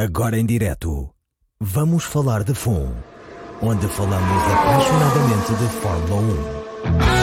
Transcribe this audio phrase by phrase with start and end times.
[0.00, 1.10] Agora em direto,
[1.60, 2.90] vamos falar de FUN,
[3.60, 6.22] onde falamos apaixonadamente de Fórmula
[7.16, 7.19] 1.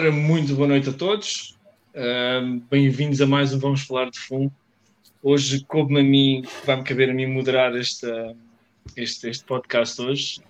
[0.00, 1.58] Ora, muito boa noite a todos.
[1.92, 4.52] Uh, Bem-vindos a mais um Vamos Falar de Fundo.
[5.20, 8.06] Hoje coube-me a mim, vai-me caber a mim moderar este,
[8.96, 10.40] este podcast hoje.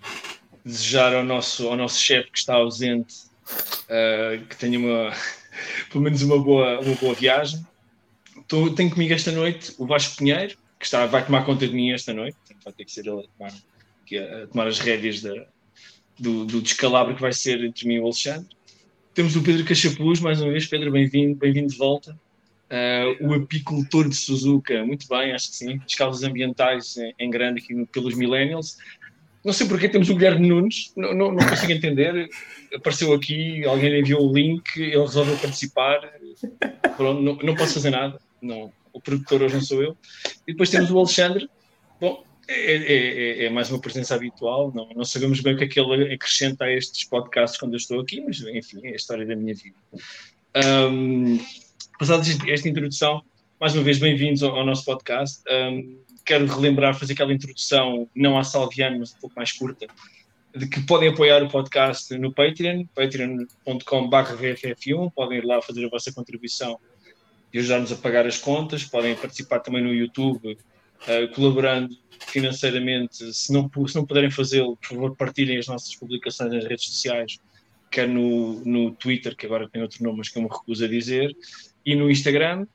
[0.62, 3.14] Desejar ao nosso, ao nosso chefe que está ausente
[3.84, 5.14] uh, que tenha uma,
[5.90, 7.66] pelo menos uma boa, uma boa viagem.
[8.46, 11.90] Tô, tenho comigo esta noite o Vasco Pinheiro, que está, vai tomar conta de mim
[11.90, 12.36] esta noite.
[12.62, 15.46] Vai ter que ser ele a tomar, a tomar as rédeas da,
[16.18, 18.57] do, do descalabro que vai ser entre mim e o Alexandre.
[19.18, 20.64] Temos o Pedro Cachapuz, mais uma vez.
[20.68, 22.16] Pedro, bem-vindo, bem-vindo de volta.
[22.70, 25.80] Uh, o apicultor de Suzuka, muito bem, acho que sim.
[25.96, 28.78] Causas ambientais em, em grande aqui pelos Millennials.
[29.44, 32.28] Não sei porque temos o Guilherme Nunes, não, não, não, consigo entender.
[32.72, 35.98] Apareceu aqui, alguém enviou o link, ele resolveu participar.
[36.96, 38.20] Pronto, não, não posso fazer nada.
[38.40, 39.96] Não, o produtor hoje não sou eu.
[40.46, 41.50] E depois temos o Alexandre.
[42.00, 45.64] Bom, é, é, é, é, mais uma presença habitual, não, não sabemos bem o que
[45.64, 48.96] é que ele acrescenta a estes podcasts quando eu estou aqui, mas enfim, é a
[48.96, 49.76] história da minha vida.
[50.90, 51.38] Um,
[51.98, 53.22] passada esta introdução,
[53.60, 55.42] mais uma vez bem-vindos ao, ao, nosso podcast.
[55.50, 59.86] Um, quero relembrar, fazer aquela introdução, não à salviana, mas um pouco mais curta,
[60.56, 66.10] de que podem apoiar o podcast no Patreon, patreon.com.br podem ir lá fazer a vossa
[66.14, 66.80] contribuição
[67.52, 70.56] e ajudar-nos a pagar as contas, podem participar também no YouTube,
[71.02, 76.52] uh, colaborando financeiramente, se não, se não puderem fazê-lo, por favor, partilhem as nossas publicações
[76.52, 77.38] nas redes sociais,
[77.90, 80.88] quer no, no Twitter, que agora tem outro nome, mas que eu me recuso a
[80.88, 81.34] dizer,
[81.84, 82.66] e no Instagram.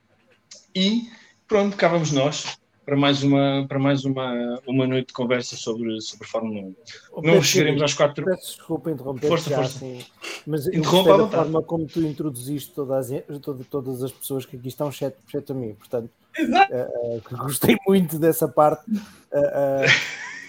[0.76, 1.08] E
[1.48, 6.02] pronto, cá vamos nós para mais uma, para mais uma, uma noite de conversa sobre,
[6.02, 6.76] sobre Fórmula 1.
[7.14, 8.26] Oh, não chegaremos às quatro.
[8.26, 9.78] Peço desculpa interromper, força, já, força.
[9.78, 10.06] Assim,
[10.46, 13.24] mas Interrompa a forma como tu introduziste todas as,
[13.70, 15.74] todas as pessoas que aqui estão, exceto, exceto a mim.
[15.76, 18.90] Portanto, Uh, uh, gostei muito dessa parte.
[18.90, 19.86] Uh,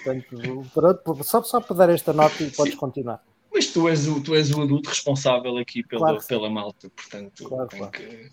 [0.02, 3.22] portanto, pronto, só, só para dar esta nota e podes continuar.
[3.52, 7.44] Mas tu és o, tu és o adulto responsável aqui pela, claro pela malta, portanto
[7.44, 7.92] claro, tem, claro.
[7.92, 8.30] Que,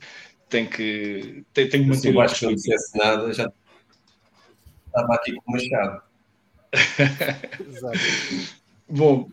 [0.49, 2.01] tem que tem, tem que manter.
[2.01, 3.51] Se eu acho que não dissesse nada, já
[4.87, 6.01] estava aqui com o machado.
[7.67, 7.99] Exato.
[8.89, 9.29] Bom,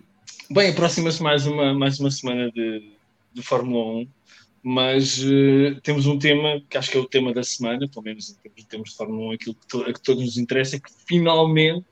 [0.50, 2.92] bem, aproxima-se mais uma, mais uma semana de,
[3.32, 4.17] de Fórmula 1
[4.62, 8.36] mas uh, temos um tema que acho que é o tema da semana, pelo menos
[8.56, 11.86] em termos de Fórmula 1, aquilo que, to que todos nos interessa, é que finalmente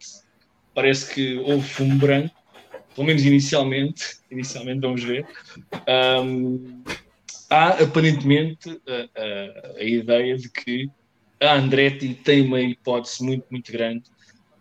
[0.74, 2.34] parece que houve fumo branco,
[2.94, 5.26] pelo menos inicialmente, inicialmente vamos ver.
[5.88, 6.82] Um,
[7.48, 10.90] há aparentemente a, a, a, ideia de que
[11.40, 14.04] a Andretti tem uma hipótese muito, muito grande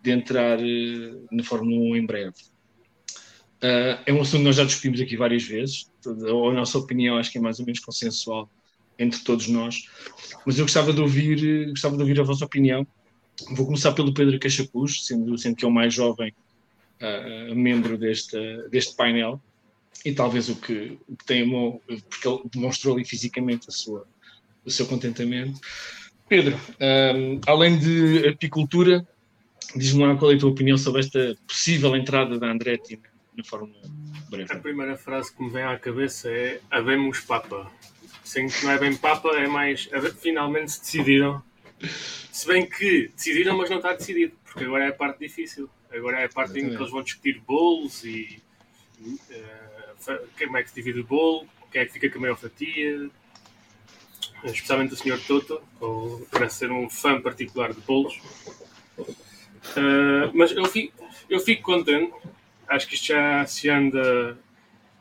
[0.02, 2.34] de entrar uh, na Fórmula 1 em breve.
[3.56, 7.30] Uh, é um assunto que nós já discutimos aqui várias vezes, a nossa opinião acho
[7.30, 8.50] que é mais ou menos consensual
[8.98, 9.88] entre todos nós,
[10.44, 12.86] mas eu gostava de ouvir, gostava de ouvir a vossa opinião.
[13.50, 16.32] Vou começar pelo Pedro Cachapuz, sendo, sendo que é o mais jovem
[17.02, 18.38] uh, membro deste,
[18.70, 19.40] deste painel,
[20.04, 21.48] e talvez o que, o que tem,
[22.08, 24.06] porque ele demonstrou ali fisicamente a sua,
[24.64, 25.60] o seu contentamento.
[26.28, 29.06] Pedro, um, além de apicultura,
[29.74, 32.98] diz-me lá qual é a tua opinião sobre esta possível entrada da Andretti
[33.36, 34.52] na Fórmula 1 breve.
[34.52, 37.70] A primeira frase que me vem à cabeça é Habemos Papa.
[38.24, 39.88] Sendo que não é bem Papa, é mais
[40.20, 41.42] finalmente se decidiram.
[42.32, 45.68] Se bem que decidiram, mas não está decidido, porque agora é a parte difícil.
[45.92, 48.42] Agora é a parte em que eles vão discutir bolos e
[49.00, 52.36] uh, como é que se divide o bolo, quem é que fica com a maior
[52.36, 53.08] fatia,
[54.44, 55.20] especialmente o Sr.
[55.26, 58.20] Toto, ou parece ser um fã particular de bolos.
[58.98, 60.92] Uh, mas eu fico,
[61.28, 62.12] eu fico contente
[62.68, 64.38] acho que isto já se anda.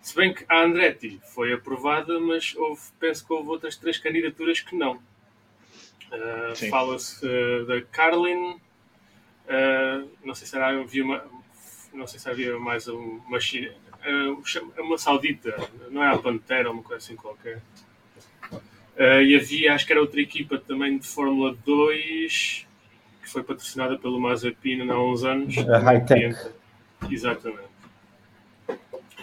[0.02, 4.60] Se bem que a Andretti foi aprovada, mas houve, penso que houve outras três candidaturas
[4.60, 4.96] que não.
[6.12, 11.26] Uh, Fala-se uh, da Carlin, uh, não sei se havia uma,
[11.92, 13.40] não sei se havia mais uma
[14.78, 15.56] é uma saudita,
[15.90, 17.60] não é a Pantera, uma coisa assim qualquer.
[18.52, 22.68] Uh, e havia, acho que era outra equipa também de Fórmula 2
[23.26, 25.58] que foi patrocinada pelo Mazepin há uns anos.
[25.58, 26.38] A Hightech.
[27.10, 27.76] Exatamente.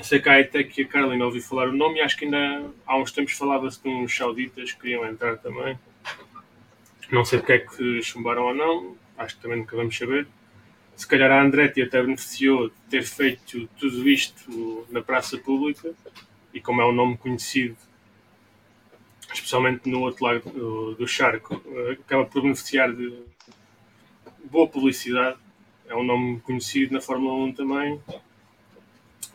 [0.02, 2.70] Sei que a Hightech e a Carolina ouvi falar o nome e acho que ainda
[2.86, 5.78] há uns tempos falava-se de uns sauditas que queriam entrar também.
[7.10, 10.26] Não sei porque é que chumbaram ou não, acho que também nunca vamos saber.
[10.96, 15.92] Se calhar a Andretti até beneficiou de ter feito tudo isto na praça pública
[16.52, 17.76] e como é um nome conhecido
[19.32, 23.12] especialmente no outro lado do, do charco, acaba por beneficiar de
[24.44, 25.38] boa publicidade.
[25.92, 28.00] É um nome conhecido na Fórmula 1 também.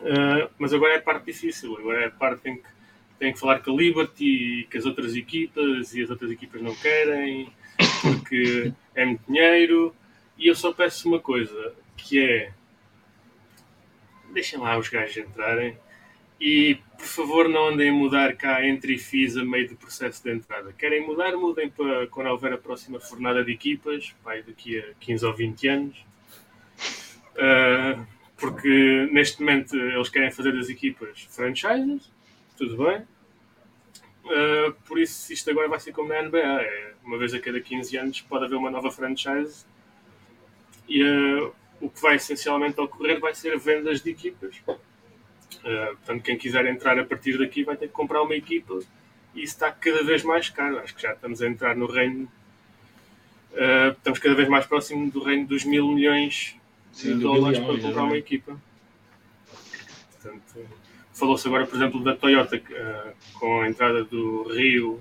[0.00, 1.76] Uh, mas agora é a parte difícil.
[1.78, 2.68] Agora é a parte em que
[3.16, 6.60] tem que falar com a Liberty e com as outras equipas e as outras equipas
[6.60, 7.52] não querem
[8.02, 9.94] porque é muito dinheiro.
[10.36, 12.50] E eu só peço uma coisa, que é
[14.32, 15.76] deixem lá os gajos entrarem
[16.40, 20.32] e por favor não andem a mudar cá entre FIS a meio do processo de
[20.32, 20.72] entrada.
[20.72, 25.24] Querem mudar, mudem para quando houver a próxima fornada de equipas, pai, daqui a 15
[25.24, 26.07] ou 20 anos.
[27.38, 28.04] Uh,
[28.36, 32.10] porque neste momento eles querem fazer das equipas franchises,
[32.56, 33.00] tudo bem.
[34.24, 36.38] Uh, por isso isto agora vai ser como na NBA.
[36.38, 39.64] É, uma vez a cada 15 anos pode haver uma nova franchise
[40.88, 44.60] e uh, o que vai essencialmente ocorrer vai ser vendas de equipas
[45.64, 48.78] Uh, portanto, quem quiser entrar a partir daqui vai ter que comprar uma equipa
[49.34, 50.78] e isso está cada vez mais caro.
[50.78, 52.30] Acho que já estamos a entrar no reino.
[53.52, 56.57] Uh, estamos cada vez mais próximo do reino dos mil milhões
[56.92, 58.60] Sim, de dólares para comprar uma equipa.
[60.12, 60.68] Portanto,
[61.12, 65.00] falou-se agora, por exemplo, da Toyota uh, com a entrada do Rio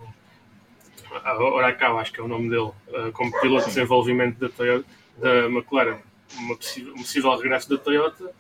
[1.39, 2.71] Orakawa, acho que é o nome dele,
[3.13, 4.85] como piloto de desenvolvimento da Toyota,
[5.17, 5.97] da McLaren,
[6.37, 8.33] uma possível, um possível regresso da Toyota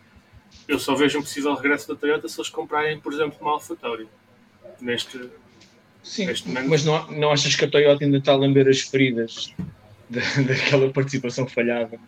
[0.67, 4.07] eu só vejo um possível regresso da Toyota se eles comprarem, por exemplo, uma AlphaTauri.
[4.81, 5.29] Neste,
[6.03, 6.69] Sim, neste momento.
[6.69, 9.53] mas não, não achas que a Toyota ainda está a lamber as feridas
[10.09, 11.99] da, daquela participação falhada?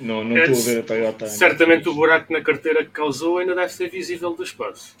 [0.00, 1.26] Não, não é, estou a ver a Toyota.
[1.26, 4.96] Certamente o buraco na carteira que causou ainda deve ser visível do espaço.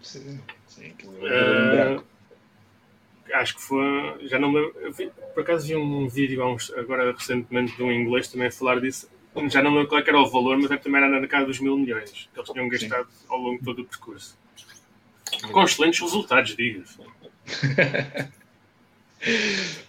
[0.00, 2.02] Sim, sim uh,
[3.34, 4.26] acho que foi.
[4.28, 4.72] Já não me.
[4.96, 8.80] Vi, por acaso vi um vídeo uns, agora recentemente de um inglês também a falar
[8.80, 9.08] disso
[9.48, 11.58] já não lembro qual é era o valor, mas é também era na casa dos
[11.58, 13.26] mil milhões que eles tinham gastado Sim.
[13.28, 14.36] ao longo de todo o percurso.
[15.50, 16.98] Com excelentes resultados, diga-se.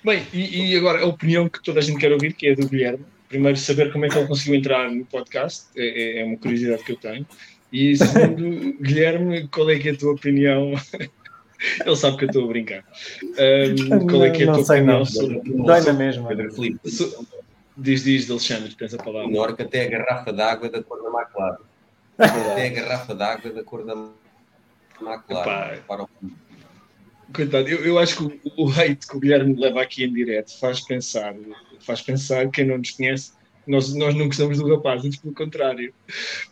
[0.04, 2.69] Bem, e, e, agora a opinião que toda a gente quer ouvir, que é do
[2.69, 3.06] Guilherme.
[3.33, 6.83] Primeiro, saber como é que ele conseguiu entrar no podcast, é, é, é uma curiosidade
[6.83, 7.25] que eu tenho.
[7.71, 10.74] E segundo, Guilherme, qual é que é a tua opinião?
[11.83, 12.83] Ele sabe que eu estou a brincar.
[13.24, 15.06] Um, qual é que é a tua não sei opinião não.
[15.06, 15.39] sobre.
[15.39, 16.27] Dói na mesma.
[16.27, 16.80] Pedro Filipe.
[17.75, 19.27] Diz, diz, Alexandre, tens a palavra.
[19.27, 21.57] Menor que até a garrafa d'água da cor da McLaren.
[22.19, 23.94] até a garrafa d'água da cor da
[25.01, 25.80] McLaren.
[25.88, 26.09] Para o...
[27.33, 30.56] Coitado, eu, eu acho que o, o hate que o Guilherme leva aqui em direto
[30.59, 31.33] faz pensar,
[31.83, 33.31] faz pensar, quem não nos conhece,
[33.68, 35.94] nós, nós não gostamos do rapaz, antes pelo contrário.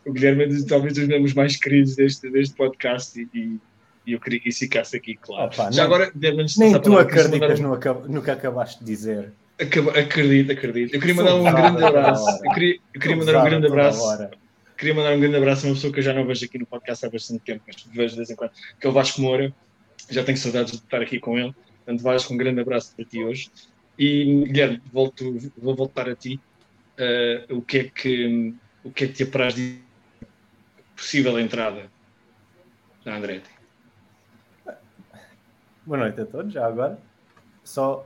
[0.06, 3.60] O Guilherme é talvez dos membros mais queridos deste, deste podcast e, e,
[4.08, 5.52] e eu queria que isso ficasse aqui claro.
[5.54, 6.12] Opa, Já nem, agora,
[6.58, 9.34] nem tu acreditas no, no que acabaste de dizer.
[9.60, 10.96] Acredito, acredito.
[10.96, 12.46] Eu queria mandar um grande abraço.
[12.46, 14.30] Eu queria, eu queria mandar um grande abraço.
[14.78, 16.66] Queria mandar um grande abraço a uma pessoa que eu já não vejo aqui no
[16.66, 19.54] podcast há bastante tempo, mas vejo de vez em quando, que é o Vasco Moura.
[20.10, 21.54] Já tenho saudades de estar aqui com ele.
[21.86, 23.52] Portanto, Vasco, um grande abraço para ti hoje.
[23.98, 26.40] E, Guilherme, volto, vou voltar a ti.
[26.98, 29.82] Uh, o, que é que, o que é que te apraz de
[30.96, 31.90] possível entrada
[33.04, 33.50] da Andretti?
[35.86, 37.00] Boa noite a todos, já agora.
[37.64, 38.06] Só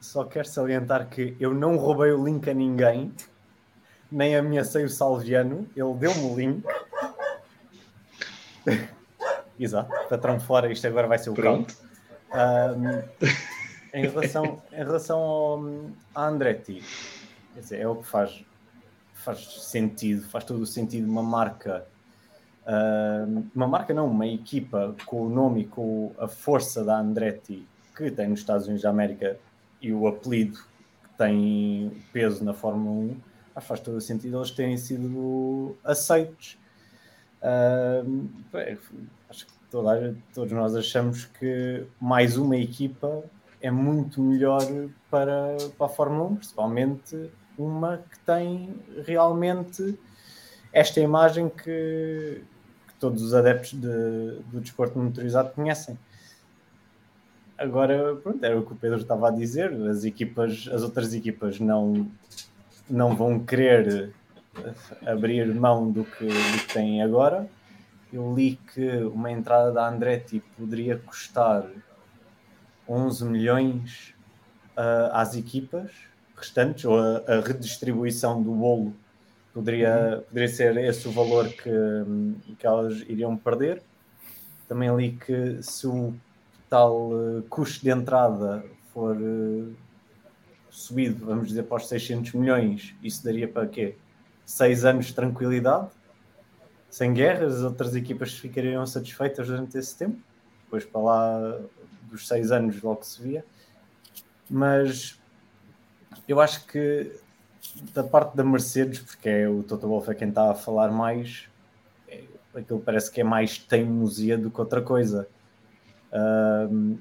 [0.00, 3.12] só quero salientar que eu não roubei o link a ninguém,
[4.10, 6.64] nem ameacei o Salviano, ele deu-me o link.
[9.60, 11.76] Exato, patrão fora, isto agora vai ser o Pronto.
[12.32, 13.02] Um,
[13.92, 15.64] em relação, em relação ao,
[16.14, 16.82] a Andretti,
[17.54, 18.44] dizer, é o que faz,
[19.14, 21.86] faz sentido, faz todo o sentido uma marca,
[22.66, 27.66] uh, uma marca não, uma equipa com o nome e com a força da Andretti
[27.96, 29.36] que tem nos Estados Unidos da América
[29.80, 33.16] e o apelido que tem peso na Fórmula 1,
[33.54, 36.58] acho que faz todo o sentido eles terem sido aceitos.
[37.42, 38.28] Uh,
[39.28, 43.22] acho que toda, todos nós achamos que mais uma equipa
[43.60, 44.62] é muito melhor
[45.10, 48.74] para, para a Fórmula 1, principalmente uma que tem
[49.06, 49.98] realmente
[50.72, 52.42] esta imagem que,
[52.88, 55.98] que todos os adeptos de, do desporto motorizado conhecem.
[57.58, 61.60] Agora, pronto, era o que o Pedro estava a dizer, as equipas, as outras equipas
[61.60, 62.10] não,
[62.88, 64.14] não vão querer
[65.06, 67.46] abrir mão do que, do que têm agora.
[68.10, 71.66] Eu li que uma entrada da Andretti poderia custar
[72.90, 74.14] 11 milhões
[74.76, 75.92] uh, às equipas
[76.36, 78.96] restantes, ou a, a, redistribuição do bolo
[79.54, 80.22] poderia, uhum.
[80.22, 83.82] poderia ser esse o valor que, que elas iriam perder.
[84.66, 86.14] Também li que se o
[86.68, 89.74] tal uh, custo de entrada for uh,
[90.70, 93.96] subido, vamos dizer, para os 600 milhões, isso daria para quê?
[94.44, 95.90] Seis anos de tranquilidade,
[96.88, 100.18] sem guerras, as outras equipas ficariam satisfeitas durante esse tempo.
[100.64, 101.60] Depois, para lá
[102.10, 103.44] dos seis anos, logo se via.
[104.48, 105.20] Mas
[106.26, 107.12] eu acho que
[107.92, 111.48] da parte da Mercedes, porque é o Toto Wolff é quem está a falar mais,
[112.08, 112.24] é,
[112.54, 115.28] aquilo parece que é mais teimosia do que outra coisa.
[116.12, 116.98] Um,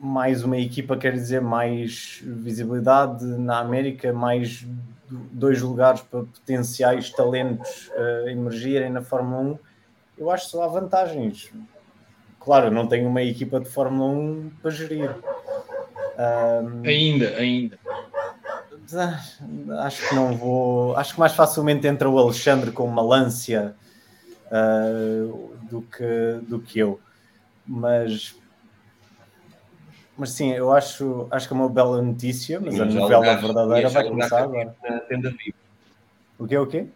[0.00, 4.66] mais uma equipa quer dizer mais visibilidade na América, mais
[5.10, 9.58] dois lugares para potenciais talentos uh, emergirem na Fórmula 1.
[10.18, 11.52] Eu acho que só há vantagens.
[12.40, 15.14] Claro, não tenho uma equipa de Fórmula 1 para gerir.
[16.18, 17.78] Um, ainda, ainda.
[19.80, 20.96] Acho que não vou.
[20.96, 23.76] Acho que mais facilmente entra o Alexandre com uma Lancia
[24.46, 26.98] uh, do, que, do que eu.
[27.64, 28.34] Mas
[30.20, 34.06] mas sim, eu acho, acho que é uma bela notícia, mas a novela verdadeira vai
[34.06, 34.76] começar agora.
[34.86, 35.54] Na tenda VIP.
[36.38, 36.88] O quê, o quê?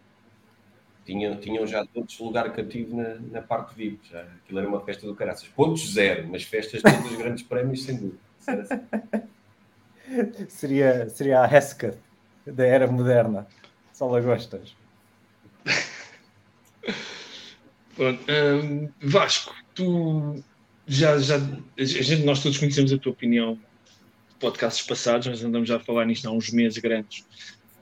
[1.05, 3.99] Tinham, tinham já todos lugar cativo na, na parte VIP.
[4.09, 4.21] Já.
[4.21, 5.47] Aquilo era uma festa do caraças.
[5.49, 8.19] Pontos zero, mas festas todos os grandes prémios, sem dúvida.
[8.47, 8.81] Assim.
[10.49, 11.97] seria, seria a Hesketh
[12.45, 13.47] da era moderna.
[13.93, 14.75] Só lagostas.
[17.95, 20.43] Pronto, hum, Vasco, tu
[20.85, 25.69] já, já a gente, nós todos conhecemos a tua opinião de podcasts passados, nós andamos
[25.69, 27.25] já a falar nisto há uns meses grandes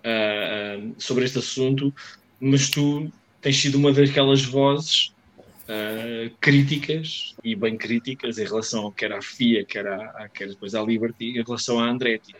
[0.03, 1.93] uh, sobre este assunto,
[2.43, 3.09] mas tu
[3.41, 5.13] tens sido uma daquelas vozes
[5.63, 11.37] uh, críticas e bem críticas em relação quer à FIA, quer, à, depois à Liberty,
[11.39, 12.35] em relação à Andretti.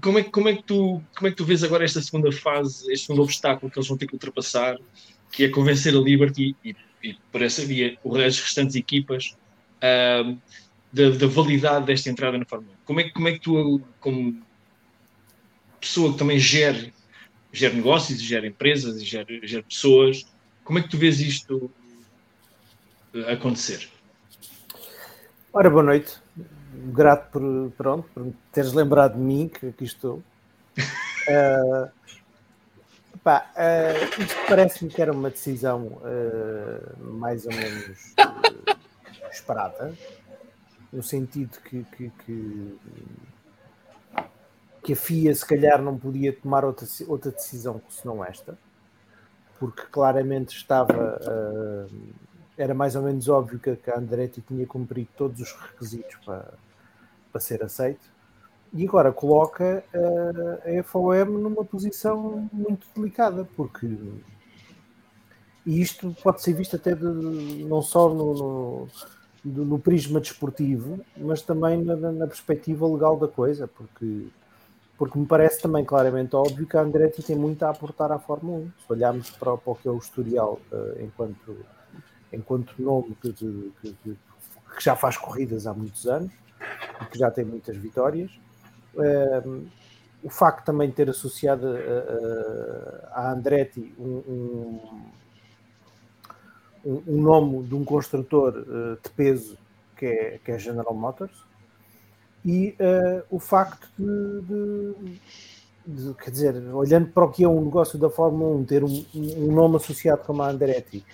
[0.00, 2.90] Como é, como, é que tu, como é que tu vês agora esta segunda fase,
[2.90, 4.78] este segundo obstáculo que eles vão ter que ultrapassar,
[5.30, 9.36] que é convencer a Liberty e, e por essa via as restantes equipas
[9.82, 10.38] uh,
[10.90, 12.76] da, da, validade desta entrada na Fórmula 1.
[12.86, 14.42] Como é, como é que tu, como
[15.78, 16.94] pessoa que também gere,
[17.52, 20.24] gere negócios, gera empresas e gera, gera pessoas,
[20.64, 21.70] como é que tu vês isto
[23.28, 23.88] acontecer?
[25.52, 26.16] Ora, boa noite.
[26.94, 30.22] Grato por, pronto, por teres lembrado de mim, que aqui estou.
[31.28, 31.90] Uh,
[33.22, 38.14] pá, uh, isto parece-me que era uma decisão uh, mais ou menos
[39.30, 39.94] esperada,
[40.92, 42.78] no sentido que, que, que,
[44.82, 48.58] que, a FIA se calhar não podia tomar outra, outra decisão senão esta,
[49.58, 51.18] porque claramente estava.
[51.22, 52.12] Uh,
[52.58, 56.52] era mais ou menos óbvio que, a Andretti tinha cumprido todos os requisitos para,
[57.30, 58.12] para ser aceito.
[58.74, 63.86] E agora coloca uh, a FOM numa posição muito delicada, porque
[65.64, 68.88] e isto pode ser visto até de, não só no,
[69.44, 74.26] no, no prisma desportivo, mas também na, na, perspectiva legal da coisa, porque,
[75.02, 78.58] porque me parece também claramente óbvio que a Andretti tem muito a aportar à Fórmula
[78.58, 78.72] 1.
[78.86, 81.56] Se olharmos para, para o que é o historial uh, enquanto,
[82.32, 84.16] enquanto nome que, que, que, que,
[84.78, 86.30] já faz corridas há muitos anos
[87.00, 88.30] e que já tem muitas vitórias,
[88.94, 89.66] uh,
[90.22, 91.66] o facto também de ter associado
[93.10, 94.22] à Andretti um,
[96.84, 98.52] um um, nome de um construtor
[99.02, 99.58] de peso
[99.96, 101.44] que é, que é General Motors
[102.44, 104.42] e uh, o facto de,
[105.86, 108.84] de, de, quer dizer, olhando para o que é um negócio da Fórmula 1, ter
[108.84, 111.04] um, um nome associado como a Andretti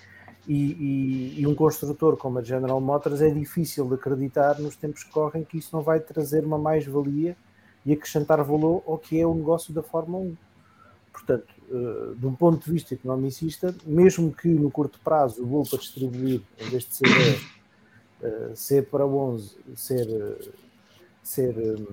[0.47, 5.03] e, e, e, um construtor como a General Motors, é difícil de acreditar nos tempos
[5.03, 7.37] que correm que isso não vai trazer uma mais-valia
[7.85, 10.37] e acrescentar valor ao que é o negócio da Fórmula 1.
[11.13, 15.69] Portanto, uh, de um ponto de vista economicista, mesmo que no curto prazo o bolo
[15.69, 20.07] para distribuir, em vez de ser 10, uh, ser para 11, ser,
[21.29, 21.85] ser, um,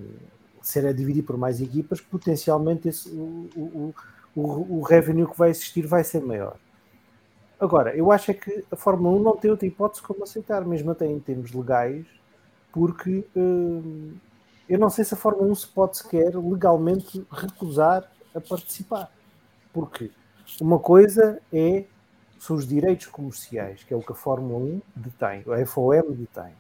[0.62, 3.94] ser a dividir por mais equipas, potencialmente esse, o, o,
[4.34, 6.56] o, o revenue que vai existir vai ser maior.
[7.60, 10.90] Agora, eu acho é que a Fórmula 1 não tem outra hipótese como aceitar, mesmo
[10.90, 12.06] até em termos legais,
[12.72, 14.14] porque hum,
[14.66, 19.12] eu não sei se a Fórmula 1 se pode sequer legalmente recusar a participar.
[19.70, 20.10] Porque
[20.60, 21.84] uma coisa é
[22.38, 26.52] são os direitos comerciais, que é o que a Fórmula 1 detém, a FOM detém.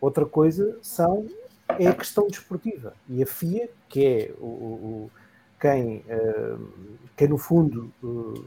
[0.00, 1.26] Outra coisa são
[1.68, 2.94] é a questão desportiva.
[3.08, 5.10] E a FIA, que é o, o
[5.60, 6.68] quem, uh,
[7.16, 8.44] quem no fundo uh,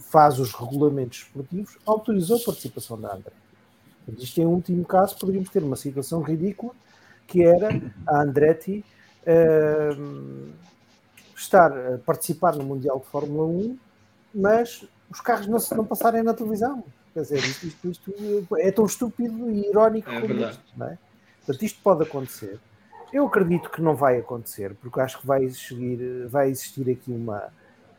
[0.00, 3.36] faz os regulamentos esportivos, autorizou a participação da Andretti.
[4.18, 6.72] Isto em último caso poderíamos ter uma situação ridícula
[7.26, 7.68] que era
[8.06, 8.84] a Andretti
[9.26, 10.52] uh,
[11.36, 13.78] estar a participar no Mundial de Fórmula 1,
[14.34, 16.84] mas os carros não, não passarem na televisão.
[17.12, 20.52] Quer dizer, isto, isto, isto é tão estúpido e irónico é como verdade.
[20.52, 20.78] isto.
[20.78, 20.98] Não é?
[21.46, 22.58] Portanto, isto pode acontecer.
[23.12, 27.44] Eu acredito que não vai acontecer, porque acho que vai existir, vai existir aqui uma,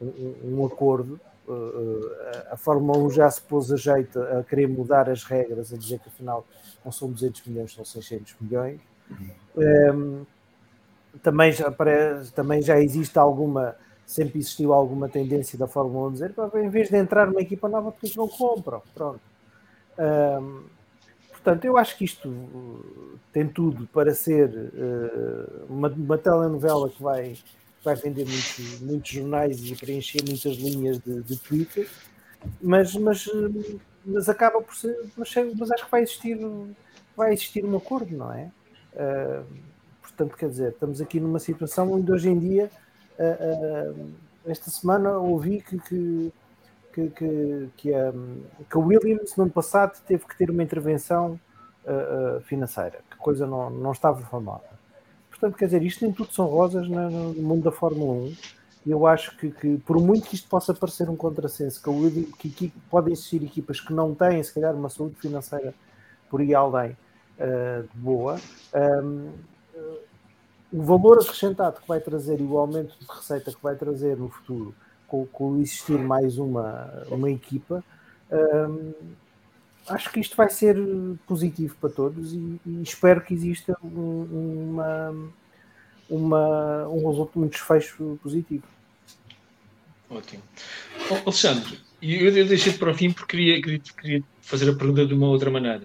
[0.01, 1.19] um, um acordo.
[1.47, 2.11] Uh,
[2.51, 5.99] a Fórmula 1 já se pôs a jeito a querer mudar as regras, a dizer
[5.99, 6.45] que afinal
[6.83, 8.81] não são 200 milhões, são 600 milhões.
[9.55, 10.25] Um,
[11.23, 11.73] também, já,
[12.35, 16.97] também já existe alguma, sempre existiu alguma tendência da Fórmula 1 dizer, em vez de
[16.97, 18.81] entrar numa equipa nova, porque não compram?
[18.93, 19.21] Pronto.
[19.97, 20.76] Um,
[21.47, 27.01] portanto, eu acho que isto uh, tem tudo para ser uh, uma, uma telenovela que
[27.01, 27.37] vai,
[27.81, 31.87] vai vender muitos, muitos jornais e preencher muitas linhas de, de Twitter,
[32.61, 33.29] mas, mas,
[34.05, 34.93] mas acaba por ser.
[35.15, 36.37] Mas, mas acho que vai existir,
[37.15, 38.51] vai existir um acordo, não é?
[38.93, 39.45] Uh,
[40.01, 42.69] portanto, quer dizer, estamos aqui numa situação onde hoje em dia,
[43.17, 44.09] uh, uh,
[44.45, 46.33] esta semana ouvi que, que,
[46.97, 51.39] que, que, que, um, que a Williams no ano passado teve que ter uma intervenção
[52.43, 54.65] financeira, que a coisa não, não estava famada.
[55.29, 58.35] Portanto, quer dizer, isto nem tudo são rosas no, no mundo da Fórmula 1.
[58.87, 62.35] E eu acho que, que, por muito que isto possa parecer um contrassenso, que, Williams,
[62.37, 65.73] que, que podem existir equipas que não têm, se calhar, uma saúde financeira
[66.29, 68.37] por aí além, uh, boa,
[68.75, 69.29] um,
[69.75, 69.99] uh,
[70.73, 74.27] o valor acrescentado que vai trazer e o aumento de receita que vai trazer no
[74.27, 74.75] futuro
[75.07, 77.83] com, com existir mais uma, uma equipa,
[78.31, 78.93] um,
[79.87, 80.77] acho que isto vai ser
[81.25, 85.31] positivo para todos e, e espero que exista um, uma,
[86.09, 88.63] uma, um resultado, um desfecho positivo.
[90.09, 90.43] Ótimo.
[91.09, 95.05] Oh, Alexandre, eu, eu deixei para o fim porque queria, queria, queria fazer a pergunta
[95.05, 95.83] de uma outra maneira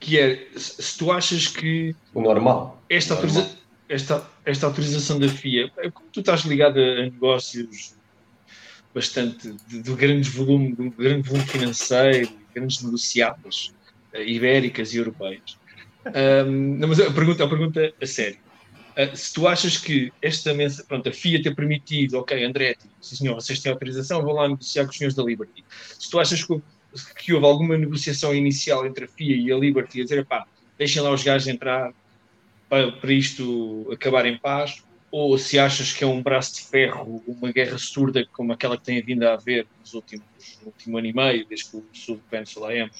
[0.00, 3.58] que é se tu achas que o normal esta, o autoriza normal.
[3.88, 7.96] Esta, esta autorização da FIA, como tu estás ligado a, negócios
[8.98, 13.72] bastante de, de grandes volume, de grande volume financeiro, grandes negociadas
[14.12, 15.56] uh, ibéricas e europeias.
[16.06, 18.38] Um, não, mas a pergunta, a pergunta a sério.
[18.96, 23.16] Uh, se tu achas que esta mensagem, pronto, a FIA ter permitido, ok, Andretti, sim
[23.16, 25.64] senhor, vocês têm autorização, vou lá negociar com os senhores da Liberty.
[25.98, 26.60] Se tu achas que
[27.16, 30.46] que houve alguma negociação inicial entre a FIA e a Liberty a dizer, pá,
[30.78, 31.92] deixem lá os gajos entrar
[32.68, 37.22] para, para isto acabar em paz, ou se achas que é um braço de ferro,
[37.26, 40.24] uma guerra surda como aquela que tem vindo a haver nos últimos,
[40.60, 42.90] no último ano e meio, desde que o sul de Península AM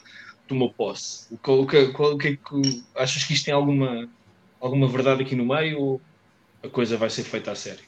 [0.46, 1.32] tomou posse.
[1.32, 4.08] O que, qual, que, é que, achas que isto tem alguma,
[4.58, 6.00] alguma verdade aqui no meio ou
[6.62, 7.86] a coisa vai ser feita a sério?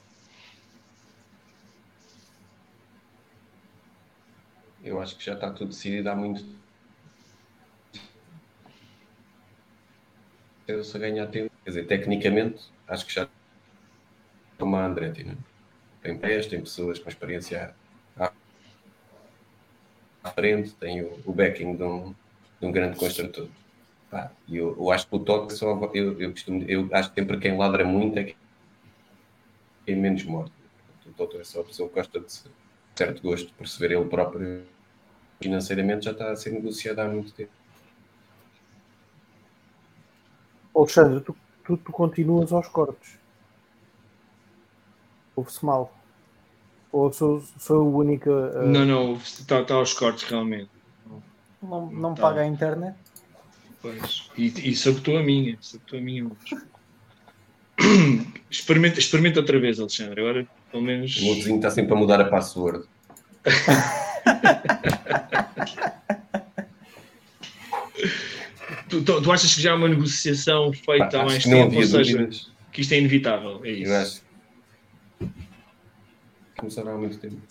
[4.83, 6.61] Eu acho que já está tudo decidido há muito tempo.
[10.83, 13.27] Se ganhar tempo, quer dizer, tecnicamente, acho que já
[14.61, 15.37] como a Andretti, não é?
[16.03, 17.73] tem pés, tem pessoas com experiência
[20.23, 22.13] à, frente, tem o, o backing de um,
[22.59, 23.47] de um grande construtor.
[24.09, 27.39] Pá, eu, eu, acho que o toque só eu, eu, costumo, eu acho que sempre
[27.39, 28.35] quem ladra muito é
[29.85, 30.51] quem menos morto.
[31.07, 32.31] O doutor é só a pessoa que gosta de
[32.95, 34.63] certo gosto perceber ele próprio
[35.41, 37.51] financeiramente já está a ser negociado há muito tempo.
[40.75, 43.20] Alexandre, tu, tu, tu continuas aos cortes.
[45.41, 45.91] Ouve-se mal.
[46.91, 48.29] Ou sou, sou o único.
[48.29, 48.67] Uh...
[48.67, 50.69] Não, não, está, está aos cortes realmente.
[51.63, 52.21] Não, não tá.
[52.21, 52.95] paga a internet?
[53.81, 54.29] Pois.
[54.37, 55.57] E, e sabotou a minha.
[55.59, 56.29] Sabotou a minha.
[58.51, 60.21] experimenta, experimenta outra vez, Alexandre.
[60.21, 61.17] Agora, pelo menos.
[61.17, 62.85] O meu vizinho está sempre a mudar a password.
[68.89, 71.75] tu, tu, tu, achas que já há uma negociação feita há mais tempo?
[71.75, 72.51] Ou seja, dúvidas.
[72.71, 73.59] que isto é inevitável?
[73.63, 74.21] É isso.
[76.61, 77.41] Começaram há muito tempo.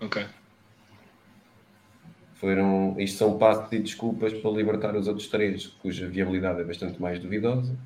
[0.00, 0.26] Ok.
[2.34, 7.00] Foram, isto são passos e desculpas para libertar os outros três, cuja viabilidade é bastante
[7.00, 7.76] mais duvidosa.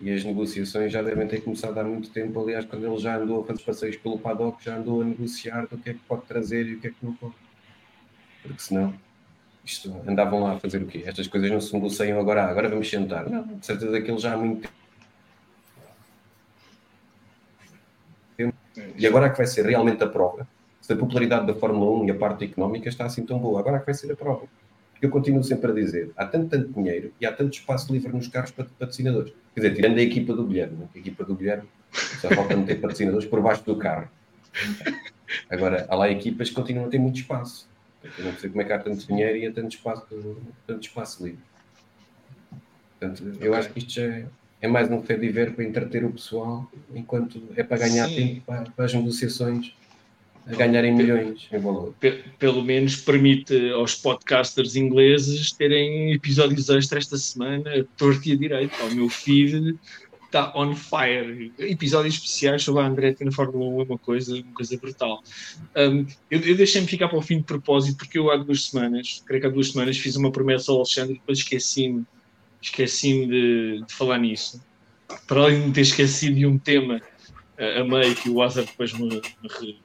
[0.00, 2.40] E as negociações já devem ter começado há muito tempo.
[2.40, 5.78] Aliás, quando ele já andou a fazer passeios pelo paddock, já andou a negociar do
[5.78, 7.34] que é que pode trazer e o que é que não pode.
[8.42, 8.92] Porque senão,
[9.64, 11.04] isto, andavam lá a fazer o quê?
[11.06, 13.30] Estas coisas não se negociam agora, agora vamos sentar.
[13.30, 14.85] Não, de certeza que ele já há muito tempo.
[18.96, 20.46] E agora é que vai ser realmente a prova.
[20.80, 23.76] Se a popularidade da Fórmula 1 e a parte económica está assim tão boa, agora
[23.76, 24.46] é que vai ser a prova.
[24.92, 28.12] Porque eu continuo sempre a dizer, há tanto, tanto dinheiro e há tanto espaço livre
[28.12, 29.32] nos carros para patrocinadores.
[29.54, 33.26] Quer dizer, tirando a equipa do Guilherme, a equipa do Guilherme só falta meter patrocinadores
[33.26, 34.08] por baixo do carro.
[35.50, 37.68] Agora, há lá equipas que continuam a ter muito espaço.
[38.18, 40.06] Eu não sei como é que há tanto dinheiro e há tanto espaço,
[40.66, 41.40] tanto espaço livre.
[42.98, 44.26] Portanto, eu acho que isto já é,
[44.60, 48.14] é mais um fé de ver para entreter o pessoal, enquanto é para ganhar Sim.
[48.14, 49.72] tempo para, para, as negociações
[50.46, 51.92] a ganharem milhões em valor.
[52.38, 58.74] Pelo menos permite aos podcasters ingleses terem episódios extra esta semana, torto e a direito.
[58.80, 59.76] Ao meu feed
[60.26, 61.52] está on fire.
[61.58, 65.22] Episódios especiais sobre a Andretti na Fórmula 1 é uma coisa, uma coisa brutal.
[65.76, 69.22] Um, eu, eu deixei-me ficar para o fim de propósito, porque eu há duas semanas,
[69.26, 72.04] creio que há duas semanas, fiz uma promessa ao Alexandre e depois esqueci-me
[72.60, 74.62] esqueci de, de, falar nisso.
[75.26, 77.00] Para além de ter esquecido de um tema
[77.58, 79.80] uh, a meio que o Azar depois me, me,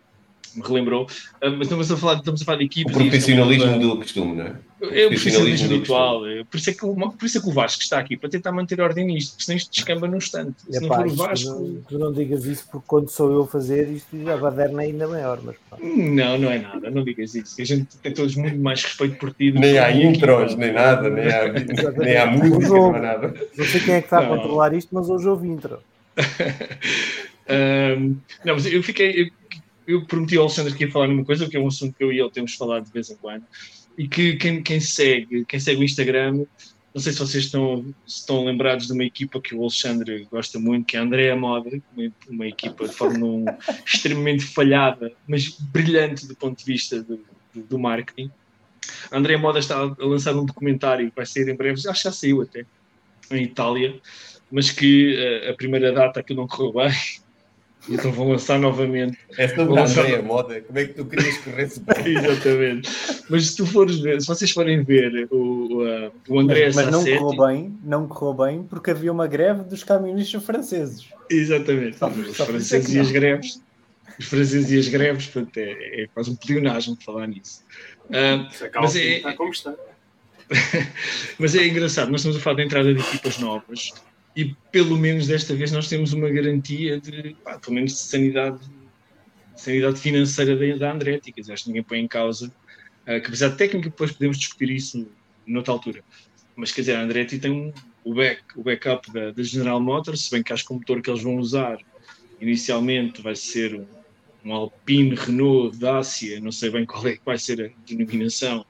[0.55, 1.03] me relembrou.
[1.03, 2.95] Uh, mas estamos a falar, estamos a falar de equipas.
[2.95, 4.55] O profissionalismo do costume, não é?
[4.81, 6.27] É o profissionalismo habitual.
[6.27, 6.43] É.
[6.43, 8.51] Por isso, é que o, por isso é que o Vasco está aqui, para tentar
[8.51, 10.55] manter ordem nisto, porque senão isto descamba num instante.
[10.67, 11.49] Se é, não for o Vasco.
[11.49, 14.87] Não, tu não digas isso porque quando sou eu a fazer isto, a baderna é
[14.87, 15.39] ainda maior.
[15.43, 17.61] Mas, Não, não é nada, não digas isso.
[17.61, 19.51] A gente tem todos muito mais respeito por ti.
[19.51, 21.47] Nem há intros, nem nada, nem há,
[21.97, 23.33] nem há música, não há nada.
[23.55, 24.33] Não sei quem é que está não.
[24.33, 25.77] a controlar isto, mas hoje houve intro.
[27.49, 29.21] um, não, mas eu fiquei.
[29.21, 29.29] Eu,
[29.87, 32.11] eu prometi ao Alexandre que ia falar numa coisa, que é um assunto que eu
[32.11, 33.43] e ele temos falado de vez em quando,
[33.97, 36.45] e que quem, quem segue, quem segue o Instagram,
[36.93, 40.85] não sei se vocês estão, estão lembrados de uma equipa que o Alexandre gosta muito,
[40.85, 46.27] que é a Andrea Moda, uma, uma equipa de Fórmula 1 extremamente falhada, mas brilhante
[46.27, 47.19] do ponto de vista do,
[47.53, 48.29] do, do marketing.
[49.09, 52.03] A Andrea Moda está a lançar um documentário que vai sair em breve, acho que
[52.03, 52.65] já saiu até,
[53.31, 53.97] em Itália,
[54.51, 56.91] mas que a, eh, a primeira data que não correu bem
[57.89, 59.17] então vão lançar novamente.
[59.37, 60.23] É sobre a lançar...
[60.23, 60.61] moda.
[60.61, 62.17] Como é que tu querias correr bem?
[62.17, 62.89] Exatamente.
[63.29, 66.91] Mas se tu fores ver, se vocês forem ver o, uh, o André Mas, mas
[66.91, 71.07] não correu bem, não correu bem porque havia uma greve dos camionistas franceses.
[71.29, 71.97] Exatamente.
[71.97, 73.61] Só, os só franceses e as greves.
[74.19, 77.63] Os franceses e as greves, portanto, é, é quase um pleonasmo falar nisso.
[78.05, 79.73] Uh, mas é, está como está.
[81.39, 83.93] mas é engraçado, nós estamos a falar da entrada de equipas novas
[84.35, 88.59] e pelo menos desta vez nós temos uma garantia de, pá, pelo menos de sanidade,
[89.55, 93.27] sanidade financeira da, da Andretti, quer dizer, acho que ninguém põe em causa, uh, que
[93.27, 95.07] apesar de técnica depois podemos discutir isso
[95.45, 96.03] noutra altura,
[96.55, 100.25] mas quer dizer, a Andretti tem um, o, back, o backup da, da, General Motors,
[100.25, 101.79] se bem que acho que o motor que eles vão usar
[102.39, 103.85] inicialmente vai ser um,
[104.45, 108.65] um Alpine, Renault, Dacia, não sei bem qual é que vai ser a denominação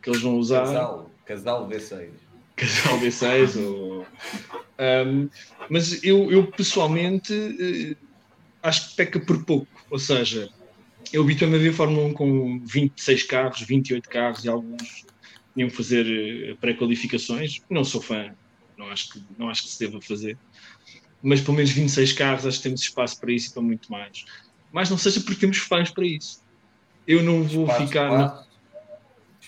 [0.00, 0.64] que eles vão usar.
[0.64, 2.08] Casal, casal V6
[2.56, 4.06] casal D6 ou,
[4.82, 5.28] um,
[5.70, 7.96] mas eu, eu pessoalmente uh,
[8.62, 10.48] acho que peca por pouco, ou seja,
[11.12, 15.04] eu habituei-me a ver Fórmula 1 com 26 carros, 28 carros e alguns
[15.54, 17.60] iam fazer eh, pré-qualificações.
[17.68, 18.34] Não sou fã,
[18.78, 20.38] não acho, que, não acho que se deva fazer,
[21.22, 24.24] mas pelo menos 26 carros acho que temos espaço para isso e para muito mais.
[24.72, 26.40] Mas não seja porque temos fãs para isso.
[27.06, 28.06] Eu não vou espaço, ficar.
[28.06, 28.51] Espaço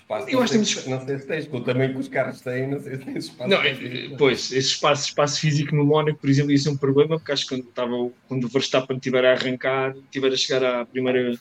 [0.04, 0.28] espaço.
[0.28, 0.86] Eu acho que temos...
[0.86, 3.24] Não sei se tens, com o tamanho que os carros têm, não sei se tens
[3.24, 3.50] espaço.
[3.50, 3.74] Não, é,
[4.16, 7.46] pois, esse espaço, espaço físico no Mónaco, por exemplo, ia ser um problema, porque acho
[7.46, 11.38] que quando, estava, quando o Verstappen estiver a arrancar, estiver a chegar à primeira,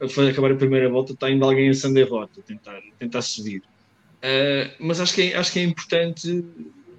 [0.00, 3.62] a acabar a primeira volta, está ainda alguém a acender rota, tentar, tentar subir.
[4.18, 6.44] Uh, mas acho que, é, acho que é importante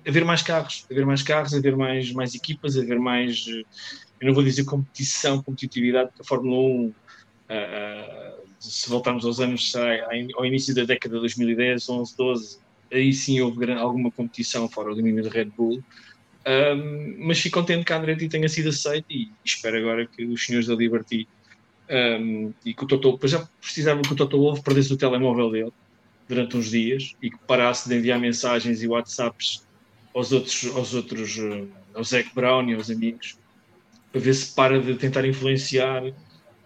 [0.07, 4.43] haver mais carros, haver mais carros, haver mais, mais equipas, haver mais, eu não vou
[4.43, 9.73] dizer competição, competitividade, porque a Fórmula 1 uh, uh, se voltarmos aos anos
[10.35, 12.59] ao início da década de 2010, 11, 12,
[12.91, 15.83] aí sim houve alguma competição fora o domínio da Red Bull.
[16.47, 20.45] Um, mas fico contente que a Andretti tenha sido aceito e espero agora que os
[20.45, 21.27] senhores da Liberty
[21.89, 25.51] um, e que o Toto, pois já precisava que o Toto Wolff perdesse o telemóvel
[25.51, 25.73] dele
[26.27, 29.67] durante uns dias e que parasse de enviar mensagens e WhatsApps
[30.13, 31.37] aos outros, aos outros,
[31.93, 33.37] ao Zac Brown e aos amigos,
[34.11, 36.03] para ver se para de tentar influenciar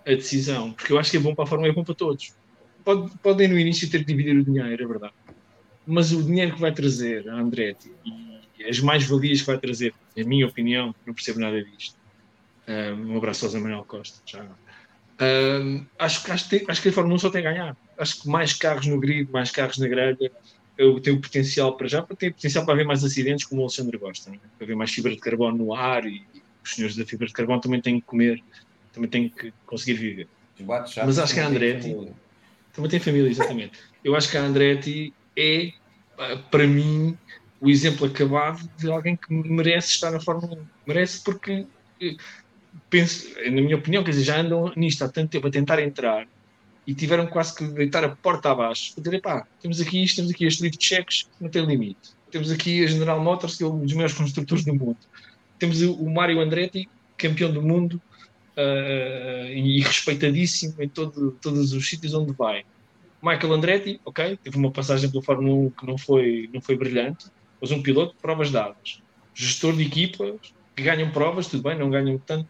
[0.05, 2.33] a decisão, porque eu acho que é bom para a Fórmula, é bom para todos.
[2.83, 5.13] Pode, podem no início ter que dividir o dinheiro, é verdade.
[5.85, 10.23] Mas o dinheiro que vai trazer a Andretti e as mais-valias que vai trazer, na
[10.23, 11.97] minha opinião, não percebo nada disto.
[12.67, 14.19] Um abraço ao Zé Manuel Costa.
[14.25, 14.45] Já.
[15.21, 17.77] Um, acho, acho, que, acho que a Fórmula 1 só tem a ganhar.
[17.97, 20.31] Acho que mais carros no grid, mais carros na grelha,
[20.77, 23.97] eu tenho potencial para já, para ter potencial para haver mais acidentes, como o Alexandre
[23.97, 24.37] gosta, é?
[24.57, 27.33] para haver mais fibra de carbono no ar e, e os senhores da fibra de
[27.33, 28.41] carbono também têm que comer
[28.93, 30.27] também tem que conseguir viver.
[31.05, 31.95] Mas acho que a Andretti
[32.71, 33.79] também tem família, exatamente.
[34.03, 35.73] Eu acho que a Andretti é,
[36.49, 37.17] para mim,
[37.59, 40.65] o exemplo acabado de alguém que merece estar na Fórmula 1.
[40.87, 41.65] Merece porque,
[42.01, 42.15] eh,
[42.89, 46.27] penso, na minha opinião, quer dizer, já andam nisto há tanto tempo a tentar entrar
[46.85, 48.93] e tiveram quase que deitar a porta abaixo.
[48.99, 52.11] Dizer, pá, temos aqui isto, temos aqui este livro de cheques, não tem limite.
[52.29, 54.97] Temos aqui a General Motors, que é um dos maiores construtores do mundo.
[55.57, 58.01] Temos o Mário Andretti, campeão do mundo
[58.57, 62.65] uh, e respeitadíssimo em todo, todos os sítios onde vai.
[63.21, 67.27] Michael Andretti, ok, teve uma passagem pela Fórmula 1 que não foi, não foi brilhante,
[67.61, 69.01] mas um piloto, provas dadas.
[69.33, 72.49] Gestor de equipas que ganham provas, tudo bem, não ganham tanto,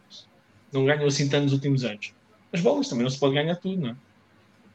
[0.71, 2.13] não ganham assim tanto nos últimos anos.
[2.51, 3.95] As bolas também não se pode ganhar tudo, não é?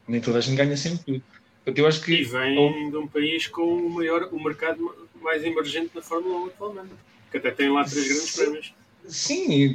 [0.07, 1.23] Nem toda a gente ganha sempre tudo.
[1.57, 5.43] Portanto, eu acho que, e vem de um país com o maior, o mercado mais
[5.43, 6.93] emergente na Fórmula 1 atualmente,
[7.29, 8.73] que até tem lá três grandes prémios.
[9.09, 9.73] Sim,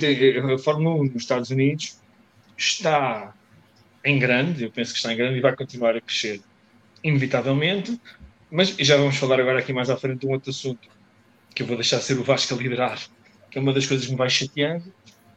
[0.54, 1.98] a Fórmula 1 nos Estados Unidos
[2.56, 3.34] está
[4.04, 6.40] em grande, eu penso que está em grande e vai continuar a crescer,
[7.02, 8.00] inevitavelmente.
[8.48, 10.88] Mas já vamos falar agora aqui mais à frente de um outro assunto
[11.52, 13.00] que eu vou deixar ser o Vasco a liderar,
[13.50, 14.84] que é uma das coisas que me vai chateando.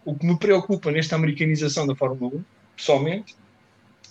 [0.06, 2.44] O que me preocupa nesta americanização da Fórmula 1,
[2.76, 3.36] pessoalmente,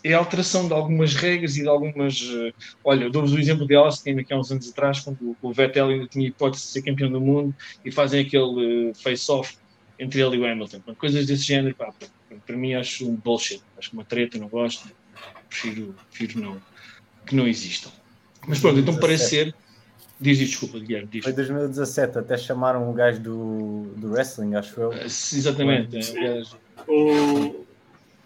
[0.03, 2.23] é a alteração de algumas regras e de algumas.
[2.23, 2.53] Eh,
[2.85, 6.07] olha, dou-vos o exemplo de Austin, aqui há uns anos atrás, quando o Vettel ainda
[6.07, 9.57] tinha hipótese de ser campeão do mundo e fazem aquele eh, face-off
[9.99, 10.81] entre ele e o Hamilton.
[10.99, 11.93] Coisas desse género, pá,
[12.47, 13.63] para mim acho um bullshit.
[13.79, 14.89] Acho que uma treta, não gosto.
[15.49, 16.63] Prefiro, prefiro não,
[17.25, 17.91] que não existam.
[18.47, 19.55] Mas pronto, então parece ser.
[20.19, 21.09] Diz, diz desculpa, Guilherme.
[21.11, 21.25] Diz.
[21.25, 24.93] Foi 2017, até chamaram um gajo do, do wrestling, acho eu.
[24.93, 25.97] exatamente.
[26.19, 26.43] É,
[26.89, 27.65] o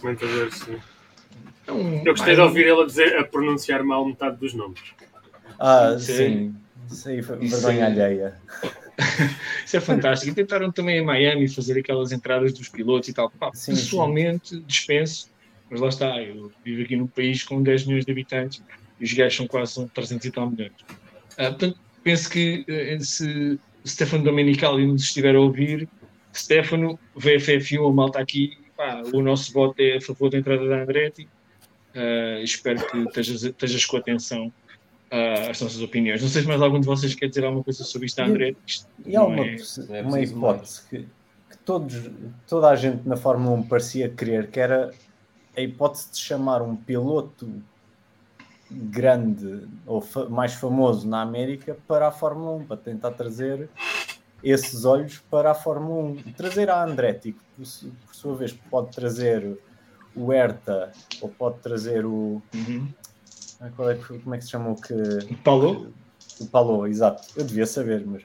[0.00, 0.78] comentador, sim.
[1.66, 4.80] É um, eu gostei de ouvir ele a, dizer, a pronunciar mal metade dos nomes.
[5.58, 6.54] Ah, sim.
[6.90, 8.34] Isso aí foi vergonha alheia.
[9.64, 10.30] Isso é fantástico.
[10.32, 13.30] E tentaram também em Miami fazer aquelas entradas dos pilotos e tal.
[13.30, 14.64] Pá, sim, pessoalmente, sim.
[14.66, 15.30] dispenso,
[15.70, 16.22] mas lá está.
[16.22, 18.62] Eu vivo aqui num país com 10 milhões de habitantes
[19.00, 20.72] e os gajos são quase 300 e tal milhões.
[21.32, 25.88] Uh, portanto, penso que uh, se Stefano Domenicali nos estiver a ouvir,
[26.34, 30.82] Stefano, VFF1, a malta aqui, pá, o nosso voto é a favor da entrada da
[30.82, 31.28] Andretti.
[31.94, 34.52] Uh, espero que estejas, estejas com atenção
[35.10, 36.22] uh, as nossas opiniões.
[36.22, 38.54] Não sei se mais algum de vocês quer dizer alguma coisa sobre isto, André.
[38.66, 40.98] Isto e há uma, é, uma hipótese que,
[41.50, 42.10] que, todos,
[42.46, 44.92] toda a gente na Fórmula 1 parecia querer, que era
[45.56, 47.50] a hipótese de chamar um piloto
[48.70, 53.68] grande ou fa mais famoso na América para a Fórmula 1, para tentar trazer
[54.42, 56.32] esses olhos para a Fórmula 1.
[56.32, 57.64] Trazer a Andretti, que por,
[58.06, 59.58] por sua vez pode trazer
[60.14, 62.42] o Herta ou pode trazer o.
[62.54, 62.88] Uhum.
[63.76, 64.94] Qual é, como é que se chama o que.
[64.94, 65.92] O Paulo?
[66.40, 67.28] O Paulo, exato.
[67.36, 68.24] Eu devia saber, mas.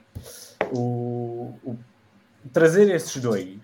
[0.72, 1.76] O, o,
[2.52, 3.60] trazer esses dois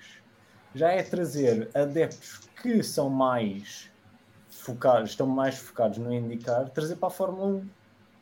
[0.75, 3.91] já é trazer adeptos que são mais
[4.49, 7.69] focados, estão mais focados no indicar, trazer para a Fórmula 1.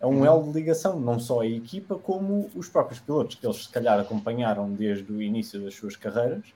[0.01, 0.25] É um uhum.
[0.25, 3.99] elo de ligação, não só a equipa, como os próprios pilotos, que eles se calhar
[4.01, 6.55] acompanharam desde o início das suas carreiras.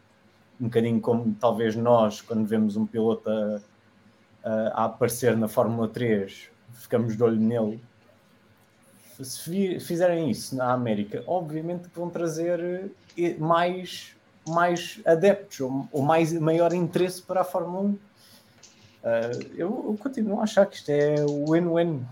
[0.59, 6.54] Um bocadinho como talvez nós, quando vemos um piloto a, a aparecer na Fórmula 3,
[6.75, 7.81] ficamos de olho nele.
[9.21, 16.33] Se fizerem isso na América, obviamente vão trazer eh, mais, mais adeptos ou, ou mais,
[16.33, 17.87] maior interesse para a Fórmula 1.
[17.87, 17.99] Uh,
[19.05, 21.15] eh, eu, eu, continuo a achar que isto é
[21.49, 22.05] win-win.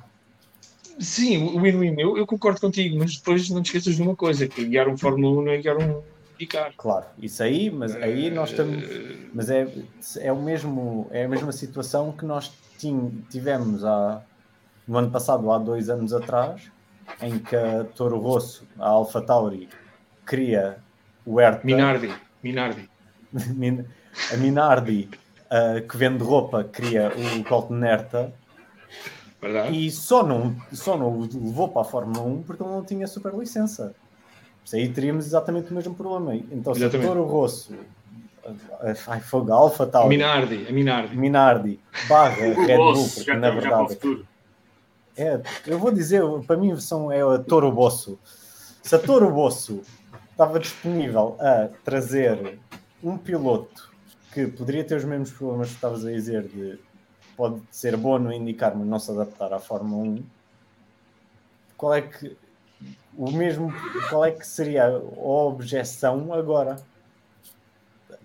[1.01, 2.01] Sim, win-win.
[2.01, 4.96] Eu, eu, concordo contigo, mas depois não te esqueças de uma coisa: que guiar um
[4.96, 6.03] Fórmula 1 não é guiar um
[6.38, 6.72] ICAR.
[6.77, 8.85] Claro, isso aí, mas aí nós estamos.
[9.35, 9.66] Mas é,
[10.20, 12.53] é, o mesmo, é a mesma situação que nós
[13.31, 14.22] tivemos há
[14.92, 16.70] no ano passado, há dois anos atrás,
[17.22, 19.66] em que a Toro Rosso, a Alpha Tauri,
[20.26, 20.76] cria
[21.24, 21.64] o Hertha.
[21.64, 22.12] Minardi.
[22.42, 22.90] Minardi.
[24.33, 25.09] a Minardi,
[25.46, 28.35] uh, que vende roupa, cria o Colton Hertha.
[29.40, 29.74] Verdade.
[29.74, 33.07] E só não, só não o levou para a Fórmula 1 porque ele não tinha
[33.07, 33.94] super licença.
[34.62, 36.37] Isso aí teríamos exatamente o mesmo problema.
[36.52, 37.74] Então, se a Toro Rosso,
[39.09, 43.98] ai, fogo, Alpha Tauri, Minardi, a Minardi, Minardi barra Red Bull, porque na verdade
[45.16, 48.18] é, eu vou dizer, para mim são, é a Toro Bosso.
[48.83, 49.83] Se a Toro Bosso
[50.31, 52.59] estava disponível a trazer
[53.03, 53.90] um piloto
[54.33, 56.79] que poderia ter os mesmos problemas que estavas a dizer de
[57.37, 60.25] pode ser bom no indicar, mas não se adaptar à Fórmula 1,
[61.77, 62.37] qual é que
[63.16, 63.72] o mesmo
[64.09, 66.77] qual é que seria a objeção agora?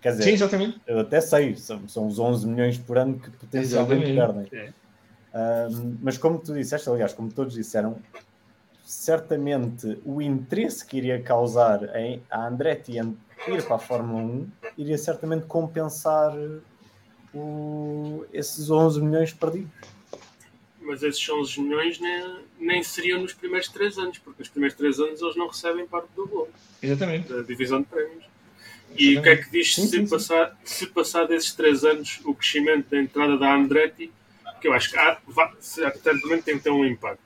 [0.02, 0.82] Quer dizer, Sim, exatamente.
[0.86, 4.48] eu até sei, são, são os 11 milhões por ano que potencialmente perdem.
[4.52, 4.74] É
[6.02, 8.02] mas como tu disseste, aliás, como todos disseram,
[8.84, 14.98] certamente o interesse que iria causar em, a Andretti ir para a Fórmula 1 iria
[14.98, 16.34] certamente compensar
[17.34, 19.70] o, esses 11 milhões perdidos.
[20.82, 25.00] Mas esses 11 milhões nem, nem seriam nos primeiros 3 anos, porque nos primeiros 3
[25.00, 26.50] anos eles não recebem parte do bolo.
[26.82, 27.28] Exatamente.
[27.32, 28.24] Da divisão de prémios.
[28.96, 29.20] E Exatamente.
[29.20, 30.86] o que é que diz sim, se, sim, passar, sim.
[30.86, 34.10] se passar desses 3 anos o crescimento da entrada da Andretti
[34.60, 35.18] que eu acho que há,
[35.60, 37.22] certamente tem que ter um impacto.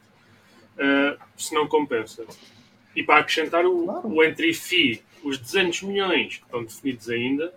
[0.78, 2.26] Uh, se não compensa.
[2.96, 4.08] E para acrescentar o, claro.
[4.08, 7.54] o entry fee, os 200 milhões que estão definidos ainda,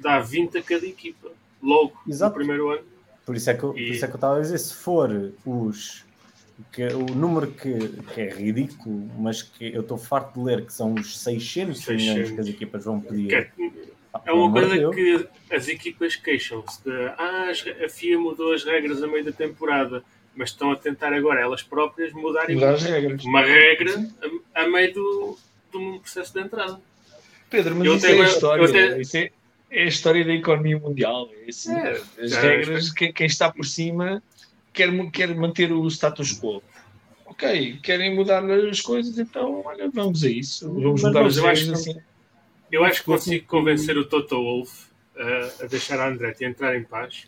[0.00, 1.30] dá 20 a cada equipa,
[1.62, 2.30] logo Exato.
[2.30, 2.84] no primeiro ano.
[3.24, 3.86] Por isso é que, eu, e...
[3.86, 6.06] por isso é que eu estava a dizer, se for os
[6.72, 7.74] que o número que,
[8.14, 12.02] que, é ridículo, mas que eu estou farto de ler que são os 600, 600.
[12.02, 13.34] milhões que as equipas vão pedir.
[13.34, 13.50] É,
[14.24, 17.50] é uma coisa que as equipas queixam-se de ah,
[17.84, 20.02] a FIA mudou as regras a meio da temporada,
[20.34, 22.76] mas estão a tentar agora elas próprias mudarem Mudar
[23.24, 24.06] uma regra
[24.54, 25.38] a, a meio do,
[25.72, 26.80] do processo de entrada.
[27.48, 29.30] Pedro, mas eu isso, tenho, é a história, isso é,
[29.70, 31.30] é, a história da economia mundial.
[31.46, 34.22] É assim, é, as regras, quem, quem está por cima
[34.72, 36.62] quer, quer manter o status quo.
[37.24, 40.72] Ok, querem mudar as coisas, então olha, vamos a isso.
[40.72, 41.96] Vamos mas, mudar as coisas assim.
[42.76, 46.84] Eu acho que consigo convencer o Toto Wolff a, a deixar a Andretti entrar em
[46.84, 47.26] paz.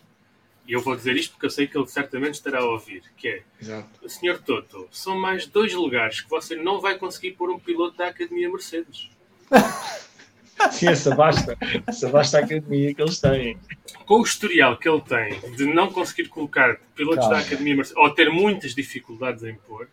[0.67, 3.27] E eu vou dizer isto porque eu sei que ele certamente estará a ouvir, que
[3.27, 4.07] é Exato.
[4.07, 8.09] Senhor Toto, são mais dois lugares que você não vai conseguir pôr um piloto da
[8.09, 9.09] Academia Mercedes.
[10.71, 11.57] Sim, essa basta.
[11.87, 13.57] Essa basta a academia que eles têm.
[14.05, 17.37] Com o historial que ele tem de não conseguir colocar pilotos Calma.
[17.37, 19.89] da Academia Mercedes, ou ter muitas dificuldades em pôr,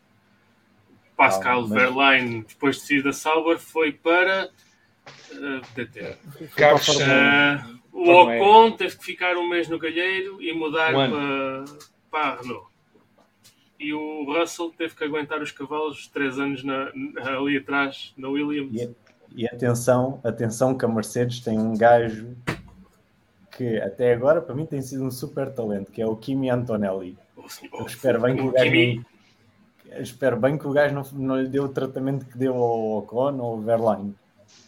[1.16, 4.50] Pascal Calma, Verlaine, depois de sair da Sauber, foi para
[5.74, 6.16] DT.
[6.56, 11.64] Carlos, uh, o Ocon teve que ficar um mês no Galheiro e mudar para,
[12.10, 12.66] para a Renault.
[13.78, 16.90] E o Russell teve que aguentar os cavalos três anos na,
[17.22, 18.94] ali atrás, na Williams.
[19.34, 22.34] E atenção, atenção que a Mercedes tem um gajo
[23.56, 27.18] que até agora para mim tem sido um super talento, que é o Kimi Antonelli.
[27.72, 29.04] Eu espero bem que o, gajo Kimi...
[29.90, 32.98] não, espero bem que o gajo não, não lhe deu o tratamento que deu ao
[32.98, 34.14] Ocon ou ao Verlaine.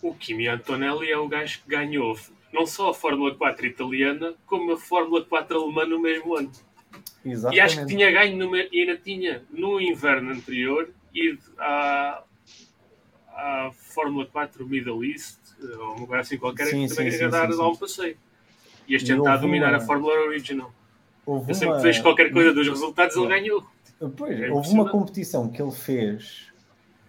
[0.03, 2.17] O Kimi Antonelli é o gajo que ganhou
[2.53, 6.51] não só a Fórmula 4 italiana, como a Fórmula 4 alemã no mesmo ano.
[7.25, 7.59] Exatamente.
[7.59, 12.23] E acho que tinha ganho no, e ainda tinha no inverno anterior ido à,
[13.29, 15.39] à Fórmula 4 Middle East,
[15.79, 18.17] ou uma coisa assim qualquer, sim, que também sim, queria dar, dar um passeio.
[18.87, 19.79] E este ano está a dominar uma...
[19.79, 20.73] a Fórmula Original.
[21.27, 21.81] Houve eu sempre uma...
[21.81, 23.67] fez qualquer coisa dos resultados, ele ganhou.
[24.17, 26.47] Pois, é houve uma competição que ele fez,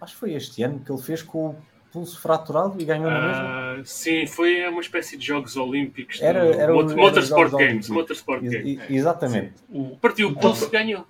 [0.00, 1.56] acho que foi este ano, que ele fez com o
[1.92, 3.80] pulso fraturado e ganhou na mesma?
[3.80, 6.20] Uh, sim, foi uma espécie de Jogos Olímpicos.
[6.20, 7.88] Era, era, Motorsport Games.
[7.88, 8.80] Motorsport Games.
[8.88, 9.52] Exatamente.
[9.68, 11.06] O, Partiu o pulso e ganhou.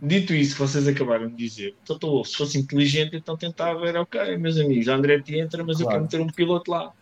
[0.00, 4.36] Dito isso que vocês acabaram de dizer, Toto se fosse inteligente, então tentava, era ok,
[4.36, 5.86] meus amigos, a Andretti entra, mas claro.
[5.86, 6.92] eu quero meter um piloto lá,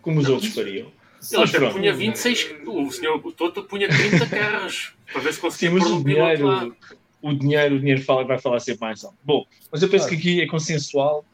[0.00, 0.86] como os não, outros fariam.
[1.32, 5.92] Ele até punha 26, o senhor Toto punha 30 carros, para ver se conseguia pôr
[5.92, 6.70] um dinheiro, lá.
[7.20, 9.16] O dinheiro, o dinheiro fala, vai falar sempre mais alto.
[9.24, 10.22] Bom, mas eu penso claro.
[10.22, 11.24] que aqui é consensual,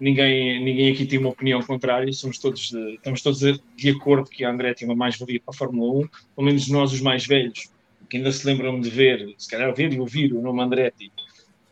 [0.00, 4.50] ninguém, ninguém aqui tem uma opinião contrária, somos todos, estamos todos de acordo que a
[4.50, 7.70] Andretti é uma mais-valia para a Fórmula 1, pelo menos nós os mais velhos,
[8.08, 11.10] que ainda se lembram de ver, se calhar ver e ouvir o nome Andretti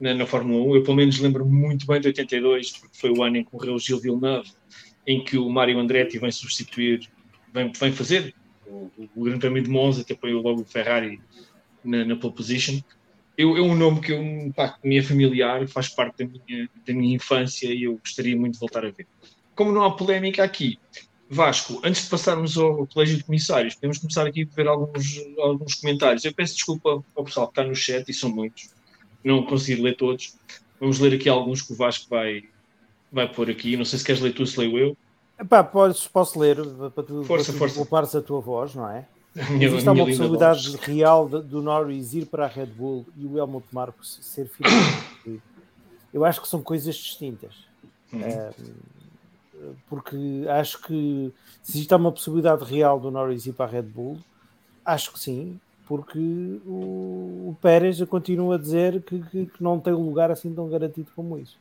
[0.01, 0.77] na, na Fórmula 1.
[0.77, 3.75] Eu, pelo menos, lembro muito bem de 82, porque foi o ano em que correu
[3.75, 4.51] o Gil Villeneuve,
[5.07, 7.09] em que o Mário Andretti vem substituir,
[7.53, 8.35] vem, vem fazer
[8.67, 11.21] o, o Grande Prémio de Monza, que apoiou logo o Ferrari
[11.85, 12.81] na, na pole position.
[13.37, 16.92] Eu, é um nome que eu, pá, me é familiar, faz parte da minha, da
[16.92, 19.07] minha infância e eu gostaria muito de voltar a ver.
[19.55, 20.79] Como não há polémica aqui,
[21.35, 25.77] Vasco, antes de passarmos ao Colégio de Comissários, podemos começar aqui a ver alguns, alguns
[25.77, 26.25] comentários.
[26.27, 28.68] Eu peço desculpa ao pessoal que está no chat, e são muitos,
[29.25, 30.37] não consegui ler todos.
[30.79, 32.45] Vamos ler aqui alguns que o Vasco vai,
[33.11, 33.79] vai pôr aqui.
[33.79, 34.97] Não sei se queres ler tu, se leio eu.
[35.40, 36.57] Epá, podes, posso ler
[36.95, 37.75] para tu, força, para tu força.
[37.77, 39.09] poupares a tua voz, não é?
[39.35, 43.66] Minha, Existe uma possibilidade real do Norris ir para a Red Bull e o Helmut
[43.73, 45.40] Marcos ser filho.
[46.12, 47.55] Eu acho que são coisas distintas.
[48.12, 49.73] Uhum.
[49.88, 54.18] porque acho que se existe uma possibilidade real do Norris ir para a Red Bull,
[54.85, 56.18] acho que sim, porque
[56.66, 60.68] o, o Pérez continua a dizer que, que, que, não tem um lugar assim tão
[60.68, 61.59] garantido como isso.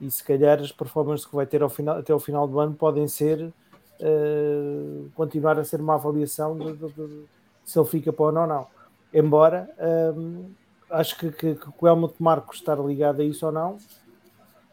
[0.00, 2.74] E se calhar as performances que vai ter ao final, até ao final do ano
[2.74, 3.52] podem ser
[4.00, 7.24] uh, continuar a ser uma avaliação de, de, de,
[7.64, 8.66] se ele fica para ou não.
[9.12, 9.68] Embora
[10.16, 10.50] um,
[10.90, 13.78] acho que, que, que o Helmut Marcos estar ligado a isso ou não.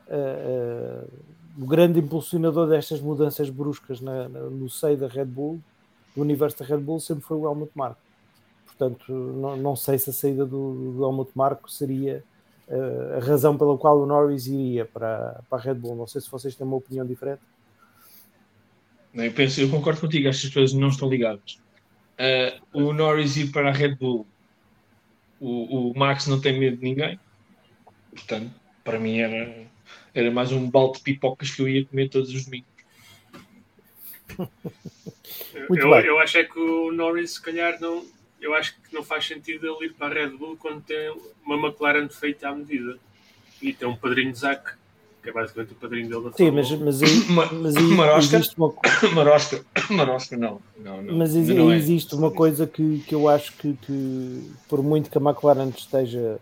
[0.07, 1.09] Uh, uh,
[1.57, 5.59] o grande impulsionador destas mudanças bruscas na, na, no seio da Red Bull,
[6.15, 8.01] do universo da Red Bull, sempre foi o Helmut Marko.
[8.65, 12.24] Portanto, não, não, sei se a saída do, do Helmut Marko seria
[13.15, 15.95] a razão pela qual o Norris iria para, para a Red Bull.
[15.95, 17.41] Não sei se vocês têm uma opinião diferente.
[19.14, 21.59] Eu, penso, eu concordo contigo, acho que as coisas não estão ligadas.
[22.74, 24.28] Uh, o Norris ir para a Red Bull,
[25.39, 27.20] o, o Max não tem medo de ninguém,
[28.11, 28.51] portanto,
[28.84, 29.64] para mim era
[30.14, 32.70] era mais um balde de pipocas que eu ia comer todos os domingos.
[35.53, 38.05] eu, eu acho é que o Norris, se calhar, não.
[38.39, 41.55] eu acho que não faz sentido ele ir para a Red Bull quando tem uma
[41.55, 42.99] McLaren feita à medida
[43.61, 44.76] e tem um padrinho de Zac
[45.24, 46.99] que é basicamente o padrinho dele da Sim, mas, mas,
[47.53, 48.74] mas, Marosca, existe uma...
[49.15, 50.59] Marosca, Marosca não.
[50.78, 51.78] não, não mas existe, não é.
[51.78, 56.39] existe uma coisa que, que eu acho que, que, por muito que a McLaren esteja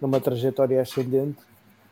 [0.00, 1.38] numa trajetória ascendente,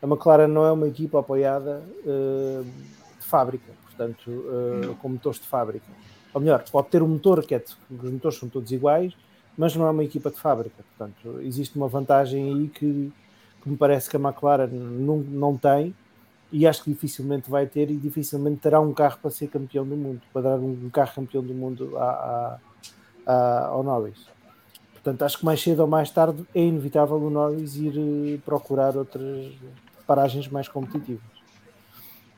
[0.01, 5.45] a McLaren não é uma equipa apoiada uh, de fábrica, portanto, uh, com motores de
[5.45, 5.85] fábrica.
[6.33, 9.13] Ou melhor, pode ter um motor que é de, os motores são todos iguais,
[9.55, 10.83] mas não é uma equipa de fábrica.
[10.97, 13.13] Portanto, existe uma vantagem aí que,
[13.61, 15.93] que me parece que a McLaren não, não tem
[16.51, 19.95] e acho que dificilmente vai ter e dificilmente terá um carro para ser campeão do
[19.95, 22.03] mundo, para dar um carro campeão do mundo a,
[23.25, 24.25] a, a, ao Norris.
[24.93, 28.95] Portanto, acho que mais cedo ou mais tarde é inevitável o Norris ir eh, procurar
[28.95, 29.51] outras
[30.05, 31.23] paragens mais competitivas.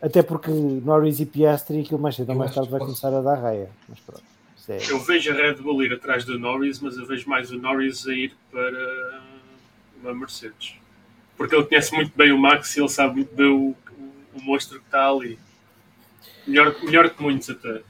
[0.01, 3.35] Até porque Norris e Piastri, aquilo mais cedo ou mais tarde vai começar a dar
[3.35, 3.69] raia.
[3.89, 4.23] Mas pronto.
[4.69, 4.77] É...
[4.89, 8.07] Eu vejo a Red Bull ir atrás do Norris, mas eu vejo mais o Norris
[8.07, 9.21] a ir para
[10.01, 10.75] uma Mercedes.
[11.35, 13.75] Porque ele conhece muito bem o Max e ele sabe muito bem o,
[14.35, 15.39] o monstro que está ali.
[16.45, 17.81] Melhor, melhor que muitos até.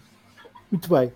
[0.71, 1.11] Muito bem.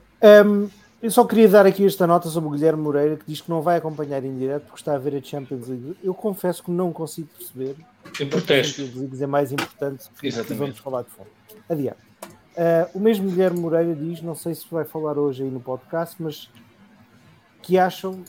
[0.46, 0.70] Um,
[1.02, 3.62] eu só queria dar aqui esta nota sobre o Guilherme Moreira que diz que não
[3.62, 5.98] vai acompanhar em direto porque está a ver a Champions League.
[6.04, 7.76] Eu confesso que não consigo perceber.
[8.20, 8.82] Em protesto.
[8.82, 10.58] A Champions League é mais importante que Exatamente.
[10.58, 11.30] vamos falar de fora.
[11.70, 12.00] Adiante.
[12.58, 16.16] Uh, o mesmo Guilherme Moreira diz, não sei se vai falar hoje aí no podcast,
[16.20, 16.50] mas
[17.62, 18.24] que acham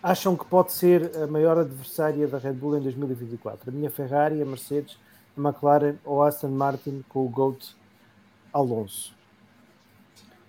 [0.00, 3.70] acham que pode ser a maior adversária da Red Bull em 2024.
[3.70, 4.98] A minha Ferrari, a Mercedes,
[5.36, 7.74] McLaren ou Aston Martin com o GOAT
[8.52, 9.14] Alonso.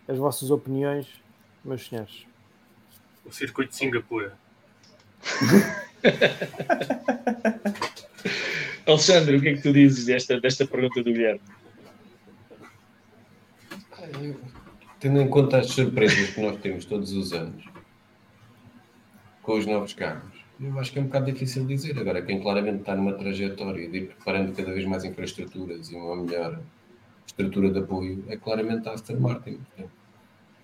[0.08, 1.08] As vossas opiniões,
[1.64, 2.26] meus senhores?
[3.26, 4.38] O circuito de Singapura.
[8.86, 11.40] Alexandre, o que é que tu dizes desta, desta pergunta do Guilherme?
[15.00, 17.64] Tendo em conta as surpresas que nós temos todos os anos
[19.42, 20.33] com os novos carros,
[20.64, 21.98] eu acho que é um bocado difícil dizer.
[22.00, 26.16] Agora, quem claramente está numa trajetória de ir preparando cada vez mais infraestruturas e uma
[26.16, 26.60] melhor
[27.26, 29.60] estrutura de apoio é claramente a Aston Martin.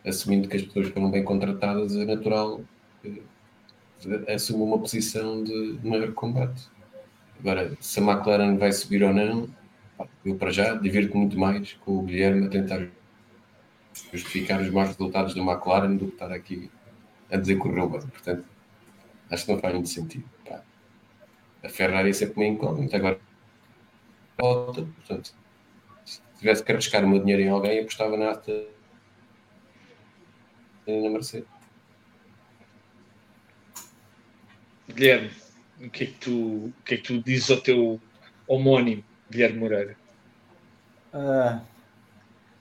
[0.06, 2.62] Assumindo que as pessoas foram bem contratadas, é natural
[3.02, 3.22] que
[4.32, 6.70] assuma uma posição de maior combate.
[7.40, 9.50] Agora, se a McLaren vai subir ou não,
[10.26, 12.88] eu para já divirto muito mais com o Guilherme a tentar
[14.12, 16.70] justificar os maus resultados da McLaren do que estar aqui
[17.32, 18.02] a dizer que correu bem.
[18.02, 18.46] Portanto,
[19.30, 20.30] Acho que não faz muito sentido.
[20.48, 20.64] Pá.
[21.64, 22.98] A Ferrari é sempre uma incógnita.
[22.98, 23.20] Agora,
[24.38, 25.34] portanto,
[26.06, 28.66] se tivesse que arriscar o meu dinheiro em alguém, apostava na Ata
[30.88, 31.48] e na Mercedes.
[34.88, 35.32] Guilherme,
[35.80, 38.02] o que é que tu, o que é que tu dizes ao teu
[38.48, 39.96] homónimo, Guilherme Moreira?
[41.14, 41.62] Uh,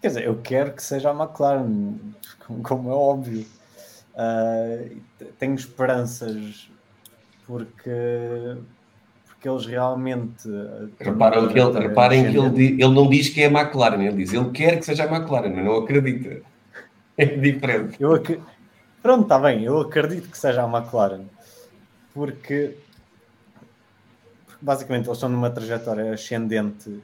[0.01, 1.99] quer dizer, eu quero que seja a McLaren,
[2.63, 3.47] como é óbvio.
[4.19, 4.97] Uh,
[5.39, 6.69] tenho esperanças
[7.47, 8.57] porque,
[9.27, 10.49] porque eles realmente.
[10.99, 14.33] Reparam que ele, reparem que ele, ele não diz que é a McLaren, ele diz
[14.33, 16.43] ele quer que seja a McLaren, mas não acredita.
[17.21, 17.97] É diferente.
[17.99, 18.41] Eu ac...
[19.03, 21.25] Pronto, está bem, eu acredito que seja a McLaren
[22.19, 22.77] porque,
[24.45, 27.01] porque basicamente eles estão numa trajetória ascendente.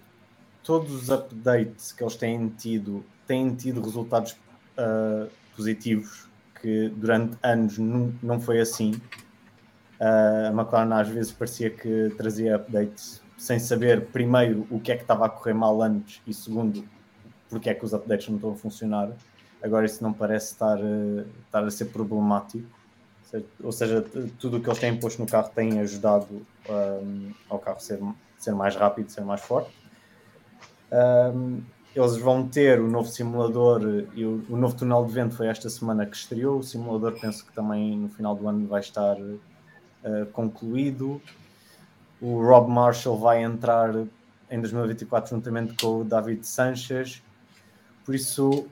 [0.62, 4.32] Todos os updates que eles têm tido têm tido resultados
[4.76, 6.28] uh, positivos
[6.64, 8.92] que durante anos não, não foi assim.
[10.00, 14.96] Uh, a McLaren às vezes parecia que trazia updates sem saber, primeiro, o que é
[14.96, 16.82] que estava a correr mal antes e, segundo,
[17.50, 19.10] porque é que os updates não estão a funcionar.
[19.62, 22.66] Agora, isso não parece estar, uh, estar a ser problemático.
[23.62, 24.00] Ou seja,
[24.38, 27.98] tudo o que eles têm posto no carro tem ajudado um, ao carro ser,
[28.38, 29.74] ser mais rápido, ser mais forte.
[30.92, 31.60] Um,
[31.94, 35.70] eles vão ter o novo simulador e o, o, novo túnel de vento foi esta
[35.70, 36.58] semana que estreou.
[36.58, 41.22] O simulador penso que também no final do ano vai estar uh, concluído.
[42.20, 43.94] O Rob Marshall vai entrar
[44.50, 47.22] em 2024 juntamente com o David Sanchez.
[48.04, 48.66] Por isso,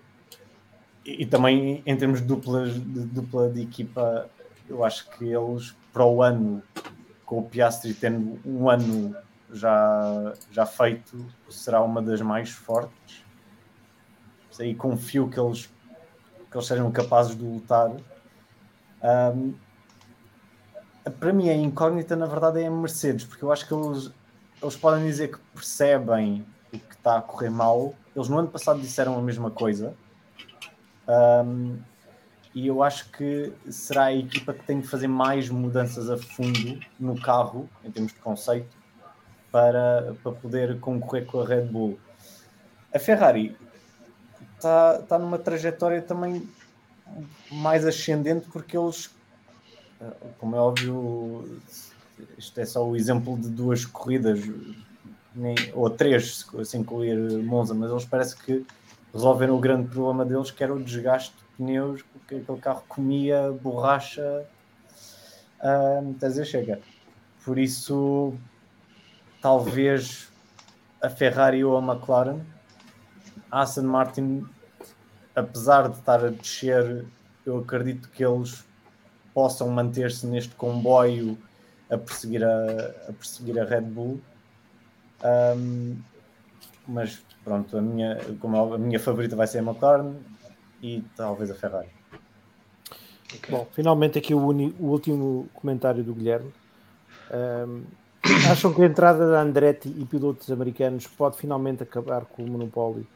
[1.04, 4.28] e, e também em termos de, duplas, de dupla de equipa,
[4.68, 6.62] eu acho que eles para o ano,
[7.24, 9.14] com o Piastri tendo um ano
[9.52, 13.24] já, já feito, será uma das mais fortes.
[14.60, 15.66] E confio que eles,
[16.50, 17.90] que eles sejam capazes de lutar.
[19.02, 19.54] Um,
[21.18, 24.10] para mim, a incógnita, na verdade, é a Mercedes, porque eu acho que eles,
[24.62, 27.94] eles podem dizer que percebem o que está a correr mal.
[28.14, 29.94] Eles no ano passado disseram a mesma coisa.
[31.08, 31.78] Um,
[32.54, 36.78] e eu acho que será a equipa que tem de fazer mais mudanças a fundo
[37.00, 38.81] no carro, em termos de conceito,
[39.52, 42.00] para, para poder concorrer com a Red Bull.
[42.92, 43.54] A Ferrari
[44.56, 46.48] está, está numa trajetória também
[47.50, 49.10] mais ascendente porque eles,
[50.00, 51.60] eh, como é óbvio,
[52.38, 54.40] isto é só o exemplo de duas corridas,
[55.34, 58.66] nem, ou três, se incluir Monza, mas eles parece que
[59.12, 63.52] resolveram o grande problema deles, que era o desgaste de pneus, porque aquele carro comia
[63.62, 64.46] borracha
[65.60, 66.80] uh, até dizer chega.
[67.44, 68.34] Por isso,
[69.42, 70.28] talvez
[71.02, 72.40] a Ferrari ou a McLaren,
[73.50, 74.46] a Aston Martin,
[75.34, 77.04] apesar de estar a descer,
[77.44, 78.64] eu acredito que eles
[79.34, 81.36] possam manter-se neste comboio
[81.90, 84.20] a perseguir a, a perseguir a Red Bull.
[85.24, 85.98] Um,
[86.86, 90.14] mas pronto, a minha, como a minha favorita vai ser a McLaren
[90.80, 91.88] e talvez a Ferrari.
[93.36, 93.50] Okay.
[93.50, 96.52] Bom, finalmente aqui o, uni, o, último comentário do Guilherme.
[97.30, 97.84] Um,
[98.50, 103.06] acham que a entrada da Andretti e pilotos americanos pode finalmente acabar com o monopólio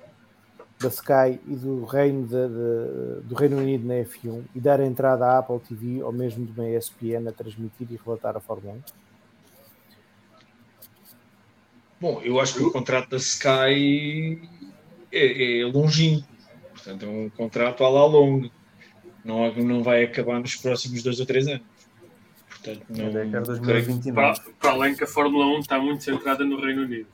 [0.78, 5.26] da Sky e do Reino, de, de, do Reino Unido na F1 e dar entrada
[5.26, 8.80] à Apple TV ou mesmo de uma ESPN a transmitir e relatar a Fórmula 1?
[11.98, 14.42] Bom, eu acho que o contrato da Sky
[15.10, 16.28] é, é longínquo,
[16.72, 18.50] portanto é um contrato à la longa,
[19.24, 21.62] não, não vai acabar nos próximos dois ou três anos.
[22.66, 24.12] Portanto, não, 2029.
[24.12, 27.06] Para, para além que a Fórmula 1 está muito centrada no Reino Unido.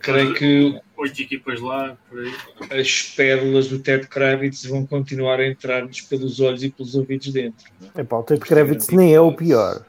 [0.00, 2.80] Creio que oito equipas lá, por aí.
[2.80, 7.70] As pérolas do Ted Kravitz vão continuar a entrar-nos pelos olhos e pelos ouvidos dentro.
[7.94, 9.84] É pá, o Ted Kravitz nem é o pior.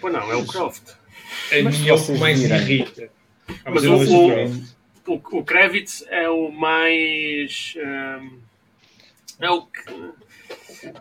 [0.00, 0.90] Pô, não, é o Croft.
[1.52, 2.56] A Mas mim é o que mais viram.
[2.56, 3.10] irrita.
[3.66, 7.74] Mas o, o, o, o Kravitz é o mais.
[7.76, 8.38] Um,
[9.40, 9.92] é o que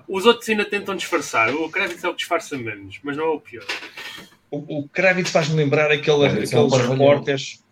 [0.07, 1.53] os outros ainda tentam disfarçar.
[1.53, 3.65] O Kravitz é o que disfarça menos, mas não é o pior.
[4.49, 7.63] O, o Kravitz faz-me lembrar aquele, é aqueles repórteres.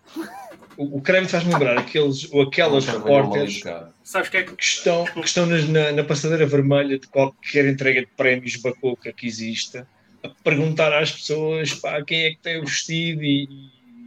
[0.76, 3.62] O, o Kravitz faz-me lembrar aqueles, ou aquelas repórteres
[4.06, 4.54] Sabes que, é que...
[4.54, 9.26] que estão, que estão na, na passadeira vermelha de qualquer entrega de prémios bacoca que
[9.26, 9.84] exista
[10.22, 13.48] a perguntar às pessoas pá, quem é que tem o vestido e,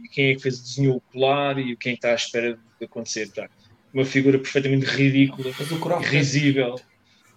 [0.04, 2.86] e quem é que fez, desenhou o colar e quem é está à espera de
[2.86, 3.28] acontecer.
[3.30, 3.50] Tá?
[3.92, 5.52] Uma figura perfeitamente ridícula,
[6.00, 6.80] risível.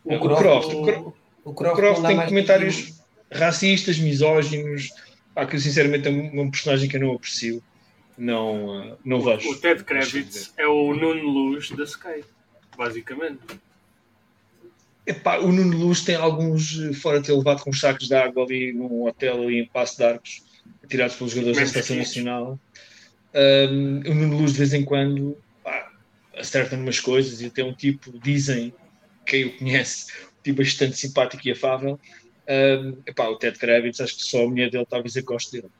[0.05, 1.13] O Croft, o Croft,
[1.45, 3.01] o Croft, Croft tem comentários
[3.31, 4.89] racistas, misóginos,
[5.33, 7.61] pá, que sinceramente é um, personagem que eu não aprecio.
[8.17, 9.49] Não, uh, não vejo.
[9.49, 12.23] O Ted Kravitz é o Nuno Luz da Sky,
[12.77, 13.39] basicamente.
[15.05, 18.43] Epá, o Nuno Luz tem alguns eh, fora de ter levado com sacos de água
[18.45, 20.43] ali num hotel ali em Passo de Arcos,
[20.87, 22.59] tirados pelos jogadores da Seleção Nacional.
[23.33, 25.91] Um, o Nuno Luz de vez em quando pá,
[26.37, 28.73] acerta umas coisas e até um tipo, dizem,
[29.25, 30.11] quem o conhece,
[30.43, 31.99] tipo bastante simpático e afável.
[32.47, 35.71] Um, epá, o Ted Kravitz, acho que só a mulher dele talvez eu goste dele.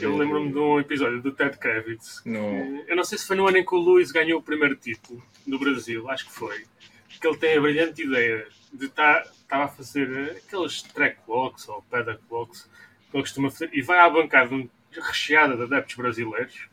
[0.00, 2.22] Eu lembro-me de um episódio do Ted Kravitz.
[2.24, 2.84] Não.
[2.86, 5.20] eu não sei se foi no ano em que o Luiz ganhou o primeiro título
[5.44, 6.64] no Brasil, acho que foi.
[7.08, 11.82] Que ele tem a brilhante ideia de estar tá, a fazer aqueles track walks ou
[11.90, 12.62] paddock walks
[13.10, 14.56] que ele costuma fazer e vai à bancada
[14.92, 16.68] recheada de adeptos brasileiros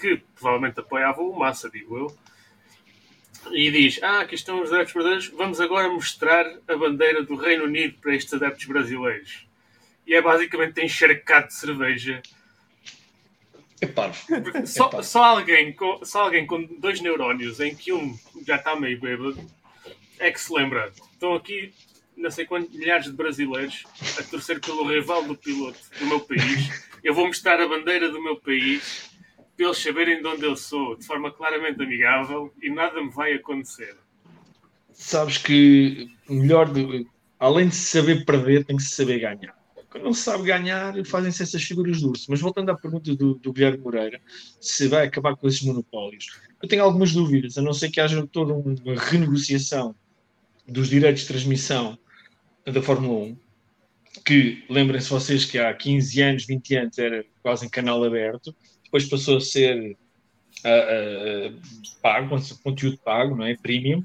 [0.00, 2.16] que provavelmente apoiavam o Massa, digo eu
[3.52, 7.64] e diz: Ah, aqui estão os adeptos brasileiros, vamos agora mostrar a bandeira do Reino
[7.64, 9.46] Unido para estes adeptos brasileiros.
[10.06, 12.22] E é basicamente encharcado de cerveja.
[13.80, 14.18] É parvo.
[14.66, 19.00] Só, só, alguém com, só alguém com dois neurónios, em que um já está meio
[19.00, 19.38] bêbado,
[20.18, 20.92] é que se lembra.
[21.12, 21.72] Estão aqui
[22.20, 23.84] não sei quantos milhares de brasileiros
[24.18, 26.84] a torcer pelo rival do piloto do meu país.
[27.02, 29.09] Eu vou mostrar a bandeira do meu país
[29.60, 33.34] para eles saberem de onde eu sou, de forma claramente amigável, e nada me vai
[33.34, 33.94] acontecer.
[34.90, 37.06] Sabes que melhor, de,
[37.38, 39.54] além de saber perder, tem que saber ganhar.
[39.90, 42.26] Quando não se sabe ganhar, fazem-se essas figuras de urso.
[42.30, 44.18] Mas voltando à pergunta do, do Guilherme Moreira,
[44.58, 48.26] se vai acabar com esses monopólios, eu tenho algumas dúvidas, a não ser que haja
[48.28, 49.94] toda uma renegociação
[50.66, 51.98] dos direitos de transmissão
[52.64, 53.36] da Fórmula 1,
[54.24, 58.54] que lembrem-se vocês que há 15 anos, 20 anos era quase em canal aberto,
[58.90, 59.96] depois passou a ser
[60.64, 61.60] uh, uh,
[62.02, 63.56] pago, conteúdo pago, não é?
[63.56, 64.04] Premium.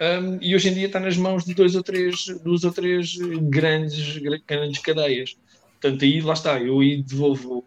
[0.00, 3.16] Um, e hoje em dia está nas mãos de dois ou três, duas ou três
[3.16, 5.36] grandes, grandes cadeias.
[5.80, 7.64] Portanto, aí lá está, eu aí devolvo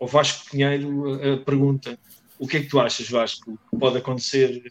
[0.00, 1.98] ao Vasco Pinheiro a, pergunta:
[2.38, 4.70] o que é que tu achas, Vasco, que pode acontecer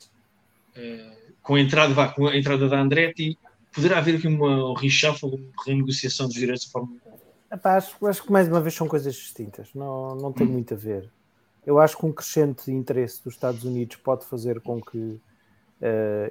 [0.76, 3.38] uh, com, a entrada, com a entrada da Andretti?
[3.72, 7.11] Poderá haver aqui uma um reshuffle, uma renegociação dos direitos da Fórmula 1?
[7.52, 10.78] Epá, acho, acho, que mais uma vez são coisas distintas, não, não tem muito a
[10.78, 11.12] ver.
[11.66, 15.22] Eu acho que um crescente interesse dos Estados Unidos pode fazer com que uh,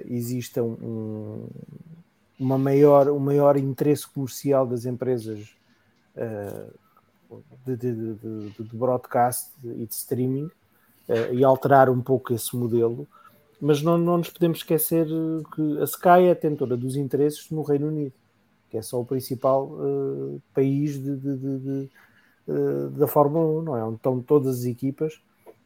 [0.05, 1.47] exista um,
[2.39, 5.55] uma maior, um maior interesse comercial das empresas
[6.15, 10.45] uh, de, de, de, de, broadcast e de streaming
[11.07, 13.07] uh, e alterar um pouco esse modelo.
[13.61, 15.05] mas não, não nos podemos esquecer
[15.55, 18.13] que a Sky é tentora dos interesses no Reino Unido,
[18.71, 21.89] que é só o principal uh, país de, de, de,
[22.47, 23.83] uh, da Fórmula 1, não é?
[23.83, 25.21] Onde estão todas as equipas,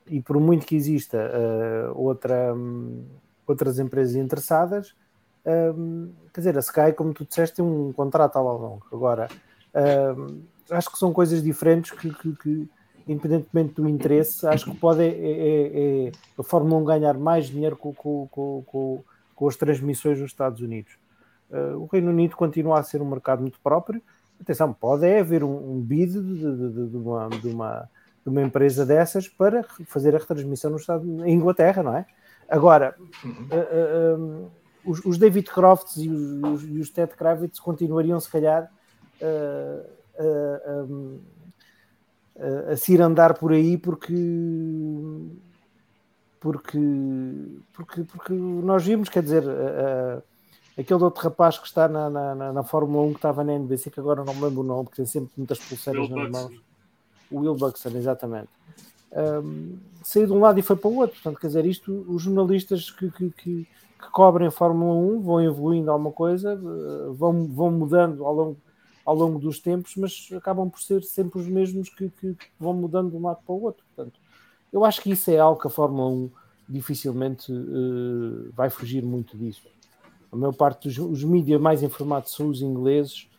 [0.08, 3.06] e por muito que exista uh, outra, um,
[3.46, 4.96] outras empresas interessadas,
[5.78, 8.88] um, quer dizer, a Sky, como tu disseste, tem um contrato ao longo.
[8.92, 9.28] Agora,
[10.18, 10.42] um,
[10.72, 12.70] acho que são coisas diferentes que, que, que
[13.08, 17.78] independentemente do interesse, acho que pode é, é, é a Fórmula 1 ganhar mais dinheiro
[17.78, 18.28] com, com,
[18.66, 19.04] com,
[19.36, 20.98] com as transmissões nos Estados Unidos.
[21.50, 24.02] Uh, o Reino Unido continua a ser um mercado muito próprio.
[24.42, 27.90] Atenção, pode é haver um, um bid de, de, de, uma, de, uma,
[28.24, 32.06] de uma empresa dessas para fazer a retransmissão no Estado, em Inglaterra, não é?
[32.50, 34.52] Agora, uh, uh,
[34.84, 38.70] os, os, David Crofts e os, e os Ted Kravitz continuariam, se calhar,
[40.20, 41.20] um,
[42.72, 44.14] a se ir andar por aí porque
[46.40, 46.78] porque
[47.74, 50.22] porque, porque nós vimos, quer dizer, a, a,
[50.78, 54.00] aquele outro rapaz que está na, na, na, Fórmula 1 que estava na NBC, que
[54.00, 56.62] agora não me lembro o nome, porque tem sempre muitas pulseiras nas mãos.
[57.32, 58.50] O Will Buxton, exatamente.
[59.12, 61.16] Um, saiu de um lado e foi para o outro.
[61.16, 65.42] Portanto, quer dizer, isto, os jornalistas que, que, que, que cobrem a Fórmula 1 vão
[65.42, 68.58] evoluindo alguma coisa, eh, vão, vão mudando ao longo
[69.06, 72.74] ao longo dos tempos, mas acabam por ser sempre os mesmos que, que, que, vão
[72.74, 73.86] mudando de um lado para o outro.
[73.96, 74.20] Portanto,
[74.74, 76.32] eu acho que isso é algo que a Fórmula 1
[76.68, 79.62] dificilmente uh, vai fugir muito disso.
[80.36, 83.30] A maior parte dos os mídias mais informados são os ingleses,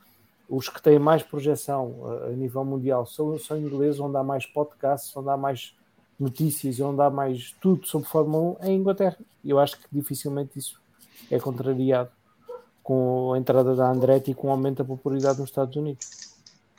[0.48, 4.46] os que têm mais projeção uh, a nível mundial são, são ingleses, onde há mais
[4.46, 5.74] podcasts, onde há mais
[6.18, 9.18] notícias, onde há mais tudo sobre Fórmula 1 é em Inglaterra.
[9.44, 10.80] Eu acho que dificilmente isso
[11.30, 12.08] é contrariado
[12.82, 16.06] com a entrada da Andretti e com o aumento da popularidade nos Estados Unidos.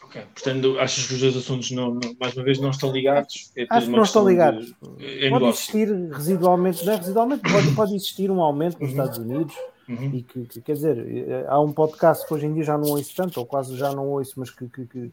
[0.02, 3.52] Ok, portanto, achas que os dois assuntos, não, não mais uma vez, não estão ligados?
[3.56, 4.74] É Acho que não estão ligados.
[4.98, 8.98] De, é pode existir residualmente, não é residualmente, pode, pode existir um aumento nos uhum.
[8.98, 9.56] Estados Unidos.
[9.88, 10.16] Uhum.
[10.16, 12.90] E que, que, quer dizer, eh, há um podcast que hoje em dia já não
[12.90, 15.12] ouço tanto, ou quase já não ouço, mas que, que, que,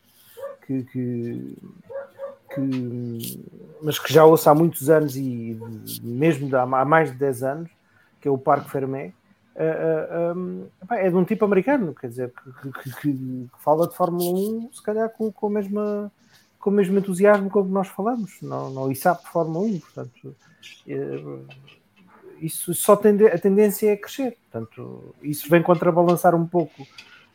[0.66, 1.56] que,
[2.52, 3.44] que
[3.80, 5.56] mas que já ouço há muitos anos e
[6.02, 7.70] mesmo há mais de 10 anos,
[8.20, 9.12] que é o Parque Fermé,
[9.54, 13.94] uh, um, é de um tipo americano, quer dizer, que, que, que, que fala de
[13.94, 16.10] Fórmula 1, se calhar com, com, a
[16.58, 20.36] com o mesmo entusiasmo como nós falamos, não, não, e sabe de Fórmula 1, portanto,
[22.40, 26.82] isso só tende, a tendência é crescer, portanto, isso vem contrabalançar um pouco.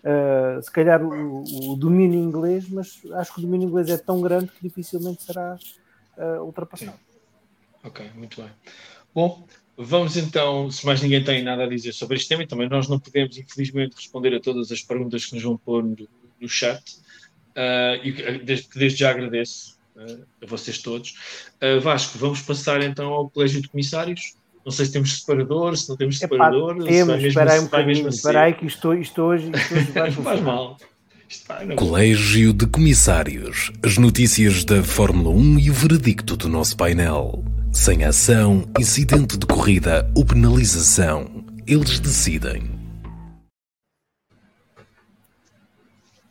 [0.01, 4.21] Uh, se calhar o, o, domínio inglês, mas acho que o domínio inglês é tão
[4.21, 5.59] grande que dificilmente será
[6.17, 6.97] uh, ultrapassado.
[7.83, 8.49] Ok, muito bem.
[9.13, 9.45] Bom,
[9.81, 12.89] Vamos então, se mais ninguém tem nada a dizer sobre este tema, e também nós
[12.89, 15.95] não podemos, infelizmente, responder a todas as perguntas que nos vão pôr no,
[16.41, 16.97] no chat,
[17.55, 19.79] uh, e desde, desde, já agradeço
[20.41, 21.15] a vocês todos.
[21.61, 24.33] Uh, Vasco, vamos passar então ao Colégio de Comissários.
[24.65, 26.83] Não sei se temos separador, se não temos Epá, separador.
[26.83, 30.41] Temos, espera aí um bocadinho, espera aí que isto, isto hoje, isto hoje vai faz
[30.41, 30.77] mal.
[31.75, 33.71] Colégio de Comissários.
[33.83, 37.43] As notícias da Fórmula 1 e o veredicto do nosso painel.
[37.71, 42.63] Sem ação, incidente de corrida ou penalização, eles decidem.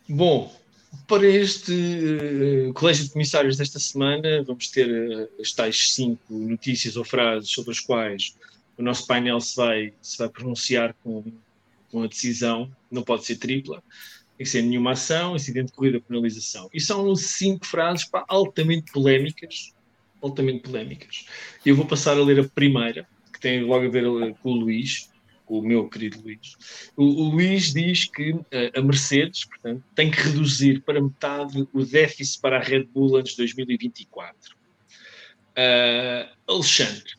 [0.09, 0.51] Bom,
[1.09, 6.95] para este uh, Colégio de Comissários desta semana, vamos ter uh, as tais cinco notícias
[6.95, 8.35] ou frases sobre as quais
[8.77, 11.23] o nosso painel se vai, se vai pronunciar com,
[11.91, 12.71] com a decisão.
[12.91, 13.83] Não pode ser tripla,
[14.37, 16.69] tem que ser nenhuma ação, incidente de corrida, penalização.
[16.71, 19.73] E são cinco frases pá, altamente polémicas
[20.21, 21.25] altamente polémicas.
[21.65, 24.03] Eu vou passar a ler a primeira, que tem logo a ver
[24.41, 25.08] com o Luís,
[25.49, 26.55] o meu querido Luís.
[26.95, 28.45] O, o Luís diz que uh,
[28.75, 33.31] a Mercedes, portanto, tem que reduzir para metade o déficit para a Red Bull antes
[33.31, 34.51] de 2024.
[34.51, 34.55] Uh,
[35.55, 37.15] eh, Alexandre,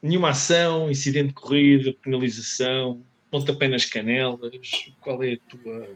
[0.00, 5.88] nenhuma ação, incidente de corrida, penalização, pontapé nas canelas, qual é a tua,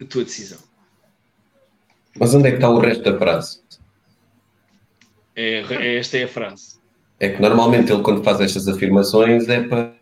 [0.00, 0.60] a tua decisão?
[2.18, 3.62] Mas onde é que está o resto da frase?
[5.34, 6.77] É, é, esta é a frase.
[7.20, 9.96] É que normalmente ele, quando faz estas afirmações, é para.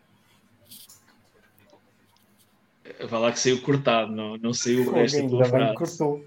[3.09, 5.75] Vai lá que saiu cortado, não, não saiu o resto da tua frase.
[5.75, 6.25] Cortou.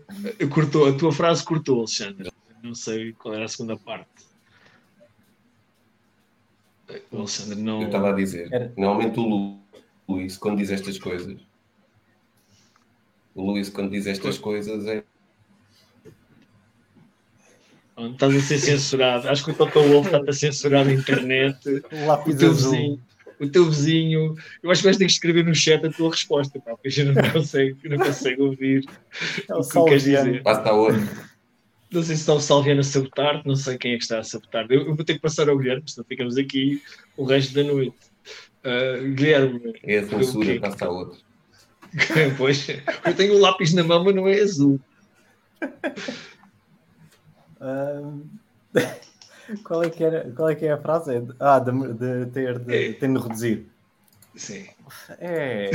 [0.50, 0.88] cortou.
[0.88, 2.30] A tua frase cortou, Alexandre.
[2.62, 4.08] Não sei qual era a segunda parte.
[7.10, 7.82] O Alexandre não.
[7.82, 9.58] Eu estava a dizer, normalmente o
[10.08, 11.40] Luís, quando diz estas coisas,
[13.34, 15.04] o Luís, quando diz estas coisas, é
[18.12, 19.28] Estás a ser censurado.
[19.28, 21.58] Acho que o Toto Wolff está a censurar na internet.
[22.26, 23.00] O, teu vizinho.
[23.40, 24.34] O teu vizinho.
[24.62, 27.12] Eu acho que vais ter que escrever no chat a tua resposta, porque a gente
[27.12, 28.84] não consegue, não consegue ouvir
[29.48, 30.42] é o, o que queres dizer.
[30.42, 31.30] Basta a outra.
[31.92, 34.22] Não sei se está o Salviano a sabotar, não sei quem é que está a
[34.22, 34.64] sabotar.
[34.70, 36.80] Eu, eu vou ter que passar ao Guilherme, senão ficamos aqui
[37.16, 37.96] o resto da noite.
[38.64, 39.74] Uh, Guilherme.
[39.82, 40.60] É a censura, que...
[40.60, 41.18] passa a outro.
[42.38, 44.80] pois, eu tenho um lápis na mão, mas não é azul.
[47.60, 48.22] Uh,
[49.64, 51.26] qual, é que era, qual é que é a frase?
[51.38, 52.92] Ah, de, de ter de, é.
[52.92, 53.66] de reduzir.
[54.34, 54.66] Sim.
[55.18, 55.70] É.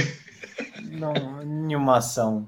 [0.83, 1.13] Não,
[1.43, 2.47] nenhuma ação.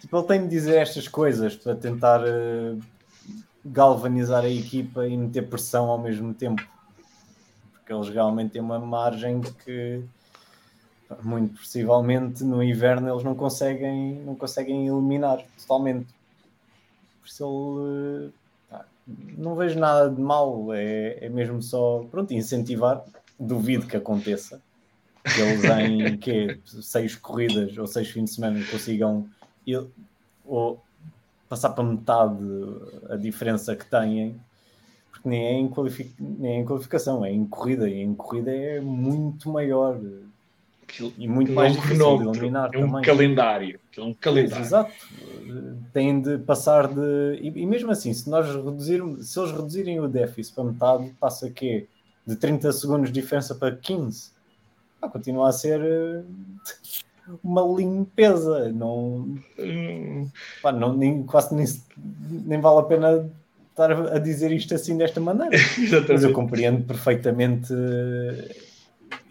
[0.00, 2.80] Tipo, ele tem de dizer estas coisas para tentar uh,
[3.64, 6.62] galvanizar a equipa e meter pressão ao mesmo tempo.
[7.72, 10.04] Porque eles realmente têm uma margem que
[11.22, 16.13] muito possivelmente no inverno eles não conseguem, não conseguem eliminar totalmente.
[17.24, 18.84] Por isso ele uh,
[19.38, 23.02] não vejo nada de mal, é, é mesmo só pronto, incentivar.
[23.40, 24.60] Duvido que aconteça
[25.24, 29.26] que eles em que seis corridas ou seis fins de semana consigam
[29.66, 29.90] il,
[30.44, 30.80] ou
[31.48, 32.44] passar para metade
[33.08, 34.38] a diferença que têm,
[35.10, 35.72] porque nem é em,
[36.20, 39.98] nem é em qualificação, é em corrida, e em corrida é muito maior
[41.18, 43.02] e muito mais é um difícil de eliminar é um também.
[43.02, 44.92] calendário é um calendário exato
[45.92, 50.08] têm de passar de e, e, mesmo assim se nós reduzirmos se eles reduzirem o
[50.08, 51.86] déficit para metade passa que
[52.26, 54.34] de 30 segundos de diferença para 15
[55.04, 56.22] ah, continua a ser eh,
[57.42, 58.70] uma limpeza.
[58.72, 59.38] Não,
[60.62, 61.66] pá, não nem, quase nem,
[62.46, 63.30] nem vale a pena
[63.70, 65.56] estar a dizer isto assim desta maneira.
[66.08, 68.56] Mas eu compreendo perfeitamente eh,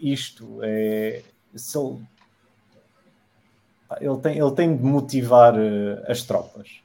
[0.00, 0.60] isto.
[0.62, 1.22] É,
[1.54, 2.06] ele,
[4.00, 6.80] ele, tem, ele tem de motivar eh, as tropas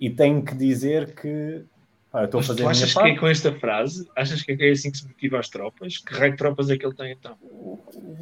[0.00, 1.64] e tem que dizer que
[2.12, 4.08] ah, estou a fazer tu achas que é com esta frase?
[4.16, 5.98] Achas que é assim que se motiva as tropas?
[5.98, 7.36] Que raio de tropas é que ele tem então?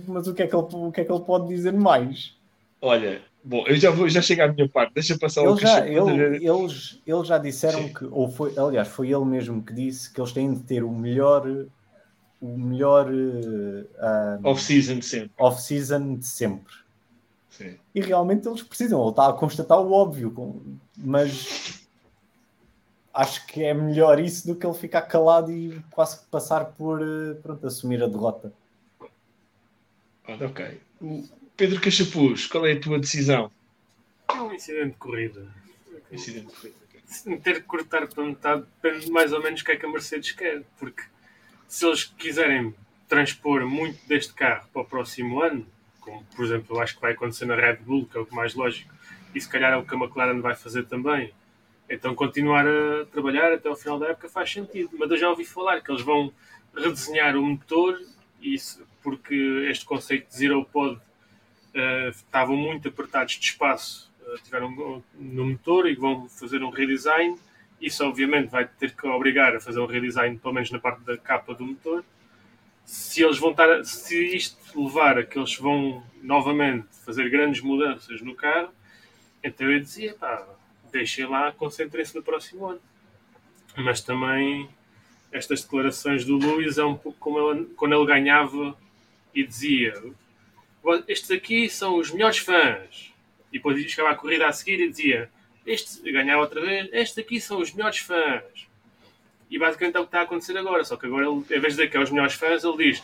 [0.09, 2.37] Mas o que é que ele, o que é que ele pode dizer mais?
[2.81, 5.87] Olha, bom, eu já vou já chegar à minha parte, deixa passar ele o já,
[5.87, 7.95] ele, eles, eles já disseram Sim.
[7.95, 10.91] que, ou foi, aliás, foi ele mesmo que disse que eles têm de ter o
[10.91, 11.47] melhor
[12.45, 15.31] o melhor uh, off-season de sempre.
[15.39, 16.75] Off-season de sempre.
[17.49, 17.79] Sim.
[17.95, 20.63] E realmente eles precisam, ele está a constatar o óbvio,
[20.99, 21.87] mas
[23.15, 27.35] acho que é melhor isso do que ele ficar calado e quase passar por eh,
[27.43, 28.53] pronto, assumir a derrota.
[30.29, 30.81] Ok.
[31.57, 33.51] Pedro Cachapuz, qual é a tua decisão?
[34.29, 35.47] É um incidente de corrida.
[36.11, 37.41] Incidente de corrida.
[37.43, 40.33] Ter que cortar para metade depende mais ou menos do que é que a Mercedes
[40.33, 41.05] quer, porque
[41.75, 42.73] se eles quiserem
[43.09, 45.67] transpor muito deste carro para o próximo ano,
[45.99, 48.55] como por exemplo eu acho que vai acontecer na Red Bull, que é o mais
[48.55, 48.95] lógico,
[49.35, 51.33] e se calhar é o que a McLaren vai fazer também,
[51.91, 54.91] então continuar a trabalhar até ao final da época faz sentido.
[54.97, 56.33] Mas eu já ouvi falar que eles vão
[56.77, 58.01] redesenhar o motor,
[58.41, 65.03] isso porque este conceito de Zero Pod uh, estavam muito apertados de espaço, uh, tiveram
[65.19, 67.37] no motor e vão fazer um redesign.
[67.85, 71.19] Isso obviamente vai ter que obrigar a fazer um redesign, pelo menos na parte da
[71.19, 72.03] capa do motor.
[72.87, 78.23] Se eles vão estar, se isto levar a que eles vão novamente fazer grandes mudanças
[78.23, 78.73] no carro,
[79.43, 80.49] então eu dizia, pá,
[80.91, 82.81] deixem lá, concentrem-se no próximo ano.
[83.77, 84.67] Mas também
[85.31, 88.75] estas declarações do Luís é um pouco como ele, quando ele ganhava
[89.35, 89.93] e dizia:
[91.07, 93.13] Estes aqui são os melhores fãs.
[93.53, 95.31] E depois chegava a corrida a seguir e dizia:
[95.67, 98.69] este, ganhava outra vez, estes aqui são os melhores fãs.
[99.51, 100.85] E basicamente é o que está a acontecer agora.
[100.85, 103.03] Só que agora, ele, em vez de dizer que é os melhores fãs, ele diz: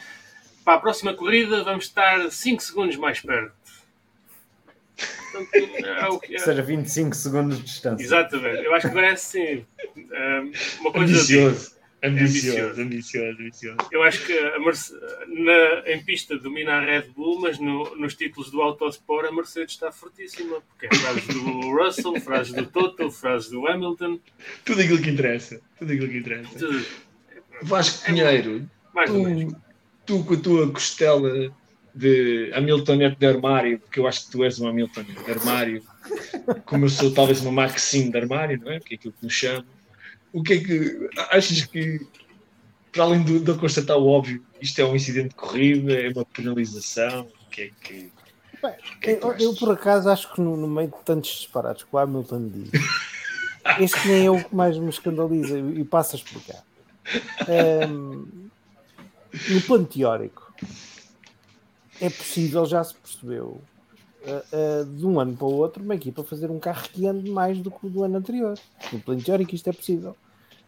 [0.65, 3.53] Para a próxima corrida vamos estar 5 segundos mais perto.
[5.33, 6.39] Portanto, é o que é.
[6.39, 8.03] Ou seja, 25 segundos de distância.
[8.03, 8.65] Exatamente.
[8.65, 9.67] Eu acho que parece sim.
[10.81, 11.80] uma coisa ambicioso.
[12.03, 13.77] Ambicioso, ambicioso, ambicioso.
[13.93, 14.35] Eu acho que
[15.29, 19.75] na, em pista domina a Red Bull, mas no, nos títulos do Autosport a Mercedes
[19.75, 24.19] está fortíssima, porque é frases do Russell, frases do Toto, frases do Hamilton.
[24.65, 25.61] Tudo aquilo que interessa.
[25.79, 26.59] Tudo aquilo que interessa.
[26.59, 26.87] Tudo.
[27.63, 29.57] Vasco Pinheiro, é, tu,
[30.07, 31.53] tu com a tua costela
[31.95, 35.83] de Hamiltonete de armário, porque eu acho que tu és um Hamiltonete de armário,
[36.65, 38.81] como eu sou talvez uma Maxine de armário, não é?
[38.81, 39.67] Que é aquilo que nos chama.
[40.33, 42.07] O que é que achas que,
[42.93, 46.25] para além de, de constatar o óbvio, isto é um incidente de corrida, é uma
[46.25, 47.29] penalização?
[47.47, 48.13] O que é que.
[48.63, 51.31] Bem, que é que eu, eu, por acaso acho que no, no, meio de tantos
[51.31, 52.71] disparados que o Hamilton diz,
[53.81, 56.63] este nem é o que mais me escandaliza e, e passa a explicar.
[57.89, 58.51] Um,
[59.49, 60.53] no plano teórico,
[62.01, 63.63] é possível, já se percebeu,
[64.25, 67.59] uh, de um ano para o outro, uma equipa fazer um carro que ande mais
[67.59, 68.59] do que o do ano anterior.
[68.93, 70.17] No plano teórico, isto é possível.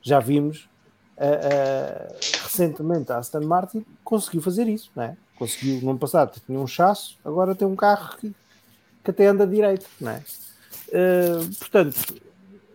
[0.00, 0.68] Já vimos
[1.16, 5.16] uh, recentemente a Aston Martin conseguiu fazer isso, não é?
[5.36, 8.34] Conseguiu no ano passado tinha um chasso, agora tem um carro que,
[9.03, 10.22] que até anda direito, não é?
[11.59, 12.20] portanto,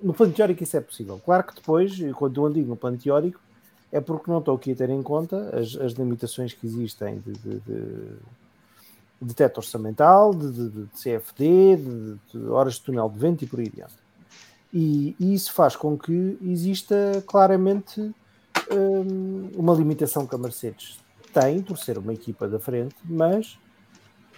[0.01, 1.21] no plano teórico isso é possível.
[1.23, 3.39] Claro que depois, quando eu digo no plano teórico,
[3.91, 7.32] é porque não estou aqui a ter em conta as, as limitações que existem de,
[7.34, 8.15] de, de,
[9.22, 11.78] de teto orçamental, de, de, de CFD,
[12.34, 13.95] de, horas de túnel de vento e por aí adiante.
[14.74, 18.13] E, e isso faz com que exista claramente
[18.72, 20.99] um, uma limitação que a Mercedes
[21.34, 23.57] tem, por ser uma equipa da frente, mas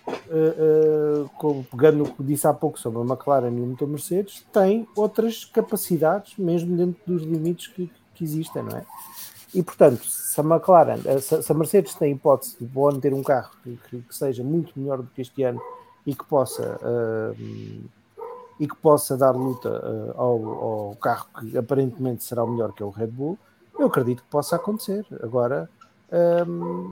[0.08, 4.46] uh, uh, pegando o que disse há pouco sobre a McLaren e o motor Mercedes,
[4.52, 8.86] tem outras capacidades, mesmo dentro dos limites que, que existem, não é?
[9.54, 13.24] E portanto, se a McLaren, eh, se a Mercedes tem hipótese de bom ter um
[13.24, 15.60] carro que, que, seja muito melhor do que este ano
[16.06, 17.36] e que possa uh,
[18.60, 22.84] e que possa dar luta uh, ao, ao, carro que aparentemente será o melhor que
[22.84, 23.40] é o Red Bull,
[23.78, 25.06] eu acredito que possa acontecer.
[25.24, 25.68] Agora
[26.48, 26.92] um,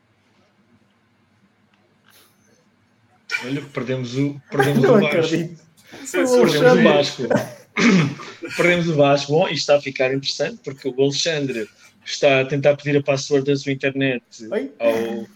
[3.46, 5.58] Olha, perdemos o, perdemos o Vasco.
[6.12, 7.24] Perdemos o Vasco.
[8.58, 9.32] perdemos o Vasco.
[9.32, 11.68] Bom, isto está a ficar interessante porque o Alexandre
[12.12, 14.24] está a tentar pedir a password da sua internet
[14.80, 15.28] ao.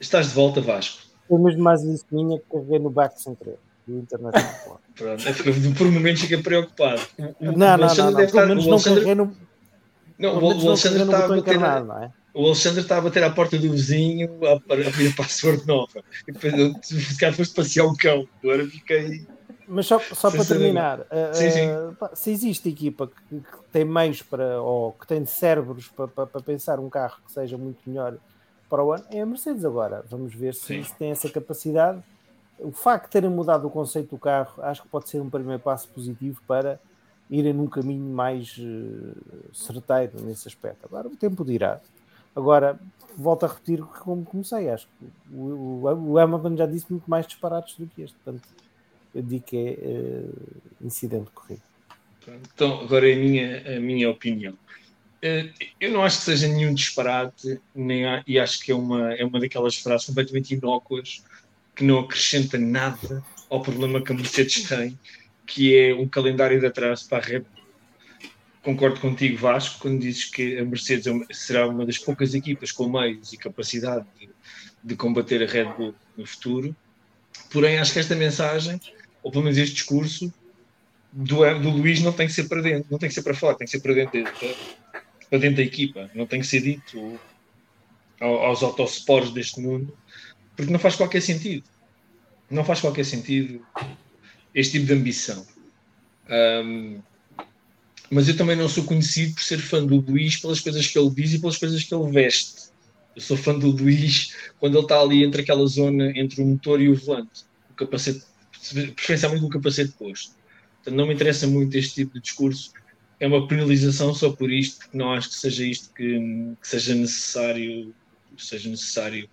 [0.00, 1.02] Estás de volta, Vasco.
[1.28, 3.58] Foi mesmo mais isso minha que carreguei no back sem querer.
[3.86, 4.34] internet
[4.96, 5.24] Pronto,
[5.76, 7.00] por um momento fica preocupado.
[7.18, 9.36] O, não, não, não, não, não, pelo menos não carreguei no.
[10.18, 11.58] Não, o, o Alexandre está a bater.
[11.58, 12.12] Não é?
[12.32, 16.02] o Alexandre está a bater à porta do vizinho a, pedir a password nova.
[16.26, 18.28] E depois eu, se calhar foste passear o cão.
[18.42, 19.26] Agora fiquei.
[19.72, 21.70] Mas só, só para terminar, uh, sim, sim.
[21.70, 26.26] Uh, se existe equipa que, que, tem meios para, ou que tem cérebros para, para,
[26.26, 28.16] para, pensar um carro que seja muito melhor
[28.68, 30.04] para o ano, é a Mercedes agora.
[30.10, 32.02] Vamos ver se, se tem essa capacidade.
[32.58, 35.62] O facto de terem mudado o conceito do carro, acho que pode ser um primeiro
[35.62, 36.80] passo positivo para
[37.30, 40.84] irem num caminho mais uh, certeiro nesse aspecto.
[40.84, 41.80] Agora o tempo dirá.
[42.34, 42.76] Agora,
[43.16, 47.24] volto a repetir como comecei, acho que o, o, o Hamilton já disse muito mais
[47.24, 48.48] disparados do que este, portanto,
[49.14, 51.62] eu digo que é uh, incidente corrido.
[52.54, 54.52] Então, agora é a minha, a minha opinião.
[54.52, 55.50] Uh,
[55.80, 59.24] eu não acho que seja nenhum disparate, nem há, e acho que é uma, é
[59.24, 61.24] uma daquelas frases completamente inócuas
[61.74, 64.98] que não acrescenta nada ao problema que a Mercedes tem,
[65.46, 67.60] que é um calendário de atraso para a Red Bull
[68.62, 72.88] concordo contigo, Vasco, quando dizes que a Mercedes é será uma das poucas equipas com
[72.88, 74.28] meios e capacidade de,
[74.84, 76.74] de, combater a Red Bull no futuro.
[77.50, 78.80] Porém, acho que esta mensagem,
[79.22, 80.32] ou pelo menos este discurso,
[81.12, 83.56] do, do Luís não tem que ser para dentro, não tem que ser para fora,
[83.56, 84.30] tem que ser para dentro, de,
[85.28, 86.10] para dentro da equipa.
[86.14, 87.18] Não tem que ser dito
[88.20, 89.96] aos autospores deste mundo,
[90.56, 91.64] porque não faz qualquer sentido.
[92.50, 93.64] Não faz qualquer sentido
[94.54, 95.46] este tipo de ambição.
[96.28, 97.00] Um,
[98.10, 101.10] mas eu também não sou conhecido por ser fã do Luís pelas coisas que ele
[101.10, 102.70] diz e pelas coisas que ele veste.
[103.14, 106.80] Eu sou fã do Luís quando ele está ali entre aquela zona entre o motor
[106.80, 108.24] e o volante, o capacete,
[108.94, 110.34] preferencialmente o capacete posto.
[110.76, 112.72] Portanto, não me interessa muito este tipo de discurso.
[113.18, 116.18] É uma penalização só por isto, porque não acho que seja isto que,
[116.60, 117.94] que seja necessário,
[118.38, 119.28] seja necessário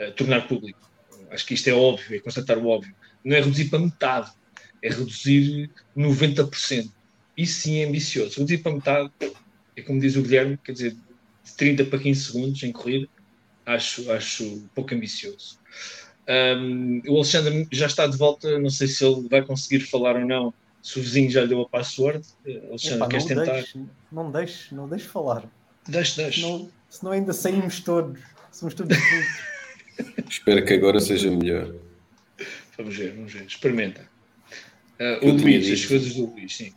[0.00, 0.80] uh, tornar público.
[1.30, 2.94] Acho que isto é óbvio, é constatar o óbvio.
[3.24, 4.32] Não é reduzir para metade,
[4.82, 6.90] é reduzir 90%
[7.38, 8.40] isso sim é ambicioso.
[8.40, 9.10] Reduzir para metade,
[9.76, 10.96] é como diz o Guilherme, quer dizer,
[11.44, 13.08] de 30 para 15 segundos em corrida,
[13.64, 15.60] acho, acho pouco ambicioso.
[16.28, 20.26] Um, o Alexandre já está de volta, não sei se ele vai conseguir falar ou
[20.26, 20.52] não,
[20.82, 22.22] se o vizinho já lhe deu a password.
[22.68, 23.52] Alexandre, Epa, queres tentar?
[23.52, 23.80] Deixe,
[24.12, 25.44] não deixe, não deixe falar.
[25.88, 26.40] Deixe, deixe.
[26.42, 28.20] Senão, senão ainda saímos todos.
[28.52, 28.96] Somos todos
[30.28, 31.74] Espero que agora seja melhor.
[32.76, 33.46] Vamos ver, vamos ver.
[33.46, 34.02] Experimenta.
[35.00, 36.72] Uh, o Luís, as coisas do Luís, sim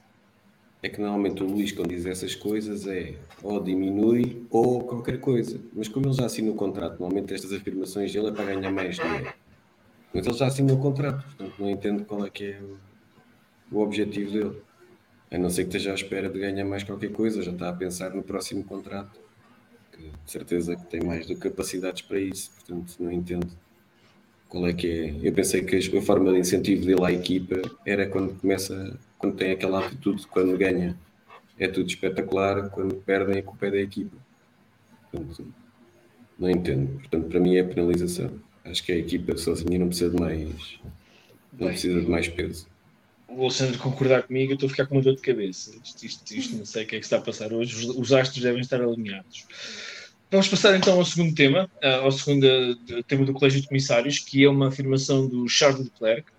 [0.83, 5.59] é que normalmente o Luís, quando diz essas coisas, é ou diminui ou qualquer coisa.
[5.73, 8.95] Mas como ele já assinou o contrato, normalmente estas afirmações dele é para ganhar mais
[8.95, 9.31] dinheiro.
[10.14, 12.62] Mas ele já assinou o contrato, portanto não entendo qual é que é
[13.72, 14.62] o, objetivo dele.
[15.32, 17.74] A não ser que esteja à espera de ganhar mais qualquer coisa, já está a
[17.74, 19.20] pensar no próximo contrato,
[19.91, 23.47] que de certeza que tem mais do que capacidades para isso, portanto não entendo
[24.49, 25.16] qual é que é.
[25.28, 29.51] Eu pensei que a forma de incentivo dele à equipa era quando começa quando tem
[29.51, 30.97] aquela atitude, quando ganha
[31.59, 34.18] é tudo espetacular, quando perdem a culpa é da equipa.
[35.12, 35.53] Portanto,
[36.39, 36.99] não entendo.
[36.99, 38.32] Portanto, para mim é penalização.
[38.64, 40.80] Acho que a equipa sozinha não precisa de mais,
[41.53, 42.68] não precisa de mais peso.
[43.28, 45.72] O Alexandre concordar comigo, eu estou a ficar com uma dor de cabeça.
[45.84, 47.76] Isto, isto, isto não sei o que é que está a passar hoje.
[47.76, 49.45] Os, os astros devem estar alinhados.
[50.30, 51.70] Vamos passar então ao segundo tema,
[52.01, 56.30] ao segundo tema do Colégio de Comissários, que é uma afirmação do Charles Leclerc,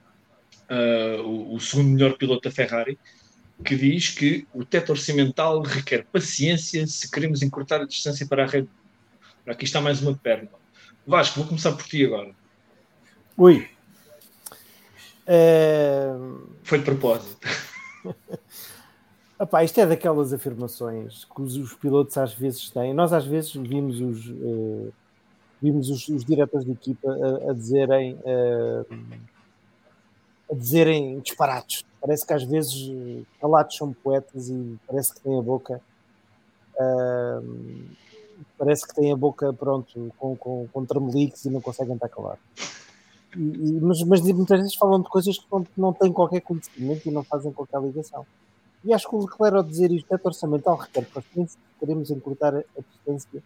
[0.70, 2.98] uh, o, o, segundo melhor piloto da Ferrari,
[3.62, 8.46] que diz que o teto orçamental requer paciência se queremos encurtar a distância para a
[8.46, 8.70] Red Bull.
[9.46, 10.48] Aqui está mais uma perna.
[11.06, 12.30] Vasco, vou começar por ti agora.
[13.36, 13.68] Ui.
[15.26, 16.10] É...
[16.62, 17.38] Foi de propósito.
[19.40, 22.94] Epá, isto é daquelas afirmações que os, os, pilotos às vezes têm.
[22.94, 24.92] Nós às vezes vimos os, uh,
[25.60, 28.86] vimos os, os diretores de equipa a, a dizerem uh,
[30.48, 31.84] a dizerem disparates.
[32.00, 32.92] Parece que às vezes
[33.40, 35.80] calados são poetas e parece que têm a boca
[36.74, 37.86] uh,
[38.58, 42.40] parece que têm a boca pronto com, com, com tremeliques e não conseguem estar calados.
[43.34, 47.24] Mas, mas muitas vezes falam de coisas que não, não têm qualquer conhecimento e não
[47.24, 48.26] fazem qualquer ligação.
[48.84, 52.80] E acho que o Leclerc ao dizer isto é orçamental requer paciência queremos encurtar a
[52.80, 53.42] distância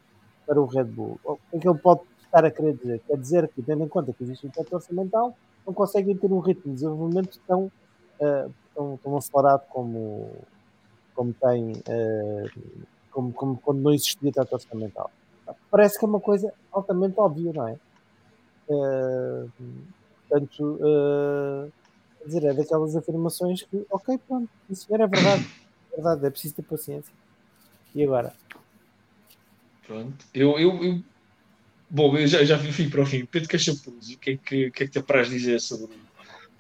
[0.47, 1.19] para o Red Bull.
[1.25, 3.01] O que é que ele pode estar a querer dizer?
[3.07, 5.35] Quer dizer que, tendo em conta que existe um teto orçamental,
[5.67, 7.65] não conseguem ter um ritmo de desenvolvimento tão,
[8.21, 10.31] uh, tão, tão acelerado como,
[11.15, 12.87] como tem uh,
[13.17, 15.11] como, como quando não existia teto orçamental.
[15.71, 17.79] Parece que é uma coisa altamente óbvia, não é?
[18.69, 19.51] Uh,
[20.29, 21.73] portanto, uh,
[22.27, 25.47] dizer, é daquelas afirmações que, ok, pronto, isso era verdade,
[25.93, 27.13] é verdade, é preciso ter paciência.
[27.95, 28.35] E agora?
[29.87, 31.03] Pronto, eu, eu, eu
[31.89, 33.25] bom, eu já, já fui para o fim.
[33.25, 35.97] Pedro Cachapuz, o que é que, que, é que te apraz dizer sobre,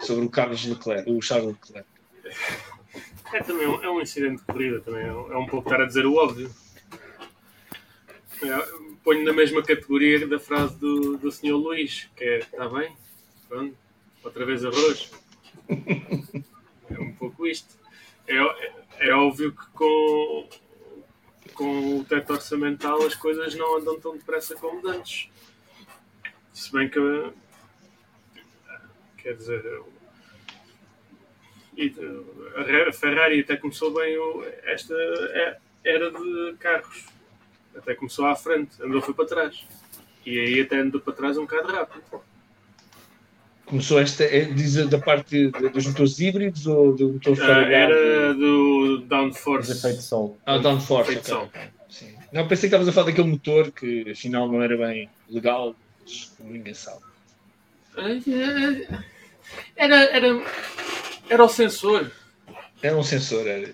[0.00, 1.88] sobre o Carlos Leclerc, o Charles Leclerc?
[3.32, 5.82] É também um, é um incidente de corrida, também é um, é um pouco estar
[5.82, 6.50] a dizer o óbvio.
[8.42, 11.52] É, ponho na mesma categoria da frase do, do Sr.
[11.52, 12.94] Luís, que é está bem,
[13.48, 13.76] pronto,
[14.22, 15.10] outra vez arroz.
[16.88, 17.76] É um pouco isto.
[18.28, 20.48] É, é, é óbvio que com,
[21.52, 25.28] com o teto orçamental as coisas não andam tão depressa como antes.
[26.52, 27.32] Se bem que
[29.18, 29.82] quer dizer,
[31.76, 31.94] e
[32.88, 34.16] a Ferrari até começou bem
[34.64, 37.06] esta é, era de carros.
[37.76, 39.64] Até começou à frente, andou foi para trás.
[40.24, 42.02] E aí até andou para trás um bocado rápido.
[43.66, 48.98] Começou esta, é, diz da parte dos motores híbridos ou do motor uh, Era do
[49.06, 49.72] downforce.
[49.72, 50.38] Efeito sol.
[50.46, 51.10] Ah, downforce.
[51.10, 51.24] Okay.
[51.24, 51.50] Sol.
[51.90, 52.14] Sim.
[52.32, 56.32] Não, pensei que estavas a falar daquele motor que afinal não era bem legal, mas
[56.40, 57.00] ninguém sabe.
[59.76, 60.42] Era, era,
[61.28, 62.10] era o sensor.
[62.82, 63.72] Era um sensor, era.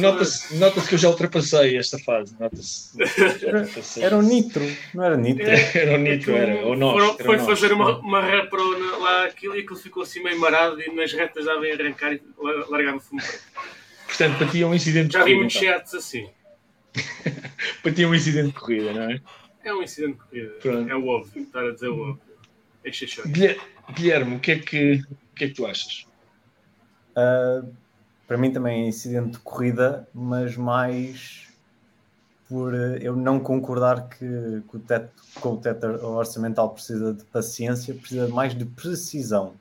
[0.00, 2.36] Nota-se nota que eu já ultrapassei esta fase.
[2.38, 2.92] Nota-se.
[3.44, 3.66] Era,
[4.00, 5.46] era o nitro, não era nitro.
[5.46, 6.66] É, era o nitro, era.
[6.66, 7.46] Ou nós, foi nós.
[7.46, 8.62] fazer uma, uma repro
[9.00, 12.20] lá aquilo e aquilo ficou assim meio marado e nas retas já vem arrancar e
[12.68, 13.22] largava fumo
[14.06, 15.30] Portanto, para ti é um incidente de corrida.
[15.30, 15.98] Já vi muitos então.
[15.98, 16.28] assim.
[17.82, 19.20] para ti é um incidente de corrida, não é?
[19.64, 20.50] É um incidente de corrida.
[20.60, 20.90] Pronto.
[20.90, 22.20] É o óbvio, estar a dizer o óbvio.
[23.94, 26.06] Guilherme, o que é que, o que, é que tu achas?
[27.16, 27.68] Uh,
[28.26, 31.48] para mim também é incidente de corrida, mas mais
[32.48, 37.24] por uh, eu não concordar que, que o teto, com o teto orçamental precisa de
[37.24, 39.54] paciência, precisa mais de precisão.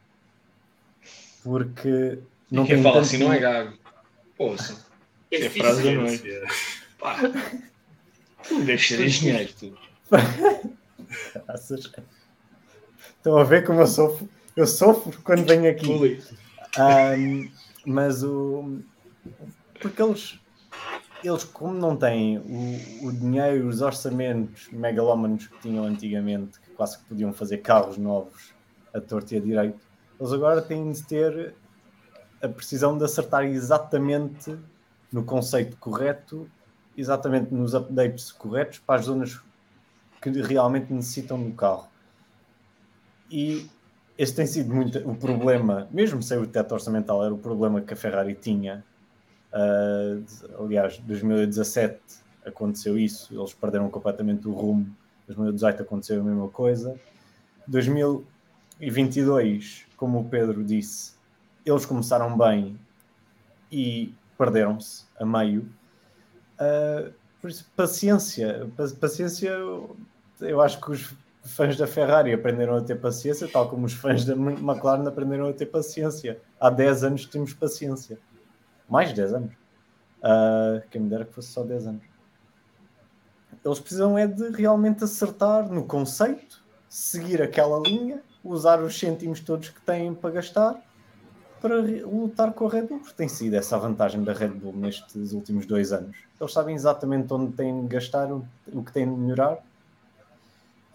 [1.44, 3.74] Porque não e quem fala assim não é gago.
[4.38, 4.76] Poxa,
[5.32, 6.42] é frase da noite.
[7.00, 7.18] Pá.
[8.48, 9.78] Tu deves ser engenheiro, tu.
[13.18, 14.30] Estão a ver como eu sofro?
[14.56, 16.20] Eu sofro quando venho aqui.
[16.80, 17.52] Um,
[17.86, 18.80] mas o.
[19.80, 20.40] Porque eles,
[21.24, 26.98] eles como não têm o, o dinheiro, os orçamentos megalómanos que tinham antigamente, que quase
[26.98, 28.54] que podiam fazer carros novos
[28.94, 29.80] a torto e a direito,
[30.20, 31.56] eles agora têm de ter
[32.42, 34.58] a precisão de acertar exatamente
[35.12, 36.50] no conceito correto,
[36.98, 39.40] exatamente nos updates corretos para as zonas
[40.22, 41.88] que realmente necessitam do carro.
[43.30, 43.70] E
[44.18, 47.94] esse tem sido muito o problema, mesmo sem o teto orçamental, era o problema que
[47.94, 48.84] a Ferrari tinha.
[49.52, 50.24] Uh,
[50.64, 52.00] aliás, 2017
[52.46, 54.94] aconteceu isso, eles perderam completamente o rumo.
[55.28, 57.00] 2018 aconteceu a mesma coisa.
[57.68, 61.14] 2022, como o Pedro disse,
[61.66, 62.78] eles começaram bem
[63.72, 65.68] e perderam-se a meio.
[66.60, 67.12] Uh,
[67.42, 69.50] por isso, paciência, paciência,
[70.40, 74.26] eu acho que os fãs da Ferrari aprenderam a ter paciência, tal como os fãs
[74.26, 76.40] da McLaren aprenderam a ter paciência.
[76.60, 78.18] Há 10 anos temos paciência.
[78.90, 79.54] Mais de 10 anos.
[80.20, 82.04] Uh, quem me dera que fosse só 10 anos.
[83.64, 89.70] Eles precisam é de realmente acertar no conceito, seguir aquela linha, usar os cêntimos todos
[89.70, 90.82] que têm para gastar
[91.62, 94.74] para lutar com a Red Bull, porque tem sido essa a vantagem da Red Bull
[94.76, 96.18] nestes últimos dois anos.
[96.38, 99.64] Eles sabem exatamente onde têm de gastar, o que têm de melhorar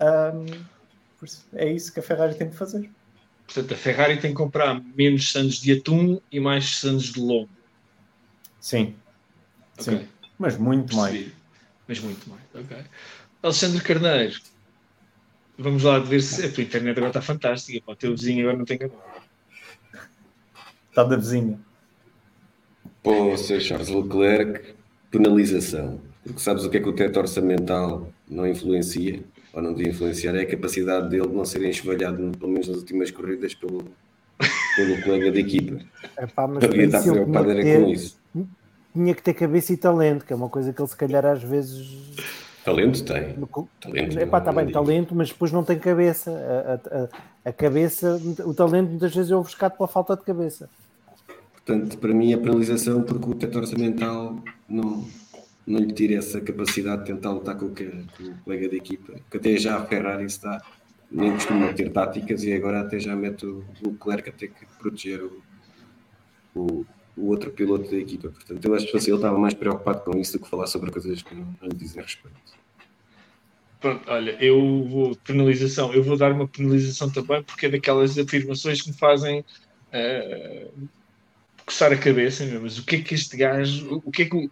[0.01, 0.47] um,
[1.55, 2.91] é isso que a Ferrari tem de fazer.
[3.47, 7.49] Portanto, a Ferrari tem que comprar menos sandes de atum e mais sandes de lombo.
[8.61, 8.95] Sim.
[9.81, 9.99] Okay.
[9.99, 10.09] Sim.
[10.39, 11.25] Mas muito Percebi.
[11.25, 11.33] mais.
[11.89, 12.43] Mas muito mais.
[12.55, 12.77] Ok.
[13.43, 14.41] Alexandre Carneiro.
[15.57, 17.91] Vamos lá ver se a tua internet agora está fantástica.
[17.91, 18.79] o teu vizinho agora não tem
[20.91, 21.59] Está da vizinha.
[23.03, 23.61] O Sr.
[23.61, 24.75] Charles Leclerc,
[25.11, 26.01] penalização.
[26.23, 29.23] Porque sabes o que é que o teto orçamental não influencia,
[29.53, 32.77] ou não devia influenciar, é a capacidade dele de não ser enxovalhado, pelo menos nas
[32.79, 33.85] últimas corridas, pelo,
[34.77, 35.81] pelo colega de equipa.
[36.19, 38.19] Epá, mas Devia estar preocupado era ter, com isso.
[38.93, 41.43] Tinha que ter cabeça e talento, que é uma coisa que ele se calhar às
[41.43, 42.17] vezes.
[42.65, 43.35] Talento tem.
[43.81, 46.31] Talento, Epá, está bem, talento, mas depois não tem cabeça.
[46.31, 50.69] A, a, a, cabeça, o talento muitas vezes é ofuscado pela falta de cabeça.
[51.55, 54.37] Portanto, para mim, a penalização, porque o teto orçamental
[54.69, 55.05] não,
[55.69, 59.37] não lhe tira essa capacidade de tentar lutar com o, o colega de equipa, que
[59.37, 60.63] até já a Ferrari está,
[61.13, 65.23] nem costuma ter táticas e agora até já mete o Leclerc a ter que proteger
[65.23, 65.43] o,
[66.55, 68.31] o, o outro piloto da equipa.
[68.31, 71.23] Portanto, eu acho que ele estava mais preocupado com isso do que falar sobre coisas
[71.23, 72.59] que não, não lhe dizem respeito.
[73.79, 78.83] Pronto, olha, eu vou penalização, eu vou dar uma penalização também porque é daquelas afirmações
[78.83, 80.89] que me fazem uh,
[81.65, 84.51] coçar a cabeça, mas o que é que este gajo, o que é que o,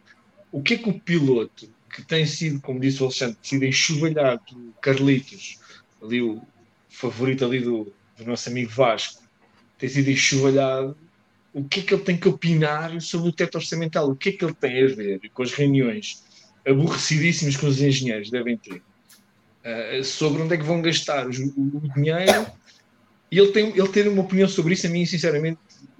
[0.56, 4.42] o que é que o piloto que tem sido, como disse o Alexandre, sido enxovalhado
[4.80, 5.58] Carlitos,
[6.02, 6.40] ali o
[6.88, 9.22] favorito ali do, do nosso amigo Vasco,
[9.76, 10.96] tem sido enxovalhado,
[11.52, 14.08] o que é que ele tem que opinar sobre o teto orçamental?
[14.08, 16.24] O que é que ele tem a ver com as reuniões
[16.66, 21.92] aborrecidíssimas que os engenheiros devem ter uh, sobre onde é que vão gastar o, o,
[21.94, 22.46] dinheiro?
[23.30, 25.58] E ele tem, ele ter uma opinião sobre isso, a mim, sinceramente,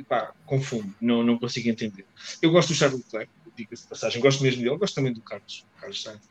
[0.08, 2.06] pá, confundo, não, não consigo entender.
[2.40, 5.64] Eu gosto do Charles Leclerc, diga-se de passagem, gosto mesmo dele, gosto também do Carlos,
[5.80, 6.28] Carlos Sainz,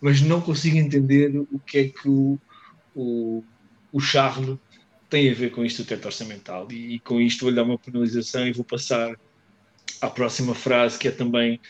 [0.00, 2.38] mas não consigo entender o que é que o,
[2.94, 3.42] o,
[3.92, 4.58] o Charles
[5.08, 6.66] tem a ver com isto do teto orçamental.
[6.70, 9.16] E, e com isto vou-lhe dar uma penalização e vou passar
[10.00, 11.60] à próxima frase, que é também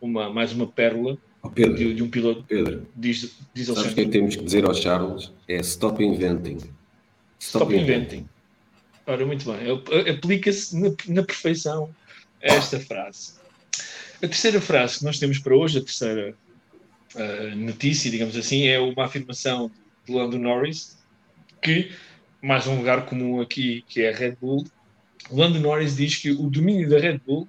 [0.00, 2.44] uma, mais uma pérola oh Pedro, de, de, um piloto.
[2.44, 5.32] Pedro, diz, diz sabes o que é temos que dizer ao Charles?
[5.48, 6.56] É stop inventing.
[6.56, 6.70] Stop,
[7.40, 8.16] stop inventing.
[8.16, 8.28] inventing.
[9.06, 10.10] Ora, muito bem.
[10.10, 11.94] Aplica-se na, na perfeição
[12.40, 13.34] esta frase.
[14.16, 16.34] A terceira frase que nós temos para hoje, a terceira
[17.14, 19.70] uh, notícia, digamos assim, é uma afirmação
[20.06, 20.98] de Lando Norris,
[21.62, 21.92] que,
[22.42, 24.66] mais um lugar comum aqui, que é a Red Bull,
[25.30, 27.48] Lando Norris diz que o domínio da Red Bull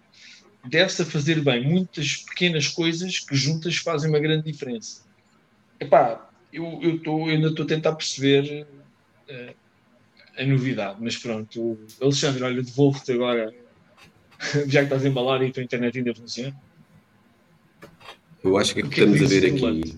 [0.66, 5.04] deve-se a fazer bem muitas pequenas coisas que juntas fazem uma grande diferença.
[5.80, 8.66] Epá, eu, eu, tô, eu ainda estou a tentar perceber
[9.30, 9.56] uh,
[10.38, 13.54] a novidade, mas pronto, Alexandre, olha, devolvo-te agora,
[14.68, 16.56] já que estás a embalar e a tua internet ainda funciona.
[18.44, 19.98] Eu acho que o que estamos a ver aqui,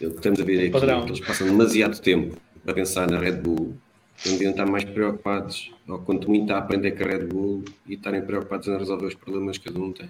[0.00, 1.06] o que estamos a ver aqui, Padrão.
[1.06, 2.36] eles passam demasiado tempo
[2.66, 3.76] a pensar na Red Bull,
[4.24, 8.22] deviam estar mais preocupados, ou quanto muito a aprender com a Red Bull e estarem
[8.22, 10.08] preocupados em resolver os problemas que cada um tem.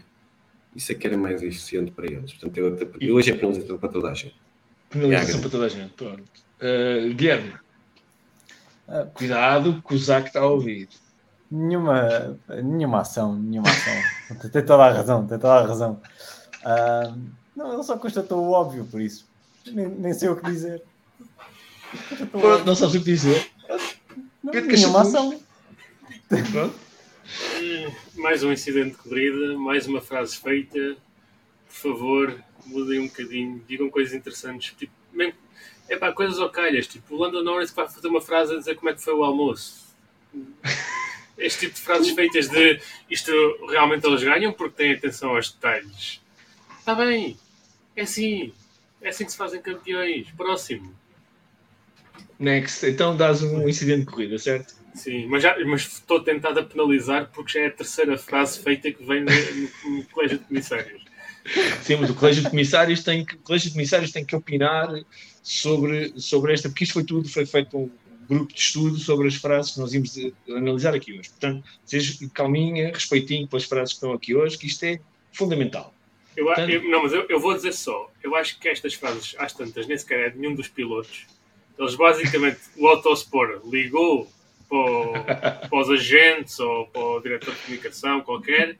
[0.74, 2.32] Isso é que era mais eficiente para eles.
[2.32, 4.36] Portanto, eu, eu hoje é penalização para toda a gente.
[4.90, 6.22] Penalização para toda a gente, pronto.
[6.60, 7.54] Uh, Guilherme,
[8.86, 10.88] uh, cuidado que o Zac está a ouvir.
[11.50, 14.50] Nenhuma, nenhuma ação, nenhuma ação.
[14.50, 16.00] tem toda a razão, tem toda a razão.
[16.62, 17.20] Uh,
[17.56, 19.28] não, ele só constatou o óbvio, por isso.
[19.66, 20.82] Nem, nem sei o que dizer.
[22.30, 23.50] Pronto, não sabes o que dizer.
[24.42, 25.40] Não, nenhuma ação.
[28.14, 30.96] Mais um incidente de corrida, mais uma frase feita.
[31.66, 34.74] Por favor, mudem um bocadinho, digam coisas interessantes.
[34.76, 35.34] Tipo, mesmo,
[35.88, 36.86] é para coisas ao calhas.
[36.86, 39.24] Tipo, o Lando Norris vai fazer uma frase a dizer como é que foi o
[39.24, 39.94] almoço.
[41.40, 42.80] Este tipo de frases feitas de
[43.10, 43.32] isto
[43.68, 46.20] realmente eles ganham porque têm atenção aos detalhes.
[46.78, 47.36] Está bem,
[47.96, 48.52] é assim.
[49.02, 50.28] É assim que se fazem campeões.
[50.36, 50.94] Próximo.
[52.38, 52.86] Next.
[52.86, 54.74] Então dás um incidente de corrida, certo?
[54.94, 58.90] Sim, mas, já, mas estou tentado a penalizar porque já é a terceira frase feita
[58.90, 59.30] que vem no,
[59.96, 61.04] no, Colégio de Comissários.
[61.82, 64.88] Sim, mas o Colégio de Comissários tem que, o Colégio de Comissários tem que opinar
[65.42, 67.90] sobre, sobre esta, porque isto foi tudo, foi feito um
[68.30, 70.16] grupo de estudo sobre as frases que nós íamos
[70.48, 71.28] analisar aqui hoje.
[71.30, 75.00] Portanto, seja calminha, respeitinho pelas frases que estão aqui hoje, que isto é
[75.32, 75.92] fundamental.
[76.36, 79.34] Eu, Portanto, eu, não, mas eu, eu, vou dizer só, eu acho que estas frases,
[79.36, 81.26] às tantas, nem sequer é de nenhum dos pilotos,
[81.76, 84.30] eles basicamente, o Autosport ligou
[84.68, 88.78] para, para, os agentes ou para o diretor de comunicação qualquer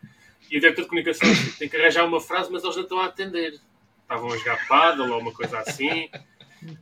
[0.48, 1.28] e o diretor de comunicação
[1.58, 3.60] tem que arranjar uma frase, mas eles não estão a atender.
[4.02, 6.08] Estavam a jogar paddle ou uma coisa assim.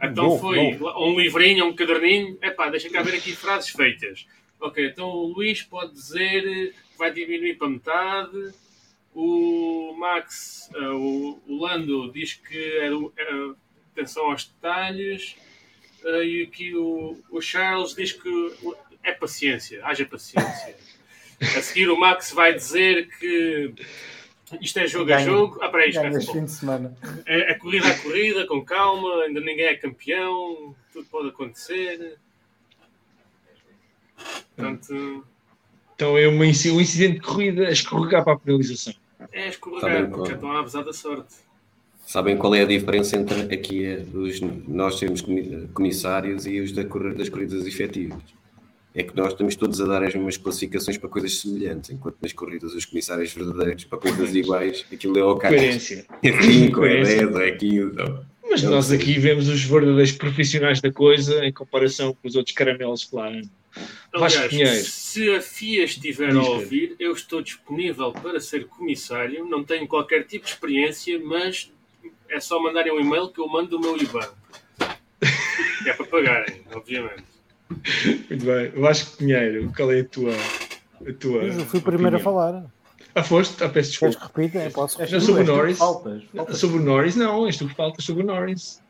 [0.02, 1.12] Então bom, foi bom.
[1.12, 2.38] um livrinho, um caderninho.
[2.42, 4.26] Epá, deixa cá ver aqui frases feitas.
[4.60, 8.52] Ok, então o Luís pode dizer que vai diminuir para metade.
[9.14, 13.50] O Max, uh, o, o, Lando, diz que é, é
[13.92, 15.36] atenção aos detalhes.
[16.04, 18.54] Uh, e aqui o, o, Charles diz que
[19.02, 20.76] é paciência, haja paciência.
[21.40, 23.72] A seguir o Max vai dizer que
[24.60, 25.18] isto é jogo Ganha.
[25.18, 25.58] a jogo.
[25.60, 26.20] Ah, peraí, espera.
[26.20, 26.96] Fim de semana.
[27.26, 32.18] É, é, corrida a corrida, com calma, ainda ninguém é campeão, tudo pode acontecer.
[34.56, 35.24] Portanto.
[35.94, 38.94] Então é uma, um incidente de corrida a escorregar para a penalização.
[39.32, 41.34] É escorregar, porque já estão a abusar da sorte.
[42.06, 45.22] Sabem qual é a diferença entre aqui os, nós sermos
[45.74, 48.22] comissários e os das corridas efetivas?
[48.94, 52.32] É que nós estamos todos a dar as mesmas classificações para coisas semelhantes, enquanto nas
[52.32, 55.54] corridas os comissários verdadeiros para coisas iguais, aquilo é o caso.
[55.54, 56.06] Coerência.
[56.22, 57.90] É 5, é 10, é 15.
[58.50, 63.04] Mas nós aqui vemos os verdadeiros profissionais da coisa em comparação com os outros caramelos
[63.04, 63.30] que lá
[64.12, 69.86] Aliás, se a FIA estiver a ouvir, eu estou disponível para ser comissário, não tenho
[69.86, 71.70] qualquer tipo de experiência, mas
[72.28, 74.28] é só mandarem um e-mail que eu mando o meu IBAN.
[75.86, 77.37] é para pagarem, obviamente.
[77.70, 78.70] Muito bem.
[78.80, 80.32] Vasco Pinheiro, qual é a tua.
[81.06, 82.64] A tua eu fui o primeiro a falar.
[83.14, 83.62] Ah, foste?
[83.62, 84.16] Ah, peço desculpa.
[84.16, 84.58] Que repita?
[84.58, 84.98] É, posso...
[85.00, 85.78] Não, sobre o Norris.
[85.78, 86.58] Faltas, faltas.
[86.58, 87.46] Sobre o Norris, não.
[87.46, 88.80] És tu que faltas sobre o Norris.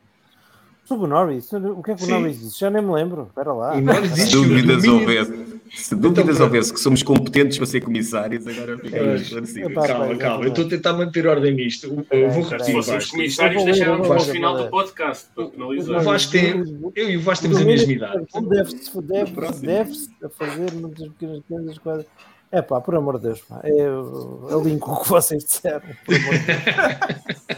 [0.85, 1.53] Sobre o Norris?
[1.53, 2.13] O que é que o Sim.
[2.13, 2.61] Norris disse?
[2.61, 3.27] Já nem me lembro.
[3.29, 3.75] Espera lá.
[3.75, 5.33] O Norris disse se dúvidas houvesse,
[5.75, 9.87] se dúvidas então, houvesse que somos competentes para ser comissários, agora ficamos esclarecidos.
[9.87, 10.45] Calma, calma.
[10.45, 12.07] Eu estou a tentar manter ordem nisto.
[12.11, 12.83] Eu vou repetir.
[12.83, 15.29] Se comissários, deixávamos para o final do podcast.
[15.37, 16.81] O Vasco tem...
[16.95, 18.27] Eu e o Vasco temos a mesma idade.
[18.49, 19.93] Deve-se deve, deve
[20.25, 22.07] a fazer muitas pequenas coisas.
[22.51, 23.61] É pá, por amor de Deus, pá.
[23.65, 25.83] Eu alinco o que vocês disseram.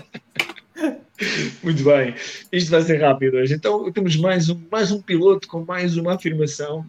[1.62, 2.14] Muito bem,
[2.50, 3.54] isto vai ser rápido hoje.
[3.54, 6.84] Então temos mais um, mais um piloto com mais uma afirmação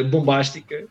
[0.00, 0.86] uh, bombástica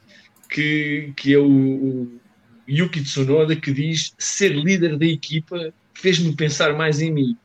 [0.50, 2.20] que, que é o, o,
[2.68, 7.38] Yuki Tsunoda que diz ser líder da equipa fez-me pensar mais em mim.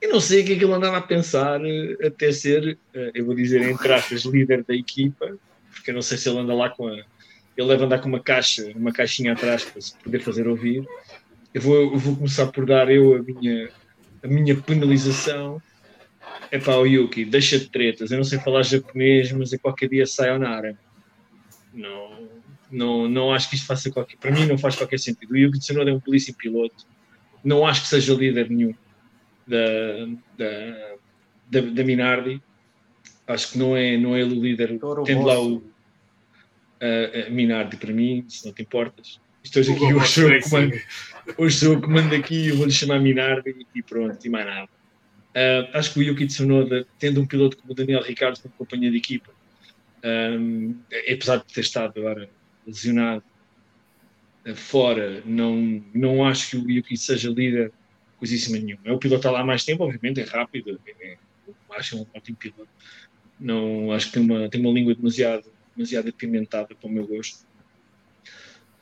[0.00, 2.78] Eu não sei o que é que ele andava a pensar uh, até ser,
[3.14, 5.36] eu vou dizer entre aspas, líder da equipa,
[5.72, 7.04] porque eu não sei se ele anda lá com a.
[7.56, 10.84] Ele deve andar com uma caixa, uma caixinha atrás para se poder fazer ouvir
[11.56, 13.70] eu vou, eu vou começar por dar eu a minha,
[14.22, 15.60] a minha penalização.
[16.50, 18.10] É para o Yuki, deixa de tretas.
[18.10, 20.78] Eu não sei falar japonês, mas a qualquer dia sayonara.
[21.72, 22.28] Não,
[22.70, 24.16] não, não acho que isto faça qualquer.
[24.16, 25.32] Para mim, não faz qualquer sentido.
[25.32, 26.86] O Yuki Tsunoda é um polícia piloto.
[27.44, 28.74] Não acho que seja líder nenhum
[29.46, 30.06] da,
[30.36, 30.96] da,
[31.50, 32.42] da, da Minardi.
[33.26, 34.78] Acho que não é, não é o líder.
[35.04, 35.62] Tendo lá o
[36.80, 39.20] a Minardi para mim, se não te importas.
[39.42, 40.80] Estou aqui hoje sou, comando,
[41.38, 44.68] hoje sou o comando aqui, eu vou-lhe chamar Minardi e pronto, e mais nada.
[45.36, 48.90] Uh, acho que o Yuki Tsunoda, tendo um piloto como o Daniel Ricardo como companhia
[48.90, 49.30] de equipa,
[50.02, 50.74] um,
[51.12, 52.30] apesar de ter estado agora
[52.66, 53.22] lesionado
[54.46, 57.70] uh, fora, não, não acho que o Yuki seja líder
[58.18, 58.82] coisíssima nenhuma.
[58.86, 61.18] É o piloto está lá há mais tempo, obviamente, é rápido, é, é,
[61.72, 62.68] acho um ótimo piloto.
[63.38, 65.44] Não, acho que tem uma, tem uma língua demasiado,
[65.76, 67.44] demasiado apimentada para o meu gosto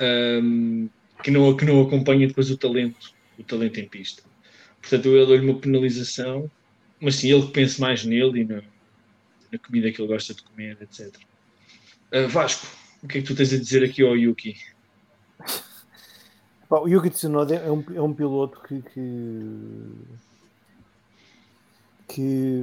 [0.01, 0.89] um,
[1.22, 4.22] que, não, que não acompanha depois o talento, o talento em pista.
[4.85, 6.51] Portanto, eu dou-lhe uma penalização,
[7.01, 8.62] mas sim, ele que pense mais nele e na,
[9.51, 11.16] na comida que ele gosta de comer, etc.
[12.12, 12.66] Uh, Vasco,
[13.02, 14.56] o que é que tu tens a dizer aqui ao Yuki?
[16.69, 19.90] o Yuki Tsunoda é um, é um piloto que, que,
[22.06, 22.62] que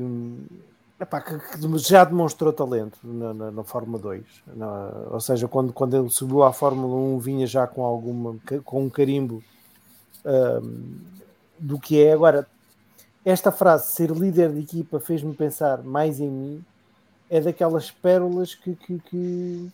[1.01, 1.33] Epá, que,
[1.79, 4.23] já demonstrou talento na, na, na Fórmula 2.
[4.55, 8.85] Na, ou seja, quando, quando ele subiu à Fórmula 1 vinha já com alguma com
[8.85, 9.43] um carimbo
[10.23, 10.99] um,
[11.61, 12.13] do que é.
[12.13, 12.47] Agora,
[13.23, 16.65] esta frase, ser líder de equipa, fez-me pensar mais em mim,
[17.29, 19.71] é daquelas pérolas que, que, que,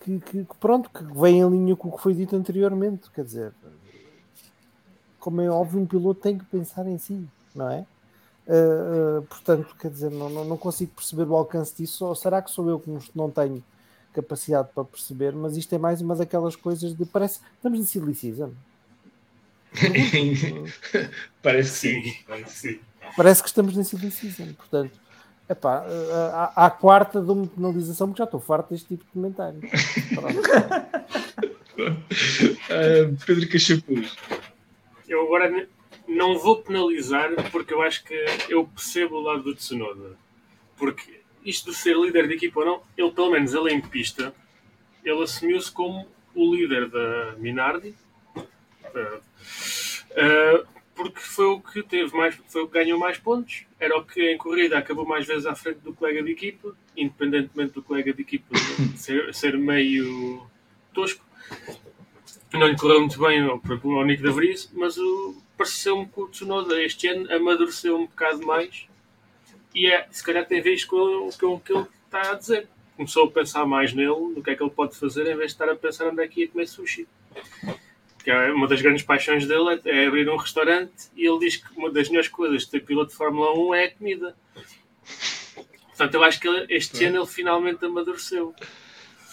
[0.00, 3.10] que, que pronto, que vem em linha com o que foi dito anteriormente.
[3.10, 3.52] Quer dizer,
[5.18, 7.86] como é óbvio, um piloto tem que pensar em si, não é?
[8.46, 12.68] Uh, portanto, quer dizer, não, não, consigo perceber o alcance disso, ou será que sou
[12.70, 13.62] eu que não tenho
[14.14, 15.34] capacidade para perceber?
[15.34, 18.54] Mas isto é mais uma daquelas coisas de parece estamos em silicismo.
[21.42, 22.80] parece que sim, parece sim.
[23.16, 24.98] Parece que estamos em silicismo, portanto.
[25.48, 25.82] Epá,
[26.34, 29.60] à, à quarta de uma penalização, porque já estou farto deste tipo de comentário.
[32.68, 34.14] uh, Pedro Cachapuz.
[35.08, 35.66] Eu agora
[36.06, 38.14] não vou penalizar porque eu acho que
[38.50, 40.18] eu percebo o lado do Tsunoda.
[40.76, 44.34] Porque isto de ser líder de equipa ou não, ele pelo menos ele em pista,
[45.02, 47.94] ele assumiu-se como o líder da Minardi.
[48.98, 53.96] Uh, uh, porque foi o que teve mais, foi o que ganhou mais pontos, era
[53.96, 57.82] o que em corrida acabou mais vezes à frente do colega de equipa, independentemente do
[57.82, 58.56] colega de equipa
[58.96, 60.44] ser, ser meio
[60.92, 61.24] tosco.
[62.52, 66.28] Não lhe correu muito bem ao, ao Nick da Vries, mas o, pareceu-me que o
[66.28, 68.88] Tsunoda este ano amadureceu um bocado mais
[69.74, 72.66] e é, se calhar tem a ver com, com o que ele está a dizer.
[72.96, 75.54] Começou a pensar mais nele, no que é que ele pode fazer, em vez de
[75.54, 77.06] estar a pensar onde é que ia comer sushi.
[78.28, 81.56] Que é uma das grandes paixões dele é, é abrir um restaurante e ele diz
[81.56, 84.36] que uma das melhores coisas de ter piloto de Fórmula 1 é a comida.
[85.88, 88.54] Portanto, eu acho que ele, este ano ele finalmente amadureceu.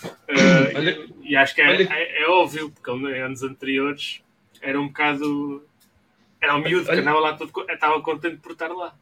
[0.06, 4.22] Uh, olha, e acho que é, é, é, óbvio, porque em anos anteriores
[4.62, 5.66] era um bocado.
[6.40, 7.52] Era o miúdo olha, que andava lá todo.
[7.70, 8.96] Estava contente por estar lá.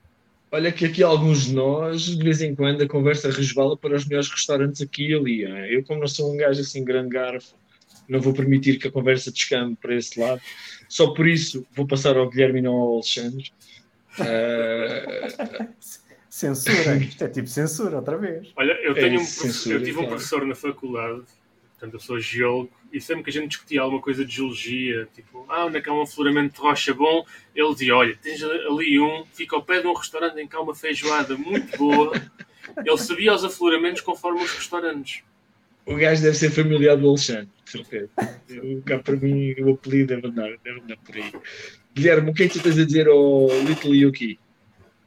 [0.52, 4.08] Olha que aqui alguns de nós, de vez em quando, a conversa resvala para os
[4.08, 5.72] melhores restaurantes aqui e ali.
[5.72, 7.54] Eu, como não sou um gajo assim grande garfo,
[8.08, 10.42] não vou permitir que a conversa descambe para esse lado.
[10.88, 13.52] Só por isso vou passar ao Guilherme e não ao Alexandre.
[14.20, 15.74] Uh...
[16.34, 18.52] Censura, isto é tipo censura outra vez.
[18.56, 21.22] Olha, eu, tenho é, um censura, eu tive um professor na faculdade,
[21.74, 25.46] portanto eu sou geólogo, e sempre que a gente discutia alguma coisa de geologia, tipo,
[25.48, 27.24] ah, onde é que há um afloramento de rocha bom,
[27.56, 30.60] ele dizia, olha, tens ali um, fica ao pé de um restaurante em que há
[30.60, 32.14] uma feijoada muito boa,
[32.84, 35.22] ele sabia os afloramentos conforme os restaurantes.
[35.86, 38.10] O gajo deve ser familiar do Alexandre, de certeza.
[38.86, 41.34] cá para mim o apelido deve andar, andar por aí.
[41.94, 44.40] Guilherme, o que é que tu tens a dizer ao Little Yuki?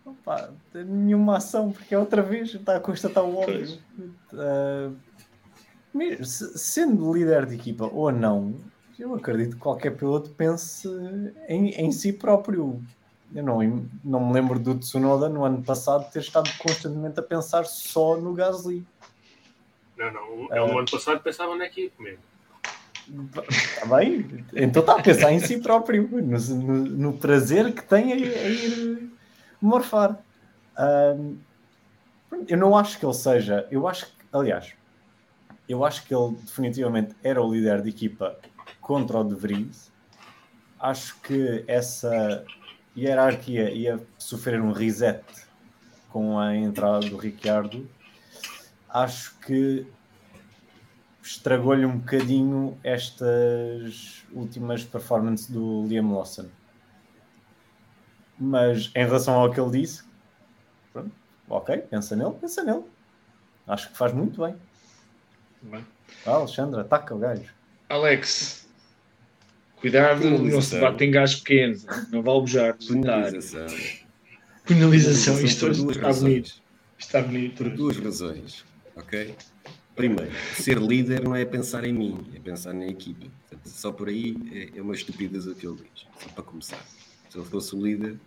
[0.05, 3.79] Opa, nenhuma ação, porque é outra vez está a constatar o óbvio.
[4.33, 4.95] Uh,
[6.23, 8.55] sendo líder de equipa ou não,
[8.99, 10.89] eu acredito que qualquer piloto pense
[11.49, 12.83] em, em si próprio.
[13.35, 17.65] Eu não, não me lembro do Tsunoda no ano passado ter estado constantemente a pensar
[17.65, 18.87] só no Gasly.
[19.97, 20.49] Não, não.
[20.55, 22.23] É, uh, ano passado pensava na equipe mesmo.
[23.49, 28.13] Está bem, então está a pensar em si próprio, no, no, no prazer que tem
[28.13, 29.13] a, a ir
[29.61, 30.19] morfar.
[30.77, 31.39] Um,
[32.49, 34.75] eu não acho que ele seja, eu acho que, aliás,
[35.69, 38.37] eu acho que ele definitivamente era o líder de equipa
[38.81, 39.93] contra o De Vries.
[40.79, 42.45] Acho que essa
[42.97, 45.25] hierarquia ia sofrer um reset
[46.11, 47.89] com a entrada do Ricciardo.
[48.89, 49.87] Acho que
[51.23, 56.47] estragou-lhe um bocadinho estas últimas performances do Liam Lawson.
[58.39, 60.05] Mas em relação ao que ele disse,
[60.93, 61.11] pronto,
[61.49, 62.85] ok, pensa nele, pensa nele.
[63.67, 64.55] Acho que faz muito bem.
[65.63, 65.85] bem.
[66.25, 67.53] Ah, Alexandre, ataca o gajo.
[67.89, 68.69] Alex,
[69.77, 72.77] cuidado, não se bate em gajos pequenos, não vale bujar.
[72.77, 73.67] Penalização.
[74.65, 76.63] Penalização, isto está bonito.
[76.99, 77.57] Está bonito.
[77.57, 78.65] Por duas razões,
[78.97, 79.35] ok?
[79.95, 83.27] Primeiro, ser líder não é pensar em mim, é pensar na equipa.
[83.49, 86.85] Portanto, só por aí é, é uma estupidez o que ele diz, só para começar.
[87.31, 88.19] Se eu fosse o líder,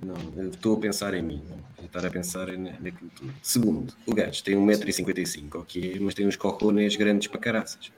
[0.00, 1.42] não, estou a pensar em mim,
[1.78, 3.34] não estar a pensar naquilo tudo.
[3.42, 7.92] Segundo, o gajo tem 1,55m, ok, mas tem uns cojones grandes para caraças.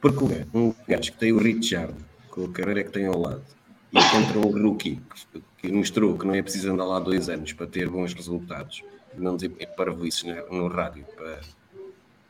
[0.00, 1.94] Porque o gajo, um gajo que tem o Richard,
[2.30, 3.44] com a carreira que tem ao lado,
[3.92, 5.00] e encontra um rookie
[5.32, 8.82] que, que mostrou que não é preciso andar lá dois anos para ter bons resultados,
[9.22, 11.40] não dizer é para isso no rádio, para,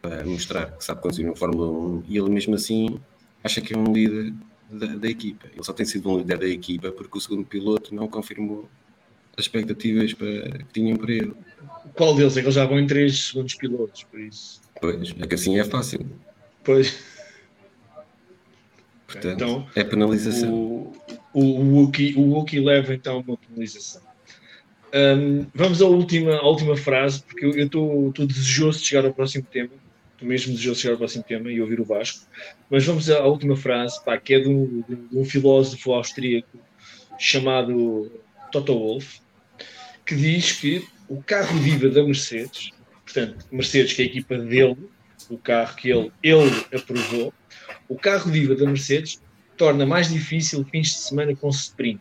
[0.00, 3.00] para mostrar que sabe conduzir no Fórmula 1, e ele mesmo assim
[3.42, 4.34] acha que é um líder
[4.70, 5.46] da, da, equipa.
[5.52, 8.68] Ele só tem sido um líder da equipa porque o segundo piloto não confirmou
[9.36, 11.34] as expectativas para, que tinham para ele.
[11.94, 12.36] Qual deles?
[12.36, 14.60] É que eles já vão em três segundos pilotos, por isso.
[14.80, 16.06] Pois, é que assim é fácil.
[16.64, 16.98] Pois.
[19.06, 20.52] Portanto, então, é penalização.
[20.52, 20.92] O,
[21.32, 24.02] o, o, Wookie, o Wookie leva então uma penalização.
[24.94, 29.46] Um, vamos à última, à última frase, porque eu estou desejoso de chegar ao próximo
[29.50, 29.70] tema
[30.18, 32.26] tu mesmo desejoso chegar ao próximo tema e ouvir o Vasco.
[32.68, 36.58] Mas vamos à última frase, pá, que é de um, de um filósofo austríaco
[37.18, 38.10] chamado
[38.50, 39.20] Toto Wolff,
[40.04, 42.70] que diz que o carro viva da Mercedes,
[43.04, 44.76] portanto, Mercedes, que é a equipa dele,
[45.30, 47.32] o carro que ele, ele aprovou,
[47.88, 49.20] o carro viva da Mercedes
[49.56, 52.00] torna mais difícil fins de semana com sprint.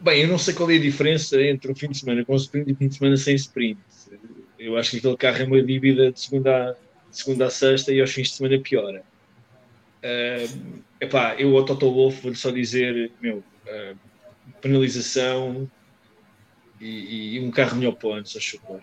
[0.00, 2.70] Bem, eu não sei qual é a diferença entre um fim de semana com sprint
[2.70, 3.80] e um fim de semana sem sprint.
[4.58, 6.76] Eu acho que aquele carro é uma dívida de segunda,
[7.10, 9.02] de segunda a sexta e aos fins de semana piora.
[9.98, 13.96] Uh, epá, eu ao Toto Wolff vou só dizer, meu, uh,
[14.60, 15.68] penalização
[16.80, 18.80] e, e, um carro melhor ponto, se favor.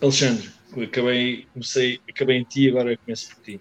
[0.00, 0.48] Alexandre,
[0.80, 3.60] acabei, comecei, acabei em ti, agora começo por ti.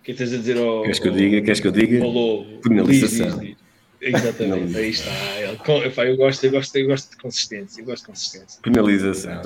[0.00, 0.82] O que é tens a dizer ao.
[0.82, 1.42] Queres que eu diga?
[1.42, 2.04] Queres que eu diga?
[2.04, 3.26] Ao Penalização.
[3.26, 3.69] Diz, diz, diz.
[4.00, 5.10] Exatamente, aí está.
[5.40, 7.80] Eu, gosto, eu, gosto, eu gosto de consistência.
[7.80, 8.60] Eu gosto de consistência.
[8.62, 9.42] Penalização.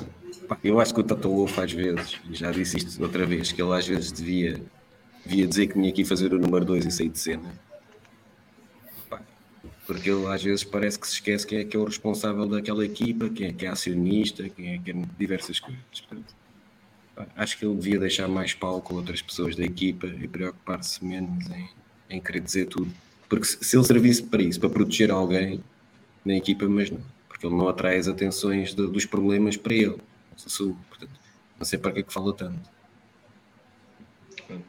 [0.63, 3.73] Eu acho que o Toto Wolff às vezes, já disse isto outra vez, que ele
[3.73, 4.61] às vezes devia,
[5.25, 7.65] devia dizer que tinha que ir fazer o número 2 e sair de cena.
[9.85, 12.83] Porque ele às vezes parece que se esquece que é, que é o responsável daquela
[12.83, 15.81] equipa, que é, que é acionista, que é, que é diversas coisas.
[15.91, 16.35] Portanto,
[17.35, 21.47] acho que ele devia deixar mais palco a outras pessoas da equipa e preocupar-se menos
[21.49, 21.69] em,
[22.09, 22.91] em querer dizer tudo.
[23.35, 25.61] Porque se, se ele servisse para isso, para proteger alguém
[26.23, 27.01] na equipa, mas não.
[27.27, 29.97] Porque ele não atrai as atenções de, dos problemas para ele
[30.89, 31.19] portanto,
[31.57, 32.59] não sei para que é que fala tanto.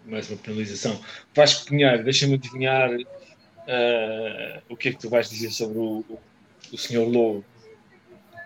[0.06, 1.00] Mais uma penalização.
[1.34, 6.18] Vasco Pinheiro, deixa-me adivinhar uh, o que é que tu vais dizer sobre o, o,
[6.72, 7.06] o Sr.
[7.06, 7.44] Lobo.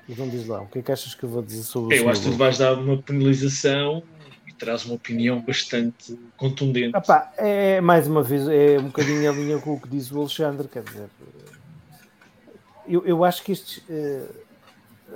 [0.08, 2.04] Então diz lá, o que é que achas que eu vou dizer sobre eu o
[2.04, 4.02] Eu acho que tu vais dar uma penalização
[4.60, 6.92] traz uma opinião bastante contundente.
[7.36, 10.68] É mais uma vez, é um bocadinho a linha com o que diz o Alexandre,
[10.68, 11.08] quer dizer,
[12.86, 14.28] eu, eu acho que estes uh,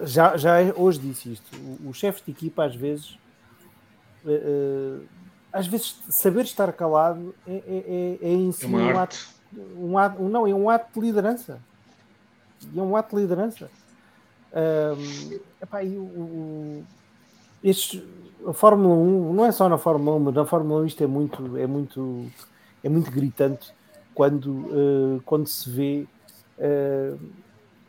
[0.03, 1.47] já, já hoje disse isto,
[1.87, 3.19] os chefes de equipa às vezes
[4.25, 5.05] uh,
[5.55, 9.29] às vezes saber estar calado é, é, é, é em si é um, ato,
[9.77, 11.61] um ato, não, é um ato de liderança.
[12.77, 13.71] É um ato de liderança.
[14.53, 16.85] Um, epá, e o,
[17.63, 18.03] estes,
[18.47, 21.07] a Fórmula 1, não é só na Fórmula 1, mas na Fórmula 1 isto é
[21.07, 22.27] muito, é muito,
[22.83, 23.73] é muito gritante
[24.15, 26.07] quando, uh, quando se vê
[26.59, 27.19] uh,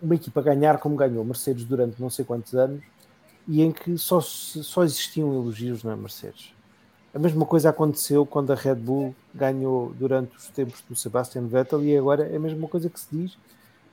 [0.01, 2.81] uma equipa ganhar como ganhou Mercedes durante não sei quantos anos
[3.47, 6.53] e em que só, só existiam elogios na Mercedes.
[7.13, 11.83] A mesma coisa aconteceu quando a Red Bull ganhou durante os tempos do Sebastian Vettel
[11.83, 13.37] e agora é a mesma coisa que se diz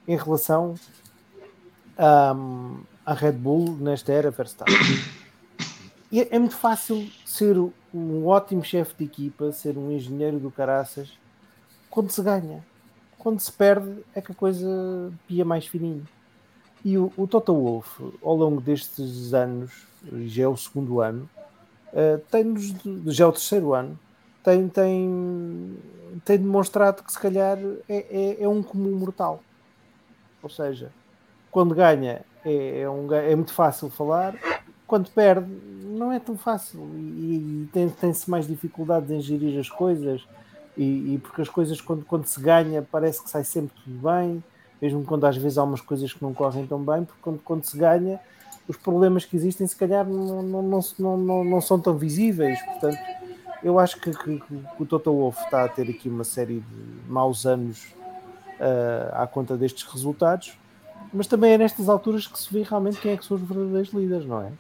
[0.09, 0.75] em relação
[1.97, 4.75] à Red Bull nesta era Verstappen.
[6.13, 7.57] E é, é muito fácil ser
[7.93, 11.19] um ótimo chefe de equipa, ser um engenheiro do caraças,
[11.91, 12.63] quando se ganha.
[13.19, 14.69] Quando se perde é que a coisa
[15.27, 16.07] pia mais fininho.
[16.85, 19.87] E o, o Toto Wolff, ao longo destes anos,
[20.27, 21.31] já é o segundo ano,
[21.93, 22.75] uh, tem-nos,
[23.07, 23.99] já é o terceiro ano,
[24.43, 25.79] tem, tem,
[26.25, 27.57] tem demonstrado que se calhar
[27.89, 27.97] é,
[28.41, 29.41] é, é um comum mortal.
[30.43, 30.93] Ou seja,
[31.51, 34.35] quando ganha é, é, um, é muito fácil falar,
[34.93, 35.51] quando perde
[35.85, 36.87] não é tão fácil.
[36.97, 40.23] E, e tem, tem-se mais dificuldades em gerir as coisas.
[40.77, 44.45] E, e, porque as coisas quando, quando se ganha parece que sai sempre tudo bem,
[44.83, 47.65] mesmo quando às vezes há umas coisas que não correm tão bem, porque quando, quando
[47.65, 48.21] se ganha
[48.69, 50.63] os problemas que existem se calhar não, não,
[50.99, 52.99] não, não, não são tão visíveis, portanto
[53.65, 57.11] eu acho que, que, que o Toto Wolff está a ter aqui uma série de
[57.11, 57.95] maus anos
[58.61, 60.53] uh, à conta destes resultados.
[61.15, 63.91] Mas também é nestas alturas que se vê realmente quem é que são os verdadeiros
[63.95, 64.53] líderes, não é?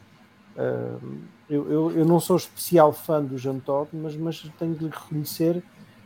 [1.48, 4.90] Eu, eu, eu, não sou especial fã do Jean Todt, mas, mas tenho de lhe
[4.90, 5.62] reconhecer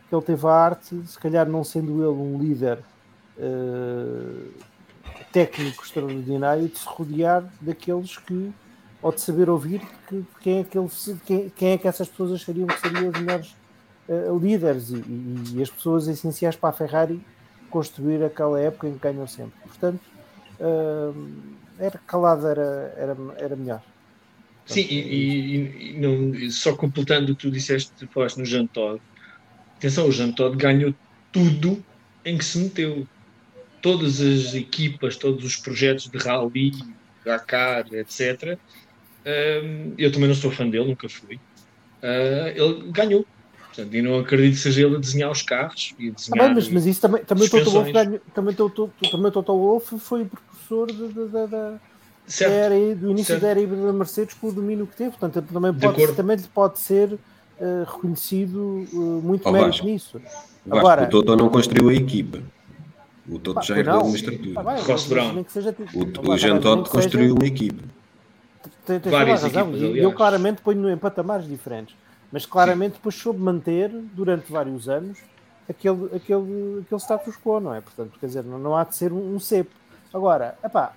[0.08, 2.78] que ele teve a arte, se calhar não sendo ele um líder
[3.38, 4.52] uh,
[5.32, 8.52] técnico extraordinário, de se rodear daqueles que,
[9.02, 10.88] ou de saber ouvir que, quem, é que ele,
[11.24, 13.56] quem, quem é que essas pessoas achariam que seriam os melhores
[14.08, 17.24] uh, líderes e, e, e, as pessoas essenciais para a Ferrari
[17.70, 19.58] construir aquela época em que ganham sempre.
[19.60, 20.00] Portanto,
[21.78, 23.82] era calado, era, era, era melhor.
[24.66, 29.00] Sim, e, e, e não, só completando o que tu disseste, falaste no Jean Todt.
[29.76, 30.92] Atenção, o Jean Todt ganhou
[31.30, 31.82] tudo
[32.24, 33.06] em que se meteu.
[33.80, 36.72] Todas as equipas, todos os projetos de rally,
[37.24, 38.58] Dakar, etc.
[39.24, 41.36] Um, eu também não sou fã dele, nunca fui.
[42.02, 43.24] Uh, ele ganhou.
[43.66, 46.44] Portanto, e não acredito que seja ele a desenhar os carros e a desenhar.
[46.44, 50.90] Ah, bem, mas, mas isso também, também o Toto Wolff também, também o foi professor
[51.46, 51.80] da
[52.40, 53.42] era, do início certo.
[53.42, 56.78] da era híbrida da Mercedes com o domínio que teve, portanto também pode, também pode
[56.78, 57.18] ser uh,
[57.86, 60.20] reconhecido uh, muito oh, mérito nisso.
[60.70, 62.40] Agora, o Toto não construiu a equipa.
[63.28, 64.60] O Toto já é da administratura.
[64.60, 65.44] Ah, Ross Brown.
[65.94, 67.82] O, o Jean Toto construiu uma equipa.
[68.84, 69.68] Tem, tem Várias razão.
[69.70, 71.96] Equipas, eu claramente ponho em patamares diferentes.
[72.30, 72.96] Mas claramente Sim.
[72.98, 75.18] depois soube manter durante vários anos
[75.68, 77.80] aquele, aquele, aquele status quo, não é?
[77.80, 79.70] Portanto, quer dizer, não, não há de ser um, um cepo.
[80.12, 80.92] Agora, epá,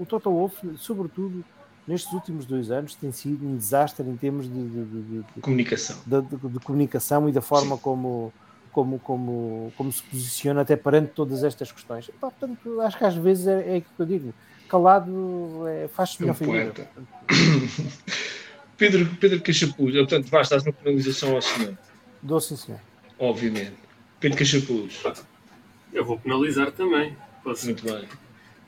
[0.00, 1.44] o Toto Wolff, sobretudo
[1.86, 5.98] nestes últimos dois anos, tem sido um desastre em termos de, de, de, de comunicação.
[6.06, 8.32] De, comunicação e da forma como,
[8.72, 12.10] como, como, como se posiciona até perante todas estas questões.
[12.18, 14.34] Portanto, acho que às vezes é, é aquilo que eu digo.
[14.68, 16.72] Calado é, faz-se melhor é
[18.78, 21.76] Pedro, Pedro Cachapuz, portanto, vais, estás na penalização ao senhor.
[22.22, 22.80] Dou sim, senhor.
[23.18, 23.74] Obviamente.
[24.18, 25.02] Pedro Cachapuz.
[25.92, 27.14] Eu vou penalizar também.
[27.44, 27.66] Posso...
[27.66, 28.08] Muito bem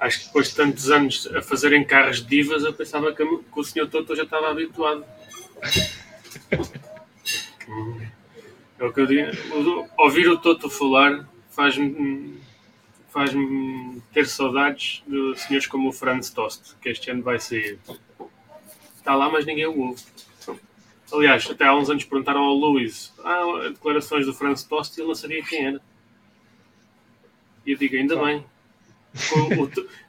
[0.03, 3.61] acho que depois de tantos anos a fazerem carros de divas, eu pensava que, que
[3.61, 5.05] o senhor Toto já estava habituado.
[8.79, 9.31] é o que eu digo.
[9.97, 12.43] Ouvir o Toto falar faz-me
[13.11, 13.31] faz
[14.13, 17.79] ter saudades de senhores como o Franz Tost, que este ano vai sair.
[18.97, 20.03] Está lá, mas ninguém o ouve.
[21.13, 25.09] Aliás, até há uns anos perguntaram ao Luís ah, declarações do Franz Tost e ele
[25.09, 25.81] não sabia quem era.
[27.67, 28.45] E eu digo, ainda bem,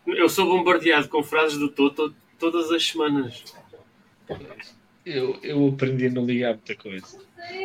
[0.07, 3.43] eu sou bombardeado com frases do Toto todas as semanas.
[5.05, 7.17] Eu, eu aprendi a não ligar muita coisa.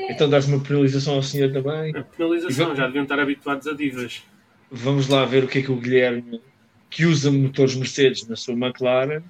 [0.08, 1.96] Então dás uma penalização ao senhor também?
[1.96, 4.22] A penalização, já deviam estar habituados a divas.
[4.70, 6.42] Vamos lá ver o que é que o Guilherme,
[6.90, 9.22] que usa motores Mercedes na sua McLaren,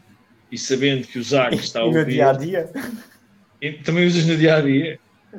[0.51, 2.01] e sabendo que o Zac está a ouvir...
[2.01, 2.71] no dia a dia?
[3.85, 4.99] Também usas no dia a dia?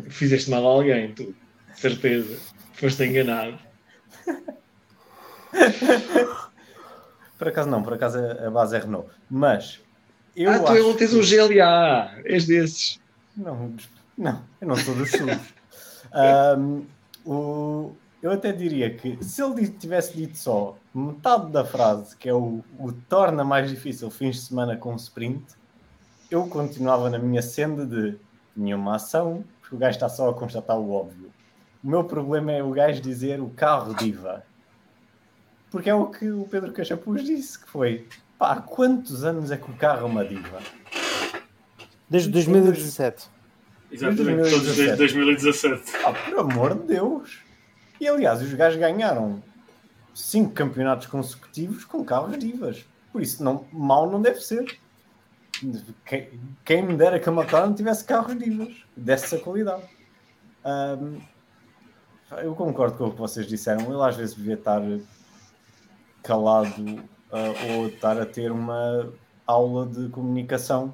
[0.10, 1.36] Fizeste mal a alguém, tu.
[1.74, 2.38] Certeza.
[2.74, 3.58] Foste enganado.
[7.40, 9.10] Por acaso não, por acaso a base é Renault.
[9.30, 9.80] Mas
[10.36, 10.94] eu ah, tu acho...
[10.96, 13.00] tens um GLA, és desses.
[13.36, 13.74] Não,
[14.18, 15.28] Não, eu não sou dos sul.
[16.58, 16.86] um,
[17.26, 22.34] o, eu até diria que se ele tivesse dito só metade da frase, que é
[22.34, 25.46] o, o torna mais difícil fins de semana com sprint,
[26.30, 28.18] eu continuava na minha senda de
[28.56, 31.32] nenhuma ação, porque o gajo está só a constatar o óbvio.
[31.82, 34.44] O meu problema é o gajo dizer o carro diva.
[35.72, 39.58] Porque é o que o Pedro Cachapuz disse, que foi pá, há quantos anos é
[39.58, 40.60] que o carro é uma diva?
[42.10, 43.30] Desde 2017.
[43.92, 45.84] Exatamente, todos desde 2017.
[46.04, 47.40] Ah, por amor de Deus!
[48.00, 49.44] E aliás, os gajos ganharam
[50.14, 52.86] cinco campeonatos consecutivos com carros divas.
[53.12, 54.78] Por isso, não, mal não deve ser.
[56.06, 56.30] Quem,
[56.64, 59.84] quem me dera que a McLaren tivesse carros divas dessa qualidade.
[60.64, 61.20] Um,
[62.38, 63.92] eu concordo com o que vocês disseram.
[63.92, 64.82] Ele às vezes devia estar
[66.24, 66.82] calado
[67.32, 69.12] uh, ou estar a ter uma
[69.46, 70.94] aula de comunicação.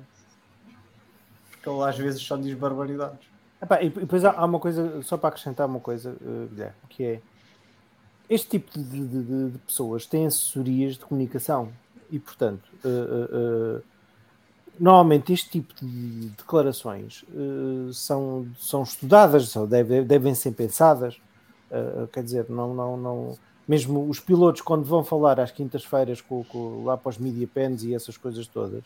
[1.51, 3.35] Porque ele às vezes só diz barbaridades.
[3.61, 7.03] Epá, e depois há, há, uma coisa, só para acrescentar uma coisa, uh, Guilherme, que
[7.03, 7.21] é
[8.29, 11.71] este tipo de, de, de, pessoas têm assessorias de comunicação
[12.11, 13.83] e, portanto, uh, uh,
[14.79, 17.23] normalmente este tipo de declarações
[17.93, 21.19] são, são estudadas, são, devem, devem ser pensadas.
[22.11, 26.83] quer dizer, não, não, não, mesmo os pilotos, quando vão falar às quintas-feiras com, com,
[26.83, 28.83] lá para os media pens e essas coisas todas,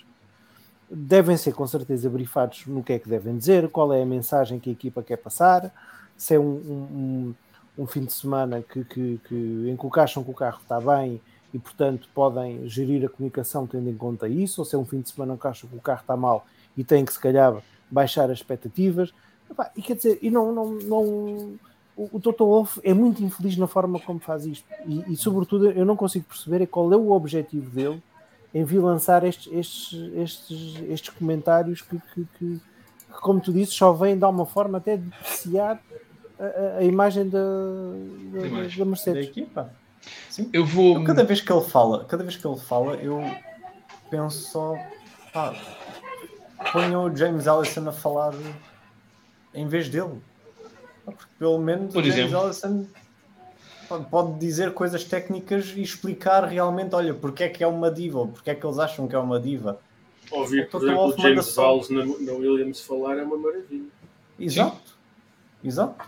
[0.90, 4.60] devem ser com certeza brifados no que é que devem dizer, qual é a mensagem
[4.60, 5.72] que a equipa quer passar,
[6.18, 7.36] se é um, um,
[7.78, 9.36] um fim de semana que, que, que,
[9.70, 11.22] em que o que o carro está bem
[11.54, 15.02] e, portanto, podem gerir a comunicação tendo em conta isso, ou se é um fim
[15.02, 16.46] de semana que acham que o carro está mal
[16.78, 19.14] e têm que, se calhar, baixar as expectativas.
[19.76, 21.60] E quer dizer, e não, não, não
[22.00, 25.70] o, o Toto Wolff é muito infeliz na forma como faz isto e, e, sobretudo,
[25.70, 28.02] eu não consigo perceber é qual é o objetivo dele
[28.54, 33.74] em vir lançar estes, estes, estes, estes comentários que, que, que, que, como tu disse,
[33.74, 35.80] só vêm dar uma forma até de apreciar
[36.40, 39.26] a, a imagem da, da, da Mercedes.
[39.26, 39.74] Da equipa.
[40.30, 40.50] Sim.
[40.54, 41.00] Eu vou.
[41.00, 43.22] Eu, cada vez que ele fala, cada vez que ele fala, eu
[44.10, 44.76] penso só,
[45.34, 45.54] pá,
[46.72, 48.34] ponham o James Allison a falar
[49.54, 50.22] em vez dele.
[51.12, 52.46] Porque pelo menos Por o James exemplo.
[52.46, 52.88] Allison
[54.10, 58.28] pode dizer coisas técnicas e explicar realmente, olha, porque é que é uma diva, ou
[58.28, 59.80] porque é que eles acham que é uma diva.
[60.32, 63.88] Ouvir, por exemplo, o James Valls na, na, Williams falar é uma maravilha.
[64.40, 64.78] Exato,
[65.62, 65.68] Sim.
[65.68, 66.06] exato.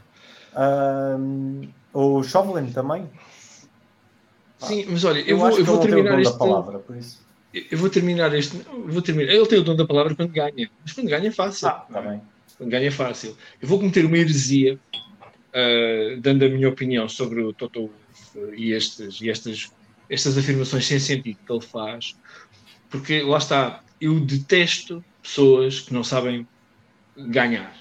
[0.55, 3.09] Um, o Chauvelin também.
[4.59, 6.37] Sim, mas olha, eu, eu vou, eu vou terminar este.
[6.37, 7.19] Palavra, por isso.
[7.51, 8.57] Eu vou terminar este.
[8.85, 9.31] Vou terminar.
[9.31, 11.67] Ele tem o dom da palavra quando ganha, mas quando ganha é fácil.
[11.67, 12.21] Ah, tá bem.
[12.61, 13.35] Ganha fácil.
[13.61, 14.79] Eu vou cometer uma heresia
[15.51, 17.89] uh, dando a minha opinião sobre o Toto
[18.53, 19.71] e, estes, e estas,
[20.09, 22.15] estas afirmações sem sentido que ele faz,
[22.89, 26.47] porque lá está, eu detesto pessoas que não sabem
[27.17, 27.75] ganhar,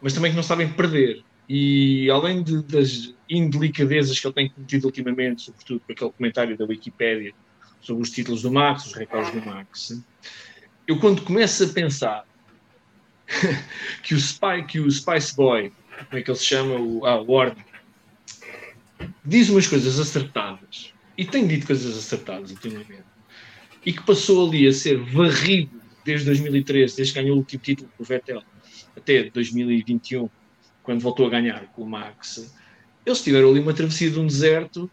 [0.00, 1.22] mas também que não sabem perder.
[1.48, 6.64] E além de, das indelicadezas que ele tem cometido ultimamente, sobretudo com aquele comentário da
[6.64, 7.32] Wikipédia
[7.80, 10.00] sobre os títulos do Max, os recordes do Max,
[10.86, 12.24] eu quando começo a pensar
[14.02, 15.72] que o, o Spice Boy
[16.08, 16.76] como é que ele se chama?
[16.76, 17.64] O, ah, Warner.
[19.24, 20.92] Diz umas coisas acertadas.
[21.16, 23.04] E tem dito coisas acertadas ultimamente.
[23.84, 27.90] E que passou ali a ser varrido desde 2013, desde que ganhou o último título
[27.96, 28.42] com o Vettel,
[28.96, 30.28] até 2021,
[30.82, 32.54] quando voltou a ganhar com o Max.
[33.04, 34.90] Eles tiveram ali uma travessia de um deserto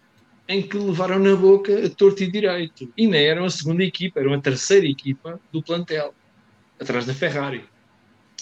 [0.47, 2.91] em que levaram na boca a torto e direito.
[2.97, 6.14] E nem eram a segunda equipa, eram a terceira equipa do plantel,
[6.80, 7.64] atrás da Ferrari,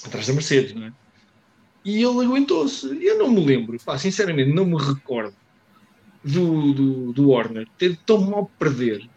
[0.03, 0.93] atrás da Mercedes, não é?
[1.83, 2.87] E ele aguentou-se.
[3.05, 5.35] Eu não me lembro, pá, sinceramente, não me recordo
[6.23, 9.07] do, do, do Warner ter tão mal perder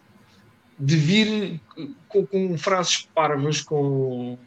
[0.78, 1.60] de vir
[2.06, 4.38] com, com frases parvas, com,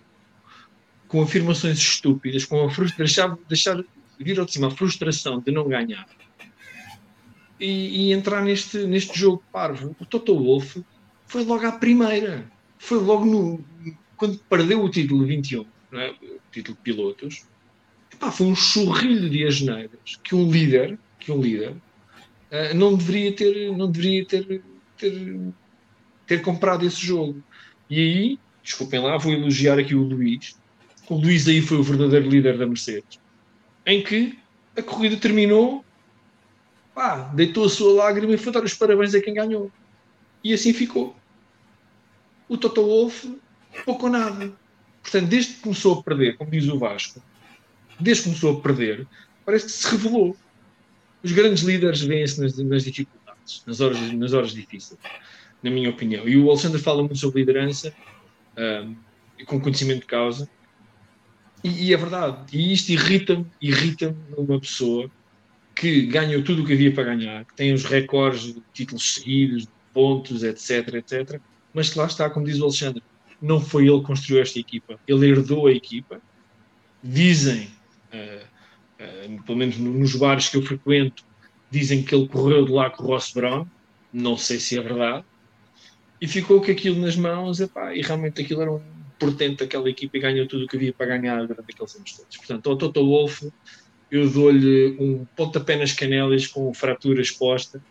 [1.08, 3.84] com afirmações estúpidas, com a frustração, deixar,
[4.20, 6.08] vir ao de cima a frustração de não ganhar
[7.60, 9.96] e, e, entrar neste, neste jogo parvo.
[10.00, 10.84] O Toto Wolff
[11.28, 13.64] foi logo à primeira, foi logo no,
[14.18, 16.12] quando perdeu o título 21, é?
[16.12, 17.46] o título de pilotos,
[18.14, 23.36] Epá, foi um churrilho de asneiras que um líder, que um líder uh, não deveria
[23.36, 24.62] ter, não deveria ter,
[24.98, 25.40] ter,
[26.28, 27.42] ter comprado esse jogo.
[27.90, 30.56] E aí, desculpem lá, vou elogiar aqui o Luís.
[31.10, 33.20] O Luís aí foi o verdadeiro líder da Mercedes,
[33.86, 34.38] em que
[34.78, 35.84] a corrida terminou,
[36.94, 39.72] pá, deitou a sua lágrima e foi dar os parabéns a quem ganhou.
[40.44, 41.16] E assim ficou.
[42.48, 43.38] O Toto Wolff,
[43.86, 44.54] pouco ou nada.
[45.02, 47.22] Portanto, desde que começou a perder, como diz o Vasco,
[48.00, 49.08] desde que começou a perder,
[49.46, 50.36] parece que se revelou.
[51.24, 55.00] Os grandes líderes veem-se nas, nas, dificuldades, nas horas, nas horas difíceis,
[55.62, 56.28] na minha opinião.
[56.28, 57.94] E o Alexandre fala muito sobre liderança,
[58.58, 58.96] um,
[59.46, 60.50] com conhecimento de causa.
[61.64, 62.58] E, e, é verdade.
[62.58, 65.10] E isto irrita-me, irrita-me numa pessoa
[65.76, 69.64] que ganhou tudo o que havia para ganhar, que tem os recordes de títulos seguidos,
[69.64, 71.40] de pontos, etc, etc,
[71.74, 73.04] mas que lá está, como diz o Alexandre,
[73.42, 75.00] não foi ele que construiu esta equipa.
[75.08, 76.22] Ele herdou a equipa.
[77.04, 77.70] Dizem,
[78.14, 78.46] uh,
[79.02, 81.24] uh, pelo menos nos bares que eu frequento,
[81.70, 83.66] dizem que ele correu de lá com o Ross Brown.
[84.14, 85.26] Não sei se é verdade.
[86.20, 88.82] E ficou com aquilo nas mãos, epá, e realmente aquilo era um
[89.18, 92.38] portento daquela equipa e ganhou tudo o que havia para ganhar durante aqueles anos todos.
[92.38, 93.52] Portanto, ao Toto Wolff,
[94.12, 97.82] eu dou-lhe um pontapé nas canelas com fratura exposta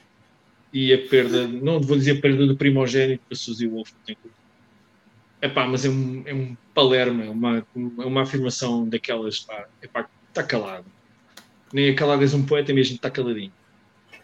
[0.72, 4.14] e a perda, não vou dizer a perda do primogênito, para Suzy Wolff não tem
[4.14, 4.39] culpa.
[5.42, 10.06] Epá, mas é um, é um palerma, é uma, é uma afirmação daquelas, pá, epá,
[10.28, 10.84] está calado.
[11.72, 13.52] Nem a calado és um poeta, mesmo está caladinho.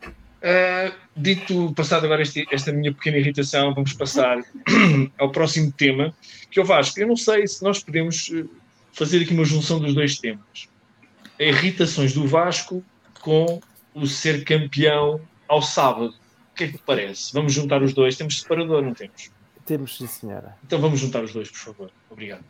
[0.04, 4.38] Uh, dito, passado agora este, esta minha pequena irritação, vamos passar
[5.18, 6.14] ao próximo tema,
[6.50, 8.44] que eu Vasco, eu não sei se nós podemos eh,
[8.92, 10.68] fazer aqui uma junção dos dois temas.
[11.38, 12.84] Irritações do Vasco
[13.20, 13.60] com
[13.94, 16.14] o ser campeão ao sábado.
[16.52, 17.32] O que é que te parece?
[17.32, 18.16] Vamos juntar os dois.
[18.16, 19.30] Temos separador, não temos?
[19.66, 20.56] Temos, sim, senhora.
[20.64, 21.90] Então vamos juntar os dois, por favor.
[22.08, 22.44] Obrigado.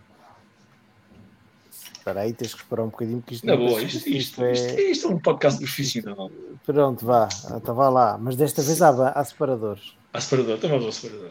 [1.72, 4.52] Espera aí, tens que esperar um bocadinho, porque isto, não, boa, isto, isto, isto, é...
[4.52, 5.10] Isto, isto, é...
[5.10, 6.30] um podcast profissional.
[6.64, 8.18] Pronto, vá, então vá lá.
[8.18, 9.94] Mas desta vez há, há separadores.
[10.12, 11.30] Há separador, então vamos ao separador.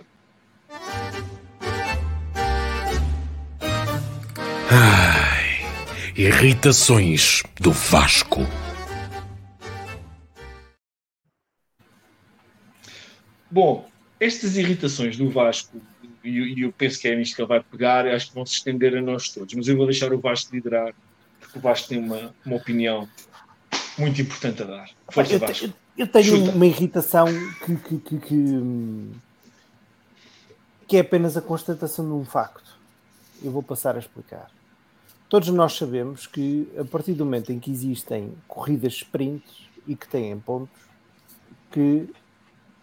[4.72, 8.42] Ai, irritações do Vasco.
[13.52, 13.88] Bom,
[14.20, 15.82] estas irritações do Vasco,
[16.24, 18.96] e eu penso que é nisto que ele vai pegar, acho que vão se estender
[18.98, 20.94] a nós todos, mas eu vou deixar o Vasco liderar,
[21.40, 23.08] porque o Vasco tem uma, uma opinião
[23.98, 24.90] muito importante a dar.
[25.10, 25.74] Força, eu, Vasco.
[25.98, 26.52] Eu tenho Chuta.
[26.52, 27.26] uma irritação
[27.66, 29.12] que, que, que, que,
[30.88, 32.76] que é apenas a constatação de um facto.
[33.44, 34.50] Eu vou passar a explicar.
[35.30, 40.08] Todos nós sabemos que a partir do momento em que existem corridas sprints e que
[40.08, 40.76] têm pontos,
[41.72, 42.10] que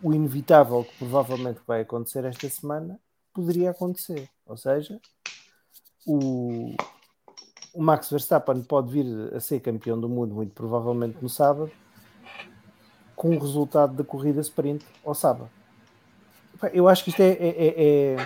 [0.03, 2.99] o inevitável que provavelmente vai acontecer esta semana
[3.33, 4.29] poderia acontecer.
[4.47, 5.01] Ou seja,
[6.07, 6.75] o,
[7.73, 11.71] o Max Verstappen pode vir a ser campeão do mundo, muito provavelmente no sábado,
[13.15, 15.49] com o resultado da corrida sprint ao sábado.
[16.73, 18.17] Eu acho que isto é, é, é, é,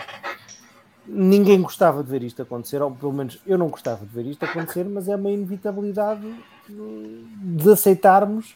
[1.09, 4.45] Ninguém gostava de ver isto acontecer, ou pelo menos eu não gostava de ver isto
[4.45, 6.35] acontecer, mas é uma inevitabilidade
[6.69, 8.55] de aceitarmos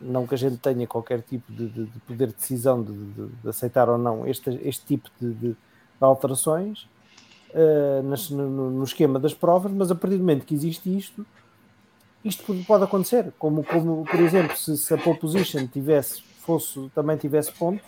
[0.00, 3.48] não que a gente tenha qualquer tipo de, de, de poder de decisão de, de,
[3.48, 5.56] aceitar ou não este, este tipo de,
[6.00, 6.88] alterações
[7.50, 11.26] uh, nas, no, no, esquema das provas, mas a partir do momento que existe isto,
[12.24, 13.32] isto pode acontecer.
[13.38, 17.84] Como, como por exemplo, se, se a pole position tivesse, fosse, também tivesse pontos,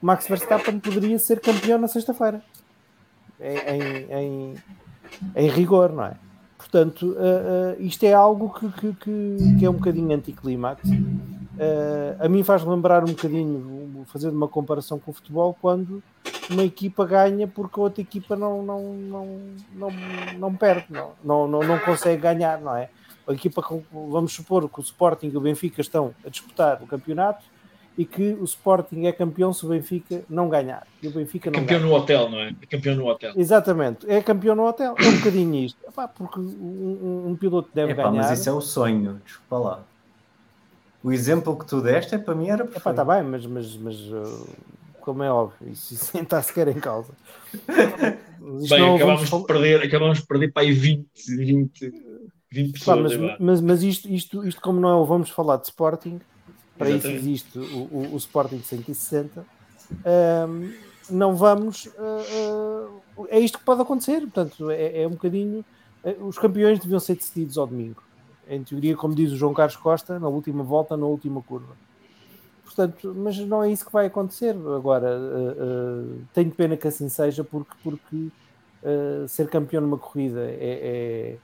[0.00, 2.42] Max Verstappen poderia ser campeão na sexta-feira.
[3.40, 4.54] Em, em,
[5.34, 6.16] em rigor, não é?
[6.62, 10.88] Portanto, uh, uh, isto é algo que, que, que, que, é um bocadinho anticlimax.
[10.88, 16.00] Uh, a mim faz lembrar um bocadinho, fazer uma comparação com o futebol, quando
[16.48, 19.38] uma equipa ganha porque a outra equipa não, não, não,
[19.74, 19.88] não,
[20.38, 22.88] não perde, não, não, não, não consegue ganhar, não é?
[23.26, 23.60] A equipa,
[23.92, 27.44] vamos supor que o Sporting e o Benfica estão a disputar o campeonato
[27.96, 30.86] e que o Sporting é campeão se o Benfica não ganhar.
[31.02, 31.90] E o Benfica não campeão ganha.
[31.90, 32.48] no hotel, não é?
[32.48, 32.66] é?
[32.66, 33.32] Campeão no hotel.
[33.36, 34.94] Exatamente, é campeão no hotel.
[34.98, 35.78] É um bocadinho isto.
[35.86, 38.28] Epá, porque um, um, piloto deve Epá, ganhar.
[38.28, 39.84] Mas isso é o sonho, desculpa lá.
[41.04, 42.88] O exemplo que tu deste é para mim era perfeito.
[42.90, 44.48] Está bem, mas, mas, mas uh,
[45.00, 47.12] como é óbvio, isso, isso nem está sequer em causa.
[48.68, 51.94] Bem, acabamos de, perder, acabamos de perder para aí 20, 20,
[52.50, 53.16] 20 pessoas.
[53.16, 56.20] mas, mas, mas, isto, isto, isto, como não é o vamos falar de Sporting,
[56.76, 57.18] para Exatamente.
[57.18, 59.44] isso existe o, o, o Sporting 160.
[60.48, 60.72] Um,
[61.10, 61.86] não vamos.
[61.86, 64.20] Uh, uh, é isto que pode acontecer.
[64.20, 65.64] Portanto, é, é um bocadinho.
[66.04, 68.02] Uh, os campeões deviam ser decididos ao domingo.
[68.48, 71.74] Em teoria, como diz o João Carlos Costa, na última volta, na última curva.
[72.64, 74.56] Portanto, mas não é isso que vai acontecer.
[74.74, 75.18] Agora,
[76.32, 78.28] tenho pena que assim seja, porque, porque
[79.28, 81.36] ser campeão numa corrida é, é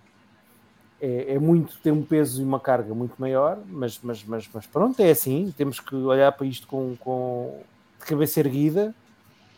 [1.00, 4.66] é, é, muito, tem um peso e uma carga muito maior, mas, mas, mas, mas
[4.66, 7.60] pronto, é assim, temos que olhar para isto com, com
[8.00, 8.94] de cabeça erguida,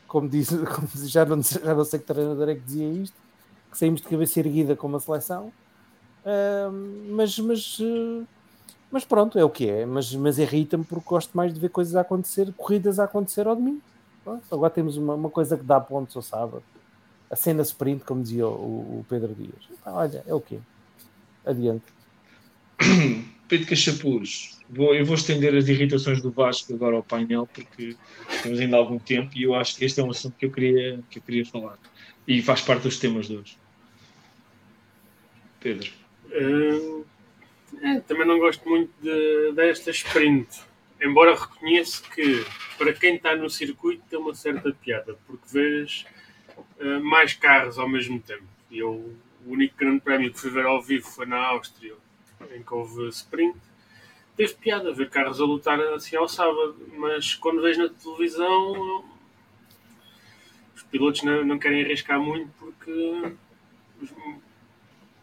[0.07, 3.17] como disse, como disse já, não, já não sei que treinador é que dizia isto,
[3.71, 5.53] que saímos de cabeça erguida com uma seleção,
[6.25, 6.73] uh,
[7.11, 8.27] mas, mas, uh,
[8.91, 11.97] mas pronto, é o que é, mas, mas irrita-me porque gosto mais de ver coisas
[11.97, 13.81] a acontecer, corridas a acontecer ao domingo.
[14.51, 16.63] Agora temos uma, uma coisa que dá pontos ao sábado,
[17.31, 19.69] a cena sprint, como dizia o, o Pedro Dias.
[19.71, 20.61] Então, olha, é o que é.
[21.45, 21.85] Adiante.
[23.49, 27.97] Pedro Cachapuz, vou, eu vou estender as irritações do Vasco agora ao painel, porque
[28.43, 31.03] temos ainda algum tempo e eu acho que este é um assunto que eu queria,
[31.11, 31.77] que eu queria falar.
[32.29, 33.59] E faz parte dos temas de hoje.
[35.59, 35.91] Pedro?
[36.27, 37.05] Uh,
[37.83, 40.49] é, também não gosto muito de, desta sprint.
[41.03, 42.45] Embora reconheça que
[42.79, 46.05] para quem está no circuito tem uma certa piada, porque vês
[46.79, 48.45] uh, mais carros ao mesmo tempo.
[48.71, 49.13] Eu,
[49.47, 51.95] o único grande prémio que fui ver ao vivo foi na Áustria,
[52.55, 53.57] em que houve sprint.
[54.37, 59.05] Teve piada ver carros a lutar assim ao sábado, mas quando vejo na televisão
[60.75, 63.37] os pilotos não, não querem arriscar muito porque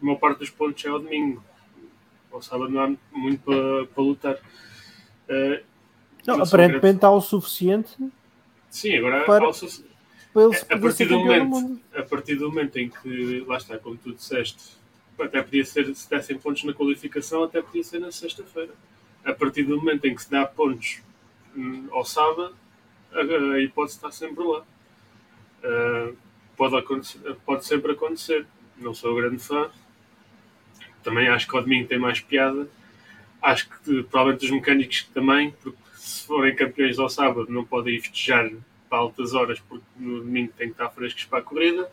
[0.00, 1.42] a maior parte dos pontos é ao domingo.
[2.30, 4.34] Ao sábado não há muito para, para lutar.
[4.34, 5.64] Uh,
[6.26, 7.96] não, aparentemente há o suficiente.
[8.70, 9.90] Sim, agora para, há o suficiente.
[10.32, 13.96] Para ele a, partir do momento, a partir do momento em que, lá está, como
[13.96, 14.76] tu disseste,
[15.18, 18.72] até podia ser, se dessem pontos na qualificação, até podia ser na sexta-feira.
[19.24, 21.00] A partir do momento em que se dá pontos
[21.56, 22.54] hum, ao sábado,
[23.12, 24.64] a, a hipótese está sempre lá.
[25.64, 26.16] Uh,
[26.56, 28.46] pode, acontecer, pode sempre acontecer.
[28.76, 29.68] Não sou grande fã,
[31.02, 32.68] também acho que ao domingo tem mais piada.
[33.40, 38.00] Acho que provavelmente os mecânicos também, porque se forem campeões ao sábado não podem ir
[38.00, 38.50] festejar
[38.88, 41.90] para altas horas, porque no domingo têm que estar frescos para a corrida.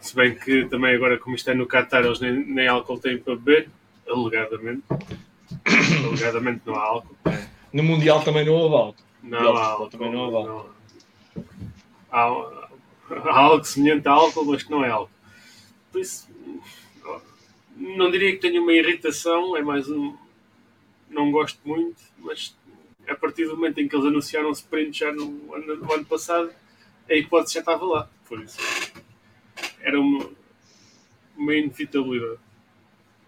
[0.00, 3.18] Se bem que também agora, como isto é no Qatar, eles nem, nem álcool têm
[3.18, 3.68] para beber,
[4.08, 4.84] alegadamente.
[6.04, 7.16] alegadamente não há álcool.
[7.72, 9.02] No Mundial também não houve álcool.
[9.22, 9.90] Não, há álcool.
[9.90, 10.70] Também não houve álcool.
[12.10, 12.20] Há,
[13.30, 15.10] há algo semelhante a álcool, mas que não é álcool.
[15.90, 16.28] Por isso,
[17.76, 20.14] não diria que tenho uma irritação, é mais um.
[21.08, 22.54] Não gosto muito, mas
[23.10, 26.50] a partir do momento em que eles anunciaram sprint já no ano, no ano passado,
[27.08, 28.08] a hipótese já estava lá.
[28.28, 28.58] Por isso,
[29.80, 30.30] era uma,
[31.36, 32.38] uma inevitabilidade.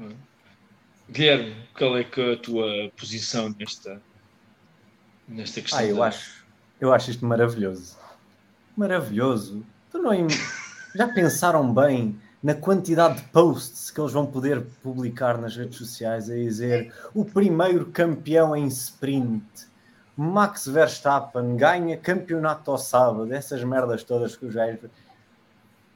[0.00, 0.12] Hum.
[1.10, 4.00] Guilherme, qual é, é a tua posição nesta,
[5.26, 5.80] nesta questão?
[5.80, 6.44] Ah, eu acho,
[6.80, 7.98] eu acho isto maravilhoso.
[8.76, 9.66] Maravilhoso.
[9.90, 10.12] Tu não,
[10.94, 16.28] já pensaram bem na quantidade de posts que eles vão poder publicar nas redes sociais
[16.28, 19.44] a dizer o primeiro campeão em sprint,
[20.16, 24.90] Max Verstappen ganha campeonato ao sábado, essas merdas todas que os gajos.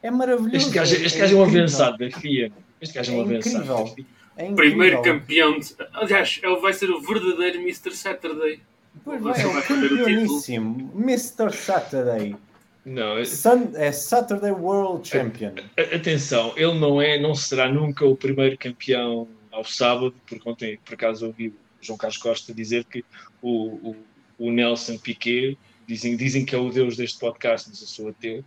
[0.03, 0.57] É maravilhoso.
[0.57, 2.53] Este gajo, este gajo é um avançado da FIA.
[2.81, 4.07] Este gajo é um é avançado.
[4.37, 5.59] É Primeiro campeão.
[5.59, 5.75] De...
[5.95, 7.93] Aliás, ele vai ser o verdadeiro Mr.
[7.93, 8.61] Saturday.
[9.05, 11.53] Pois vai, é o campeoníssimo Mr.
[11.53, 12.37] Saturday.
[12.85, 15.53] Não, Sun, é Saturday World Champion.
[15.93, 20.95] Atenção, ele não é, não será nunca o primeiro campeão ao sábado, porque ontem, por
[20.95, 21.55] acaso, ouvi o
[21.87, 23.05] João Carlos Costa dizer que
[23.41, 23.97] o, o,
[24.39, 25.57] o, Nelson Piquet,
[25.87, 28.45] dizem, dizem que é o deus deste podcast, mas eu sou ateu,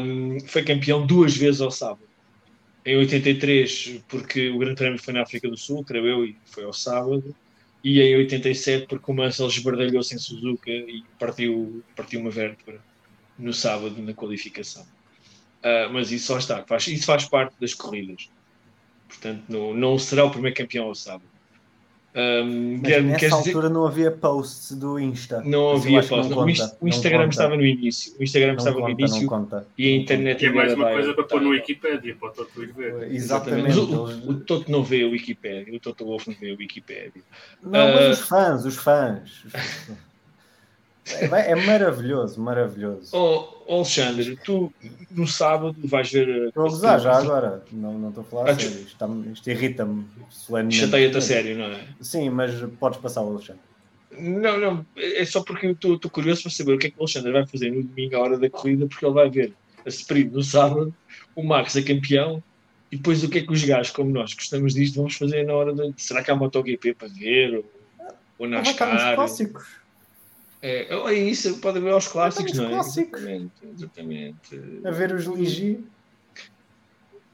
[0.00, 2.08] um, foi campeão duas vezes ao sábado.
[2.84, 6.64] Em 83, porque o Grande Prémio foi na África do Sul, creio eu, e foi
[6.64, 7.34] ao sábado.
[7.82, 12.80] E em 87, porque o Mansell esbardalhou-se em Suzuka e partiu, partiu uma vértebra
[13.38, 14.82] no sábado na qualificação.
[15.62, 18.28] Uh, mas isso só está, faz, isso faz parte das corridas.
[19.08, 21.28] Portanto, não, não será o primeiro campeão ao sábado.
[22.16, 23.68] Um, Guilherme, nessa altura dizer...
[23.70, 25.42] não havia posts do Insta.
[25.44, 26.30] Não havia posts.
[26.30, 28.14] O, conta, o, Instagram estava no início.
[28.20, 31.24] O Instagram não estava conta, no início e a internet é mais uma coisa para
[31.24, 33.12] pôr no Wikipedia, para o Toto ir ver.
[33.12, 33.76] Exatamente.
[33.76, 37.22] O, o, Toto não vê o Wikipedia, o Toto Wolff não vê o Wikipedia.
[37.60, 37.94] Não, uh...
[37.94, 39.44] mas os fãs, os fãs.
[41.06, 43.14] É, é, maravilhoso, maravilhoso.
[43.14, 44.72] Oh, Alexandre, tu
[45.10, 46.48] no sábado vais ver.
[46.48, 48.80] Estou a gozar já agora, não, não estou a falar ah, sério.
[48.80, 50.80] Isto, isto irrita-me solenemente.
[50.80, 51.80] Chateia-te a sério, não é?
[52.00, 53.60] Sim, mas podes passar o Alexandre.
[54.18, 57.32] Não, não, é só porque estou curioso para saber o que é que o Alexandre
[57.32, 59.52] vai fazer no domingo à hora da corrida, porque ele vai ver
[59.84, 60.94] a sprint no sábado,
[61.34, 62.42] o Max é campeão,
[62.90, 65.52] e depois o que é que os gajos, como nós, gostamos disto, vamos fazer na
[65.52, 65.92] hora de.
[65.96, 67.56] Será que há MotoGP para ver?
[67.56, 67.64] Ou,
[68.38, 69.16] ou NASCAR?
[69.16, 69.83] clássicos.
[70.66, 72.68] É, é isso, pode ver aos clássicos, não é?
[72.70, 73.20] Clássicos.
[73.20, 74.62] Exatamente, exatamente.
[74.82, 75.84] A ver os Ligi.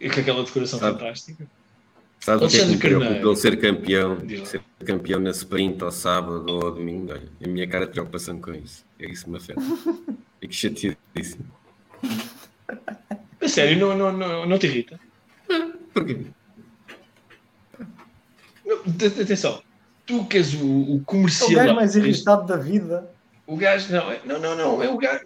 [0.00, 1.46] E com aquela decoração Sabe, fantástica.
[2.18, 4.18] Sabe o que é que me preocupa ser campeão?
[4.44, 7.12] Ser campeão na sprint ao sábado ou ao domingo?
[7.12, 8.84] Olha, a minha cara de preocupação com isso.
[8.98, 9.60] É isso que me afeta.
[10.40, 11.46] Fico chateadíssimo.
[13.40, 14.98] A sério, não, não, não, não te irrita?
[15.94, 16.18] Porquê?
[18.66, 18.78] Não,
[19.22, 19.62] atenção,
[20.04, 21.48] tu que és o, o comercial.
[21.50, 23.08] É o gajo mais irritado da vida.
[23.50, 25.24] O gajo, não, não, não, não, é o gajo.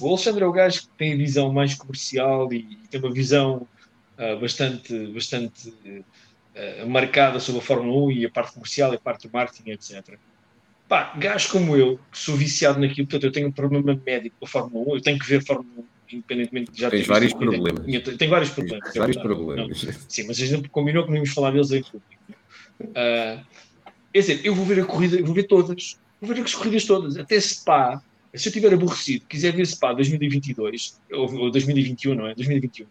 [0.00, 3.12] O Alexandre é o gajo que tem a visão mais comercial e, e tem uma
[3.12, 3.66] visão
[4.16, 9.00] uh, bastante, bastante uh, marcada sobre a Fórmula 1 e a parte comercial e a
[9.00, 10.16] parte do marketing, etc.
[10.88, 14.46] Pá, gajo como eu, que sou viciado naquilo, portanto, eu tenho um problema médico com
[14.46, 17.32] a Fórmula 1, eu tenho que ver a Fórmula 1 independentemente de já Tens vários
[17.32, 17.84] problemas.
[17.84, 18.84] Tenho, tenho, vários problemas.
[18.92, 19.82] Tens vários problemas.
[19.82, 22.04] Não, sim, mas a gente combinou que não íamos falar deles em público.
[22.80, 23.44] Uh,
[24.12, 27.16] quer dizer, eu vou ver a corrida, vou ver todas vou ver as corridas todas,
[27.16, 28.02] até Spa.
[28.34, 32.34] Se eu estiver aborrecido, quiser ver Spa 2022, ou, ou 2021, não é?
[32.34, 32.86] 2021,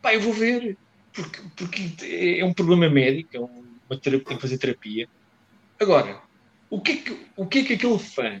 [0.00, 0.76] pá, eu vou ver.
[1.12, 5.08] porque, porque é um problema médico, é uma terapia, tem que fazer terapia.
[5.80, 6.20] Agora,
[6.70, 8.40] o que, é que, o que é que aquele fã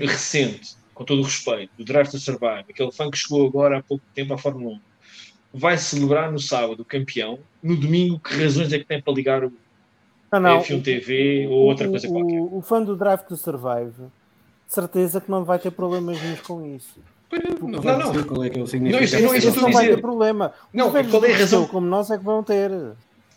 [0.00, 3.82] recente, com todo o respeito, do Drive to Survive, aquele fã que chegou agora há
[3.82, 4.80] pouco tempo à Fórmula 1,
[5.54, 9.44] vai celebrar no sábado o campeão, no domingo, que razões é que tem para ligar
[9.44, 9.52] o
[10.40, 12.40] não, não, F1 TV ou outra coisa o, qualquer?
[12.40, 13.92] O, fã do Drive to Survive,
[14.66, 17.00] de certeza que não vai ter problemas nenhum com isso.
[17.60, 18.24] Não, não, não.
[18.24, 18.98] Qual é que é o significado?
[18.98, 20.52] Não, isso, não, isso não vai ter problema.
[20.72, 21.66] Não, qual é a razão?
[21.66, 22.70] Como nós é que vão ter.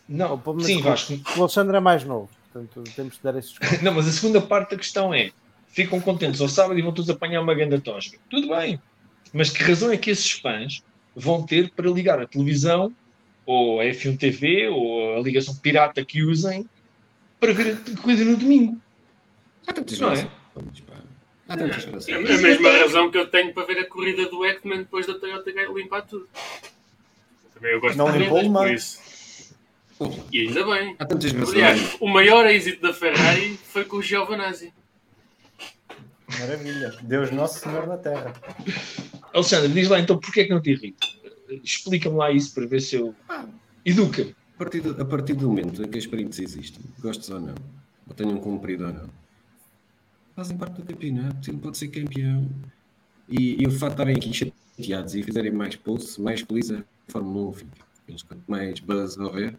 [0.07, 1.13] Não, sim, Vasco.
[1.38, 3.55] O Alexandre é mais novo, portanto temos de dar esses.
[3.81, 5.31] não, mas a segunda parte da questão é:
[5.67, 8.17] ficam contentes ao sábado e vão todos apanhar uma grande tosga.
[8.30, 8.80] Tudo bem,
[9.34, 10.84] mas que razão é que esses fãs
[11.15, 12.93] vão ter para ligar a televisão
[13.45, 16.67] ou a F1 TV ou a ligação pirata que usem
[17.45, 18.81] para ver a corrida no domingo?
[19.67, 20.27] Há tantas não é?
[21.47, 22.09] Há tantas razões.
[22.09, 25.13] É a mesma razão que eu tenho para ver a corrida do Ekman depois da
[25.13, 26.27] Toyota limpar tudo.
[27.53, 28.99] Também eu gosto não de ver, por isso.
[30.31, 30.95] E ainda bem.
[30.99, 31.49] Há tantas razões.
[31.53, 34.73] Aliás, o maior êxito da Ferrari foi com o Giovanazzi.
[36.39, 36.97] Maravilha.
[37.03, 38.34] Deus Nosso Senhor na Terra.
[39.34, 41.07] Alexandre, diz lá então porquê é que não te irrita?
[41.63, 43.15] Explica-me lá isso para ver se eu.
[43.30, 43.45] Ah,
[43.85, 44.35] Educa-me.
[44.56, 47.56] A partir, do, a partir do momento em que as peritos existem, gostes ou não,
[48.07, 49.10] ou tenham cumprido ou não,
[50.34, 52.49] fazem parte do campeonato, ele pode ser campeão.
[53.27, 54.34] E, e o facto de estarem aqui
[54.77, 57.86] chateados e fizerem mais pulso, mais feliz a Fórmula 1 fica.
[58.07, 59.57] Eles, quanto mais buzz houver,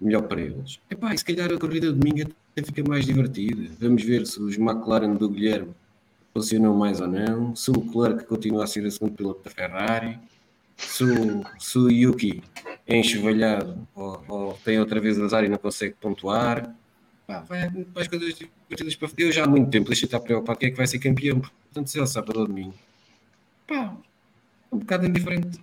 [0.00, 0.80] melhor para eles.
[0.90, 3.74] Epá, e se calhar a corrida de domingo até fica mais divertida.
[3.78, 5.74] Vamos ver se os McLaren do Guilherme
[6.32, 10.18] funcionam mais ou não, se o Leclerc continua a ser a segundo piloto da Ferrari,
[10.76, 15.58] se o, se o Yuki é enxovalhado ou, ou, tem outra vez azar e não
[15.58, 16.74] consegue pontuar.
[17.26, 20.68] Pá, vai, vai coisas divertidas para Eu já há muito tempo deixei estar preocupado quem
[20.68, 22.74] é que vai ser campeão, portanto, se ele sábado ou domingo.
[23.66, 23.96] Pá,
[24.70, 25.58] um bocado indiferente.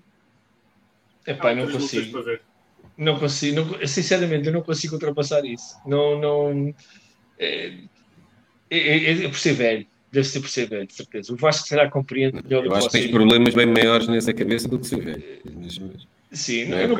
[1.26, 2.24] É pá, não consigo.
[2.98, 5.76] Não consigo, não, sinceramente, eu não consigo ultrapassar isso.
[5.86, 6.76] Não, não.
[7.40, 7.74] É,
[8.70, 11.34] é, é, é por ser velho deve ser por ser velho, de certeza.
[11.34, 14.34] O Vasco será compreende melhor do que Eu acho que tens problemas bem maiores nessa
[14.34, 15.24] cabeça do que ser velho.
[16.32, 16.98] Sim, não, eu não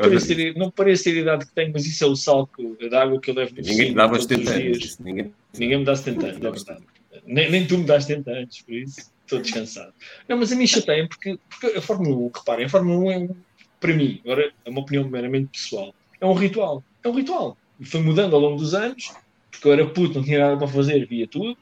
[0.70, 3.54] pareço, ter, não que tenho, mas isso é o salto da água que eu levo
[3.54, 4.98] no Ninguém me dava 70 anos.
[4.98, 5.32] Ninguém...
[5.58, 6.82] Ninguém me dá 70 anos, é verdade.
[7.26, 9.92] Nem, nem tu me dás 70 anos, por isso estou descansado.
[10.28, 13.18] Não, mas a mim chateia porque, porque a Fórmula 1, reparem, a Fórmula 1 é
[13.18, 13.36] um,
[13.80, 16.84] para mim, agora é uma opinião meramente pessoal, é um ritual.
[17.02, 17.56] É um ritual.
[17.80, 19.12] E foi mudando ao longo dos anos,
[19.50, 21.56] porque eu era puto, não tinha nada para fazer, via tudo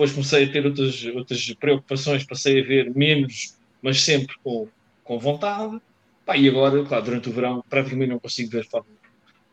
[0.00, 4.66] depois comecei a ter outras, outras preocupações, passei a ver menos, mas sempre com,
[5.04, 5.78] com vontade.
[6.24, 9.08] Pá, e agora, claro, durante o verão praticamente não consigo ver Fórmula 1.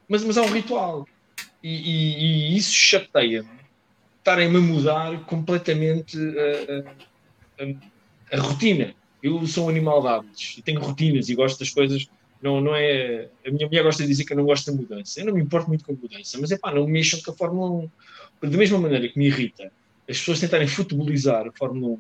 [0.08, 1.08] Mas, mas é um ritual.
[1.64, 3.50] E, e, e isso chateia-me.
[4.20, 8.94] Estarem-me a mudar completamente a, a, a, rotina.
[9.24, 12.08] Eu sou um animal de hábitos e tenho rotinas e gosto das coisas.
[12.42, 15.20] Não, não é, a minha mulher gosta de dizer que eu não gosto da mudança.
[15.20, 17.34] Eu não me importo muito com mudança, mas é pá, não me mexam com a
[17.34, 17.90] Fórmula
[18.42, 18.50] 1.
[18.50, 19.72] Da mesma maneira que me irrita
[20.10, 22.00] as pessoas tentarem futebolizar a Fórmula 1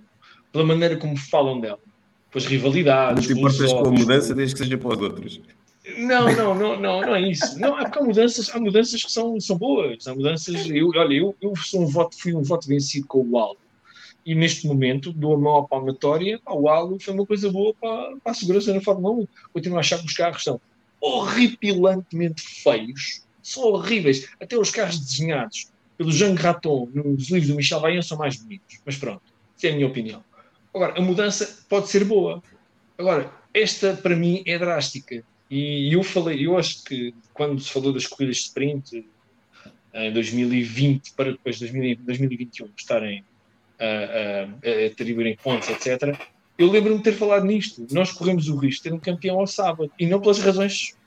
[0.52, 1.80] pela maneira como falam dela,
[2.36, 3.28] as rivalidades.
[3.28, 5.41] Não te importas com a mudança desde que seja para os outros.
[5.98, 7.58] Não, não, não, não, não é isso.
[7.60, 10.06] Não, é porque há mudanças, há mudanças que são, são boas.
[10.06, 10.70] Há mudanças.
[10.70, 13.60] Eu, olha, eu, eu sou um voto, fui um voto vencido com o Aldo.
[14.26, 16.40] E neste momento dou a mão à palmatória.
[16.45, 19.28] O Aldo foi uma coisa boa para, para a segurança na Fórmula 1.
[19.54, 20.60] Continuo a achar que os carros são
[20.99, 23.24] horripilantemente feios.
[23.41, 24.30] São horríveis.
[24.41, 28.80] Até os carros desenhados pelo Jean Raton nos livros do Michel Vaillant são mais bonitos.
[28.86, 29.22] Mas pronto,
[29.58, 30.22] essa é a minha opinião.
[30.73, 32.41] Agora, a mudança pode ser boa.
[32.98, 35.23] Agora, esta para mim é drástica.
[35.49, 39.06] E eu falei, eu acho que quando se falou das corridas de sprint
[39.94, 43.23] em 2020 para depois de 2021 estarem
[43.80, 46.18] a, a, a atribuírem pontos, etc.,
[46.57, 47.85] eu lembro-me de ter falado nisto.
[47.91, 50.98] Nós corremos o risco de ter um campeão ao sábado e não pelas razões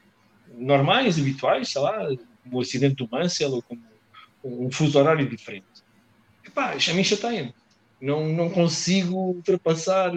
[0.56, 2.08] normais, habituais, sei lá,
[2.50, 3.82] o acidente do Mansell ou como
[4.44, 5.66] um fuso horário diferente.
[6.44, 7.54] Epá, a mim chateia-me.
[8.00, 10.12] Não, não consigo ultrapassar,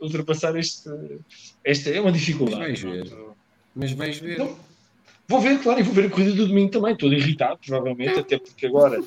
[0.00, 0.90] ultrapassar este,
[1.64, 1.90] esta.
[1.90, 2.60] É uma dificuldade.
[2.60, 3.16] Mas vais ver.
[3.74, 4.38] Mas vais ver.
[4.38, 4.58] Não,
[5.26, 6.92] vou ver, claro, e vou ver a corrida do domingo também.
[6.92, 9.02] Estou irritado, provavelmente, até porque agora,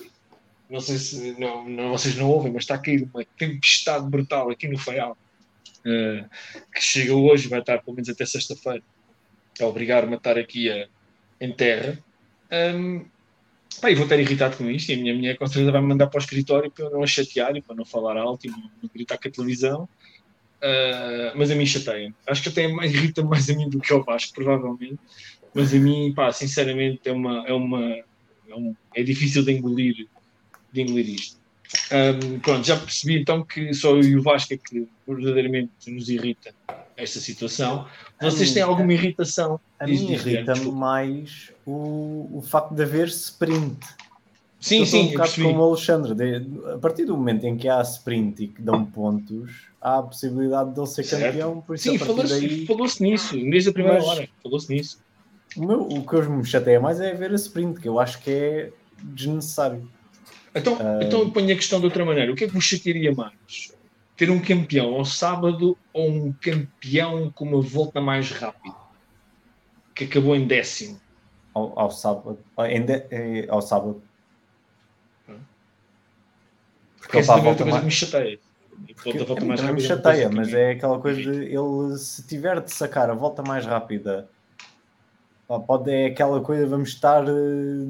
[0.69, 4.49] não sei se não, não, vocês não ouvem, mas está a cair uma tempestade brutal
[4.49, 5.15] aqui no Faial,
[5.85, 6.29] uh,
[6.73, 8.83] que chega hoje, vai estar pelo menos até sexta-feira,
[9.59, 10.87] a obrigar-me a estar aqui a,
[11.39, 11.99] em terra.
[12.51, 13.05] Um,
[13.81, 15.87] Pá, e vou estar irritado com isto e a minha mulher com certeza vai me
[15.87, 18.49] mandar para o escritório para eu não a chatear e para não falar alto e
[18.49, 19.89] não, não gritar com a televisão.
[20.57, 22.11] Uh, mas a mim chateia.
[22.25, 24.97] Acho que até irrita mais a mim do que ao Vasco, provavelmente.
[25.53, 27.47] Mas a mim, pá, sinceramente, é uma.
[27.47, 30.07] É, uma, é, um, é difícil de engolir,
[30.71, 31.37] de engolir isto.
[31.91, 36.09] Um, pronto, já percebi então que só eu e o Vasco é que verdadeiramente nos
[36.09, 36.53] irrita
[36.97, 37.85] esta situação.
[38.19, 39.59] Vocês têm alguma irritação?
[39.79, 43.77] A mim irrita-me mais o, o facto de haver sprint.
[44.59, 46.15] Sim, Estou sim, um bocado como o Alexandre.
[46.15, 50.03] De, a partir do momento em que há sprint e que dão pontos, há a
[50.03, 51.23] possibilidade de ele ser certo.
[51.23, 51.61] campeão.
[51.61, 52.65] Por sim, falou-se daí...
[52.65, 54.29] falou nisso, desde a primeira Mas, hora.
[54.41, 54.99] Falou-se nisso.
[55.55, 58.19] O, meu, o que eu me chateia mais é ver a sprint, que eu acho
[58.19, 58.71] que é
[59.03, 59.87] desnecessário.
[60.55, 61.03] Então, uh...
[61.03, 62.31] então ponho a questão de outra maneira.
[62.31, 63.76] O que é que vos chatearia mais?
[64.17, 68.75] Ter um campeão ao sábado ou um campeão com uma volta mais rápida?
[69.95, 70.99] Que acabou em décimo.
[71.53, 72.39] Ao, ao sábado.
[72.67, 74.01] Em de, ao sábado.
[76.99, 78.39] Porque essa também é outra coisa que me chateia.
[79.03, 82.71] Volta, volta mais rápida, me chateia, mas é aquela coisa de ele, se tiver de
[82.71, 84.29] sacar a volta mais rápida
[85.65, 87.87] Pode, é aquela coisa, vamos estar eh,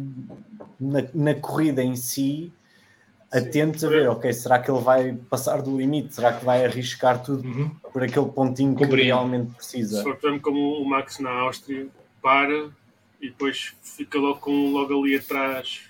[0.80, 2.54] na, na corrida em si,
[3.32, 6.16] atentos a ver, ok, será que ele vai passar do limite?
[6.16, 7.70] Será que vai arriscar tudo uhum.
[7.92, 10.04] por aquele pontinho que realmente precisa?
[10.04, 11.88] Por exemplo, como o Max na Áustria,
[12.22, 12.70] para
[13.22, 15.82] e depois fica logo, com, logo ali atrás,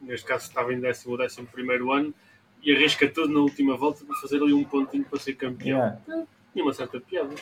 [0.00, 2.14] neste caso estava em décimo ou décimo primeiro ano,
[2.62, 5.78] e arrisca tudo na última volta para fazer ali um pontinho para ser campeão.
[5.78, 6.26] Yeah.
[6.52, 7.34] Tinha uma certa piada.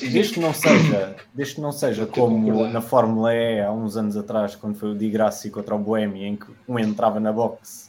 [0.00, 4.16] Desde que não seja, desde que não seja como na Fórmula E há uns anos
[4.16, 7.87] atrás, quando foi o Di Grassi contra o Boemi, em que um entrava na box,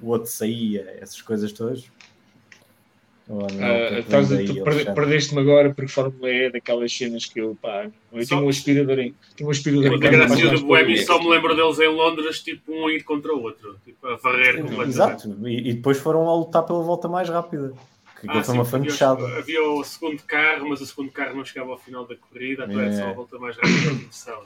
[0.00, 1.90] o outro saía, essas coisas todas.
[3.28, 8.40] Não, uh, perdeste-me agora porque Fórmula E é daquelas cenas que eu, pá, eu só...
[8.40, 9.16] um aspirador em.
[9.34, 10.06] Tinha um aspirador em.
[10.06, 13.42] A graça do Boemi só me lembro deles em Londres, tipo, um ir contra o
[13.42, 14.88] outro, tipo, a varrer completamente.
[14.90, 17.72] Exato, e, e depois foram a lutar pela volta mais rápida.
[18.20, 19.24] Que ah, foi uma fanchada.
[19.24, 22.64] Havia, havia o segundo carro, mas o segundo carro não chegava ao final da corrida,
[22.64, 24.42] então é, é só a volta mais rápida da competição.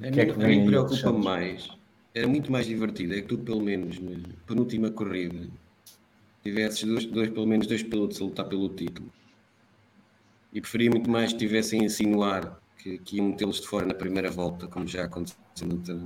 [0.00, 1.70] A que é que a mim preocupa mais,
[2.18, 5.48] era muito mais divertido, é que tu pelo menos na penúltima corrida
[6.42, 9.10] tivesses dois, dois, pelo menos dois pilotos a lutar pelo título.
[10.52, 13.94] E preferia muito mais que tivessem a insinuar que, que iam metê-los de fora na
[13.94, 16.04] primeira volta, como já aconteceu no,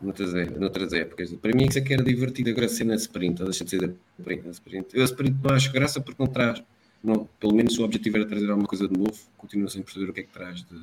[0.00, 1.32] noutras, noutras épocas.
[1.34, 2.50] Para mim, isso é que era divertido.
[2.50, 3.96] Agora, ser na sprint, deixa de ser
[4.44, 4.88] na sprint.
[4.92, 6.62] Eu, a sprint, não acho graça porque não traz.
[7.02, 10.12] Não, pelo menos, o objetivo era trazer alguma coisa de novo, continua sem perceber o
[10.12, 10.78] que é que traz de,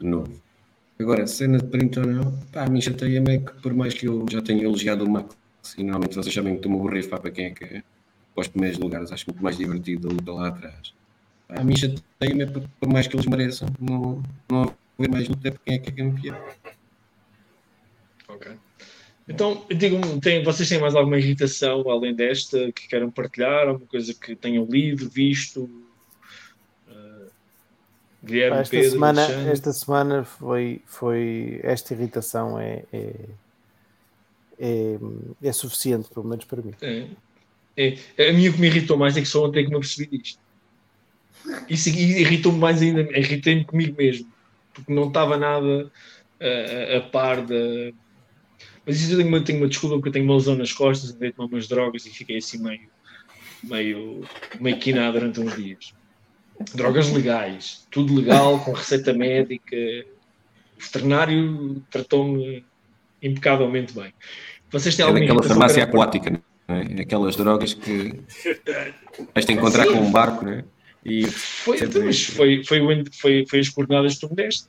[0.00, 0.40] de novo.
[1.02, 3.92] Agora, se é na sprint ou não, pá, a mim chateia-me é que, por mais
[3.92, 5.34] que eu já tenha elogiado o Max,
[5.76, 7.82] e normalmente vocês sabem que estou-me a aborrer para quem é que é,
[8.34, 10.94] para os primeiros lugares, acho muito mais divertido a luta lá atrás.
[11.48, 15.28] Pá, a mim chateia-me é por, por mais que eles mereçam, não, não haver mais
[15.28, 16.38] luta para quem é que é campeão.
[18.28, 18.52] Ok.
[19.28, 23.68] Então, digam tem, vocês têm mais alguma irritação além desta que queiram partilhar?
[23.68, 25.68] Alguma coisa que tenham lido, visto?
[28.24, 33.14] Guilherme, esta Pedro, semana, esta semana foi, foi esta irritação é, é,
[34.60, 34.98] é,
[35.42, 36.72] é suficiente, pelo menos para mim.
[36.80, 37.08] É,
[37.76, 40.40] é, a minha que me irritou mais é que só ontem que me apercebi disto.
[41.68, 44.30] Isso irritou-me mais ainda, irritei-me comigo mesmo,
[44.72, 45.90] porque não estava nada
[46.40, 47.92] a, a par da
[48.84, 51.14] mas isso eu tenho uma, tenho uma desculpa porque eu tenho uma lesão nas costas,
[51.14, 52.88] andei a tomar umas drogas e fiquei assim meio,
[53.62, 54.24] meio,
[54.60, 55.94] meio quinado durante uns dias.
[56.74, 59.76] Drogas legais, tudo legal, com receita médica.
[60.78, 62.64] O veterinário tratou-me
[63.22, 64.12] impecavelmente bem.
[64.70, 66.30] Vocês têm é daquela farmácia aquática,
[66.68, 67.02] não é?
[67.02, 68.20] Aquelas drogas que
[69.34, 69.92] vais te encontrar Sim.
[69.92, 70.64] com um barco, não é?
[71.04, 74.68] E foi, foi, foi, foi, foi as coordenadas que tu me deste.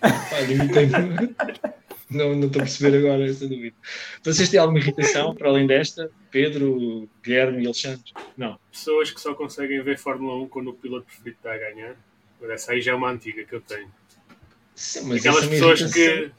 [0.00, 0.08] Pá,
[2.08, 3.74] não, não estou a perceber agora essa dúvida.
[4.22, 6.10] Vocês têm alguma irritação para além desta?
[6.30, 8.12] Pedro, Guilherme e Alexandre?
[8.36, 8.58] Não.
[8.70, 11.96] Pessoas que só conseguem ver Fórmula 1 quando o piloto preferido está a ganhar.
[12.42, 13.90] Essa aí já é uma antiga que eu tenho.
[14.74, 16.30] Sim, aquelas pessoas que.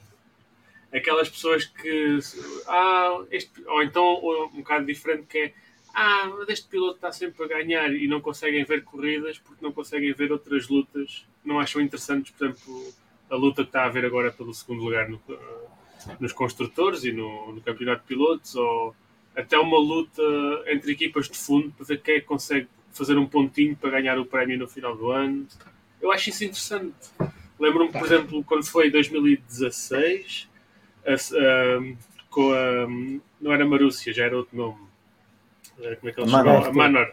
[0.90, 2.18] Aquelas pessoas que.
[2.66, 5.54] Ah, este, ou então um bocado diferente que é.
[5.92, 9.72] Ah, mas este piloto está sempre a ganhar e não conseguem ver corridas porque não
[9.72, 11.26] conseguem ver outras lutas.
[11.44, 12.94] Não acham interessantes, por exemplo
[13.30, 15.20] a luta que está a haver agora pelo segundo lugar no,
[16.18, 18.94] nos construtores e no, no, campeonato de pilotos, ou
[19.36, 20.22] até uma luta
[20.66, 24.18] entre equipas de fundo para ver quem é que consegue fazer um pontinho para ganhar
[24.18, 25.46] o prémio no final do ano.
[26.00, 26.94] Eu acho isso interessante.
[27.58, 30.48] Lembro-me, por exemplo, quando foi 2016,
[31.04, 31.94] a, a,
[32.30, 32.86] com a,
[33.40, 34.88] não era Marúcia, já era outro nome.
[35.80, 36.66] Eh, como é que ele Manor.
[36.66, 37.12] A Manor.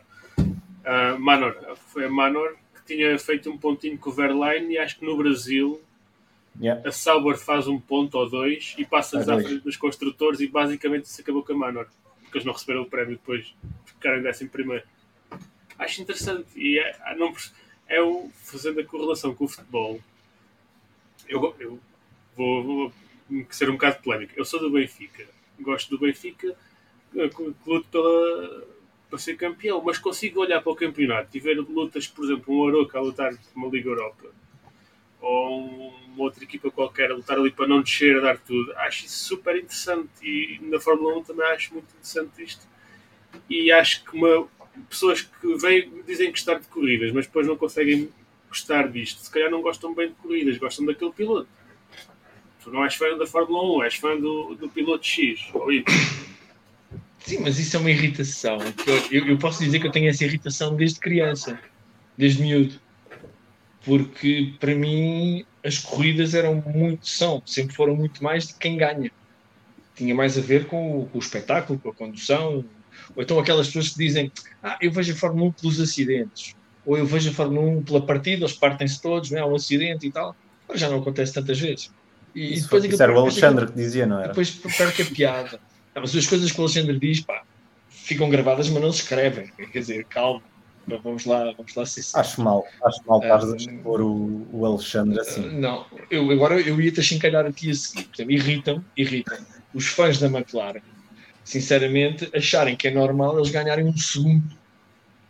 [0.85, 1.77] A Manor.
[1.87, 5.17] Foi a Manor que tinha feito um pontinho com o Verline e acho que no
[5.17, 5.81] Brasil
[6.59, 6.87] Yeah.
[6.87, 11.09] A Sauber faz um ponto ou dois e passa-nos à frente dos construtores e basicamente
[11.09, 11.87] se acabou com a Manor,
[12.21, 13.53] porque eles não receberam o prémio depois,
[13.85, 14.83] ficaram em décimo primeiro.
[15.77, 17.33] Acho interessante e é, ah, não,
[17.87, 19.99] é o, fazendo a correlação com o futebol.
[21.27, 21.79] Eu, eu
[22.37, 22.93] vou, vou
[23.49, 24.33] ser um bocado polémico.
[24.37, 25.25] Eu sou do Benfica,
[25.59, 26.55] gosto do Benfica,
[27.65, 28.63] luto pela,
[29.09, 32.67] para ser campeão, mas consigo olhar para o campeonato e ver lutas, por exemplo, um
[32.69, 34.29] Aroca a lutar uma Liga Europa
[35.25, 38.71] ou uma outra equipa qualquer a lutar ali para não descer, a dar tudo.
[38.77, 42.67] Acho isso super interessante e na Fórmula 1 também acho muito interessante isto.
[43.49, 44.47] E acho que uma,
[44.87, 48.09] pessoas que vêm, dizem gostar de corridas, mas depois não conseguem
[48.47, 51.49] gostar disto, se calhar não gostam bem de corridas, gostam daquele piloto.
[52.63, 55.83] Tu não és fã da Fórmula 1, és fã do, do piloto X ou Y.
[57.19, 58.59] Sim, mas isso é uma irritação.
[59.11, 61.59] Eu, eu, posso dizer que eu tenho essa irritação desde criança,
[62.15, 62.79] desde miúdo.
[63.85, 69.11] Porque para mim as corridas eram muito, são, sempre foram muito mais de quem ganha.
[69.95, 72.65] Tinha mais a ver com o, com o espetáculo, com a condução.
[73.15, 74.31] Ou então aquelas pessoas que dizem:
[74.61, 76.55] Ah, eu vejo a Fórmula 1 pelos acidentes.
[76.85, 79.45] Ou eu vejo a Fórmula 1 pela partida, eles partem-se todos, não é?
[79.45, 80.35] um acidente e tal.
[80.67, 81.91] Mas já não acontece tantas vezes.
[82.33, 84.29] E, isso, depois, isso era o Alexandre que dizia, não era?
[84.29, 85.59] Depois perca a piada.
[85.95, 87.43] Não, mas as coisas que o Alexandre diz, pá,
[87.89, 89.49] ficam gravadas, mas não se escrevem.
[89.71, 90.43] Quer dizer, calma.
[90.87, 95.19] Vamos lá, vamos lá ser Acho mal, acho mal estás a expor o, o Alexandre
[95.19, 95.47] assim.
[95.47, 98.07] Uh, não, eu, agora eu ia-te achincalhar a ti a seguir.
[98.29, 99.37] irritam, irritam
[99.73, 100.81] os fãs da McLaren,
[101.43, 104.43] sinceramente, acharem que é normal eles ganharem um segundo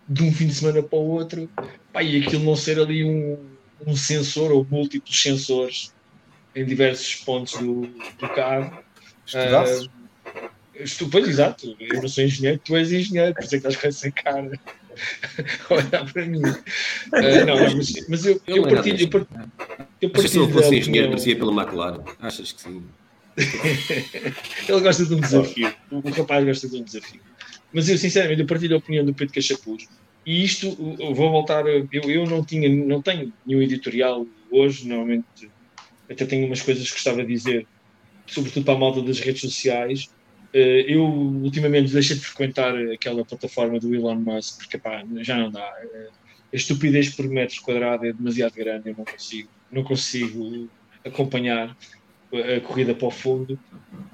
[0.08, 1.50] de um fim de semana para o outro
[1.92, 3.40] pá, e aquilo não ser ali um,
[3.88, 5.94] um sensor ou múltiplos sensores
[6.54, 7.88] em diversos pontos do,
[8.20, 8.78] do carro.
[9.26, 9.88] Estudaste?
[9.88, 10.06] Uh,
[10.98, 11.76] Tu, pois, exato.
[11.80, 14.60] Eu não sou engenheiro, tu és engenheiro, por isso é que estás com essa cara.
[15.70, 16.40] Olhar para mim.
[16.40, 19.02] Uh, não, mas, mas eu, eu, partilho.
[19.02, 19.52] Eu partilho,
[20.02, 22.04] eu partilho se eu fosse engenheiro, parecia pela McLaren.
[22.20, 22.84] Achas que sim?
[24.70, 25.74] Ele gosta de um desafio.
[25.92, 27.22] O, rapaz gosta de um desafio.
[27.74, 29.88] Mas eu, sinceramente, eu partilho a opinião do Pedro Cachapuz.
[30.26, 30.76] E isto,
[31.14, 31.66] vou voltar.
[31.68, 35.50] Eu, eu não, tinha, não tenho nenhum editorial hoje, normalmente
[36.10, 37.68] até tenho umas coisas que gostava de dizer,
[38.28, 40.10] sobretudo para a malta das redes sociais
[40.58, 45.74] eu ultimamente deixei de frequentar aquela plataforma do Elon Musk porque pá, já não dá.
[45.94, 46.10] Eh,
[46.54, 50.70] a estupidez por metro quadrado é demasiado grande, eu não consigo, não consigo
[51.04, 51.76] acompanhar
[52.32, 53.60] a corrida para o fundo.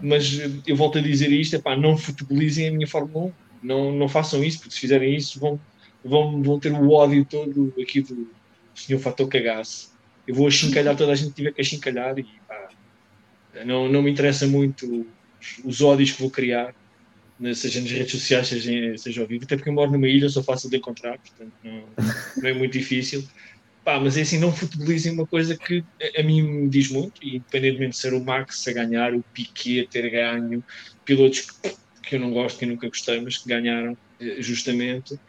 [0.01, 4.09] Mas eu volto a dizer isto: epá, não futebolizem a minha Fórmula 1, não, não
[4.09, 5.59] façam isso, porque se fizerem isso vão,
[6.03, 8.27] vão, vão ter o ódio todo aqui do
[8.73, 9.93] senhor Fator Cagaço.
[10.27, 12.69] Eu vou achincalhar toda a gente que tiver que achincalhar e pá,
[13.63, 15.05] não, não me interessa muito
[15.63, 16.73] os ódios que vou criar,
[17.39, 20.29] né, seja nas redes sociais, seja, seja ao vivo, até porque eu moro numa ilha,
[20.29, 21.83] sou fácil de encontrar, portanto não,
[22.37, 23.27] não é muito difícil.
[23.83, 25.83] Pá, mas é assim, não futebolizem uma coisa que
[26.15, 29.81] a, mim me diz muito, e independentemente de ser o Max a ganhar, o Piquet
[29.81, 30.63] a ter ganho,
[31.03, 35.19] pilotos que, que eu não gosto, que eu nunca gostei, mas que ganharam eh, justamente.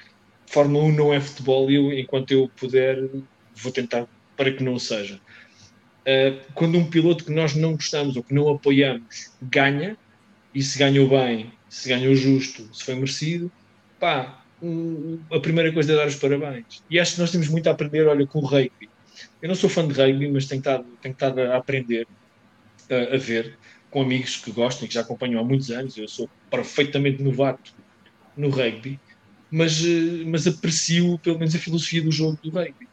[0.47, 2.99] Fórmula 1 não é futebol e eu, enquanto eu puder,
[3.55, 4.07] vou tentar
[4.37, 5.19] para que não seja.
[6.03, 9.97] Uh, quando um piloto que nós não gostamos ou que não apoiamos ganha,
[10.55, 13.51] e se ganhou bem, se ganhou justo, se foi merecido,
[13.99, 14.45] pá,
[15.31, 16.83] a primeira coisa é dar os parabéns.
[16.91, 18.89] E acho que nós temos muito a aprender, olha, com o rugby.
[19.41, 22.07] Eu não sou fã de rugby, mas tenho estado, tenho estado a aprender,
[22.91, 23.59] a, a ver,
[23.91, 25.97] com amigos que gostam e que já acompanham há muitos anos.
[25.97, 27.73] Eu sou perfeitamente novato
[28.37, 29.01] no rugby,
[29.51, 32.89] mas, eh, mas aprecio pelo menos a filosofia do jogo do rugby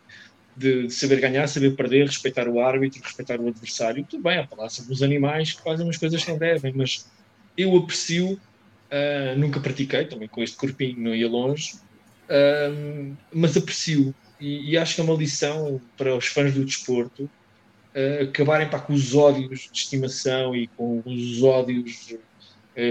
[0.56, 4.06] de, de, saber ganhar, saber perder, respeitar o árbitro, respeitar o adversário.
[4.10, 7.10] Tudo bem, há falar sobre os animais que fazem umas coisas que não devem, mas
[7.58, 14.14] eu aprecio, uh, nunca pratiquei, também com este corpinho não ia longe, uh, mas aprecio
[14.40, 18.80] e, e, acho que é uma lição para os fãs do desporto uh, acabarem pá,
[18.80, 22.16] com os ódios de estimação e com os ódios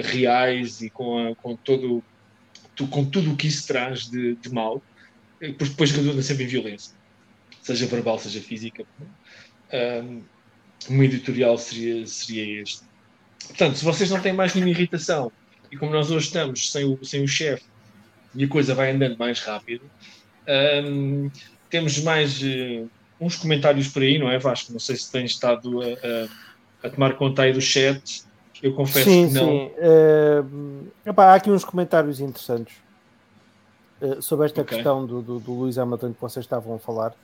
[0.05, 2.05] reais e com, a, com todo
[2.90, 4.82] com tudo o que isso traz de, de mal,
[5.39, 6.98] porque depois redunda sempre em violência
[7.69, 8.85] seja verbal, seja física.
[9.73, 10.23] Um,
[10.90, 12.81] um editorial seria, seria este.
[13.47, 15.31] Portanto, se vocês não têm mais nenhuma irritação,
[15.70, 17.65] e como nós hoje estamos sem o, sem o chefe
[18.35, 19.85] e a coisa vai andando mais rápido,
[20.85, 21.31] um,
[21.69, 22.89] temos mais uh,
[23.20, 24.73] uns comentários por aí, não é, Vasco?
[24.73, 28.24] Não sei se tens estado a, a, a tomar conta aí do chat.
[28.62, 29.47] Eu confesso sim, que não.
[29.47, 32.77] Sim, uh, epá, há aqui uns comentários interessantes
[34.01, 34.77] uh, sobre esta okay.
[34.77, 37.15] questão do, do, do Luís Hamilton que vocês estavam a falar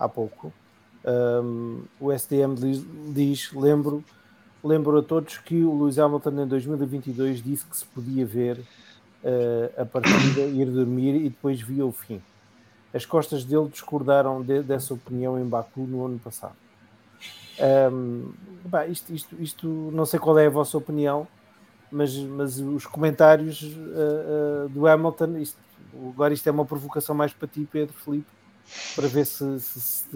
[0.00, 0.52] há pouco.
[1.04, 2.54] Um, o SDM
[3.12, 4.02] diz, lembro,
[4.64, 9.82] lembro a todos que o Lewis Hamilton em 2022 disse que se podia ver uh,
[9.82, 12.20] a partida, ir dormir e depois via o fim.
[12.92, 16.56] As costas dele discordaram de, dessa opinião em Baku no ano passado.
[17.92, 18.32] Um,
[18.88, 21.28] isto, isto, isto, não sei qual é a vossa opinião,
[21.92, 25.58] mas, mas os comentários uh, uh, do Hamilton, isto,
[26.08, 28.39] agora isto é uma provocação mais para ti, Pedro Felipe
[28.94, 30.06] para ver se, se, se,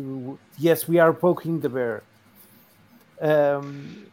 [0.60, 2.02] Yes, we are poking the bear.
[3.20, 4.04] Um,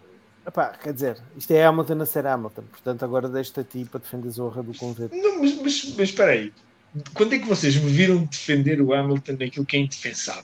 [0.46, 4.00] Epá, quer dizer, isto é Hamilton a ser Hamilton, portanto agora deixo-te a ti para
[4.00, 5.16] defender a honra do convite.
[5.16, 6.52] Não, mas, mas, mas espera aí,
[7.14, 10.44] quando é que vocês me viram defender o Hamilton naquilo que é indefensável?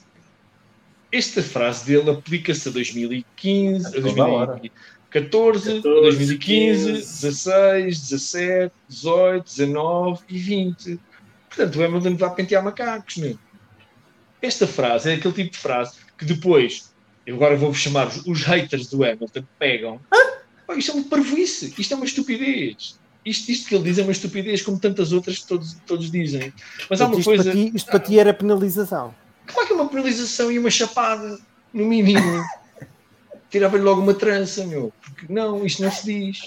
[1.10, 10.38] Esta frase dele aplica-se a 2015, a 2014, a 2015, 16, 17, 18, 19 e
[10.38, 11.00] 20.
[11.48, 13.38] Portanto, o Hamilton vai pentear macacos, meu.
[14.40, 16.92] Esta frase é aquele tipo de frase que depois
[17.26, 20.00] eu agora vou-vos chamar os, os, haters do Hamilton, pegam.
[20.66, 22.98] Oh, isto é uma parvoíce, isto é uma estupidez.
[23.24, 26.52] Isto, isto que ele diz é uma estupidez, como tantas outras que todos, todos dizem.
[26.88, 27.44] Mas há uma isto coisa.
[27.44, 29.14] Para ti, isto para ti era penalização.
[29.46, 31.38] Claro que é uma penalização e uma chapada,
[31.72, 32.42] no mínimo.
[33.50, 34.92] Tirava-lhe logo uma trança, meu.
[35.02, 36.42] Porque não, isto não se diz.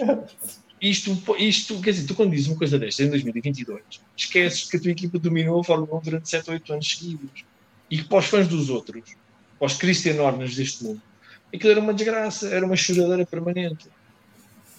[0.82, 3.82] Isto, isto, quer dizer, tu quando dizes uma coisa destas em 2022,
[4.18, 7.46] esqueces que a tua equipa dominou a Fórmula 1 durante 7 ou 8 anos seguidos.
[7.92, 9.04] E para os fãs dos outros,
[9.60, 11.02] aos Christian Horners deste mundo.
[11.54, 13.88] Aquilo era uma desgraça, era uma choradeira permanente.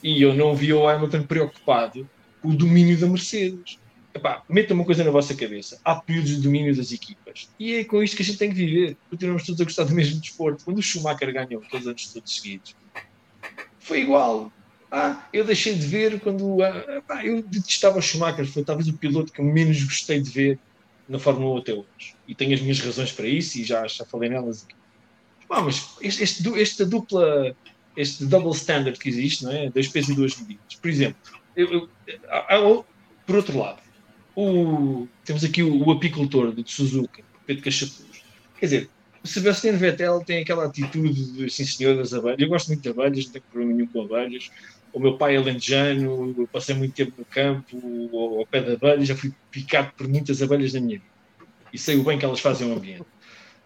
[0.03, 2.09] E eu não via o Hamilton preocupado
[2.41, 3.79] com o domínio da Mercedes.
[4.15, 5.79] Epá, meta uma coisa na vossa cabeça.
[5.85, 7.49] Há períodos de domínio das equipas.
[7.59, 8.97] E é com isto que a gente tem que viver.
[9.11, 10.65] Continuamos todos a gostar do mesmo desporto.
[10.65, 12.75] Quando o Schumacher ganhou aqueles anos todos seguidos,
[13.79, 14.51] foi igual.
[14.91, 16.63] Ah, eu deixei de ver quando.
[16.63, 18.47] Ah, eu detestava o Schumacher.
[18.47, 20.59] Foi talvez o piloto que menos gostei de ver
[21.13, 22.17] na Fórmula 1 até hoje.
[22.27, 24.75] E tenho as minhas razões para isso e já, já falei nelas aqui.
[25.47, 27.55] Mas este, este, esta dupla,
[27.95, 29.69] este double standard que existe, não é?
[29.69, 30.75] Dois pesos e duas medidas.
[30.81, 31.21] Por exemplo,
[31.55, 31.91] eu,
[32.51, 32.87] eu,
[33.27, 33.83] por outro lado,
[34.35, 38.25] o, temos aqui o, o apicultor de Suzuka, Pedro Cachapuz.
[38.59, 38.91] Quer dizer,
[39.23, 42.39] o Sebastião Vettel tem aquela atitude de sim senhor das abelhas.
[42.41, 44.51] Eu gosto muito de abelhas, não tenho problema nenhum com abelhas.
[44.93, 49.09] O meu pai é lentejano, eu passei muito tempo no campo, ao pé de abelhas,
[49.09, 51.13] já fui picado por muitas abelhas na minha vida.
[51.73, 53.07] E sei o bem que elas fazem ao ambiente.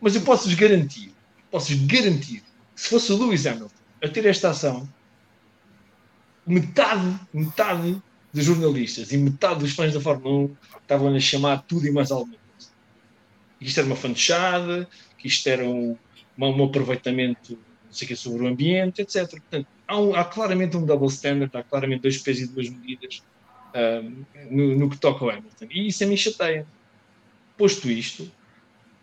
[0.00, 1.12] Mas eu posso-vos garantir,
[1.50, 2.42] posso-vos garantir,
[2.74, 4.88] que se fosse o Lewis Hamilton a ter esta ação,
[6.46, 8.00] metade, metade
[8.32, 12.10] dos jornalistas e metade dos fãs da Fórmula 1 estavam a chamar tudo e mais
[12.10, 12.70] alguma coisa.
[13.58, 14.88] Que isto era uma fantochada,
[15.18, 15.96] que isto era um,
[16.38, 19.28] um aproveitamento não sei que, sobre o ambiente, etc.
[19.30, 23.22] Portanto, há, um, há, claramente um double standard, há claramente dois pesos e duas medidas
[23.74, 25.66] um, no, no, que toca ao Hamilton.
[25.70, 26.66] E isso a mim chateia.
[27.56, 28.30] Posto isto,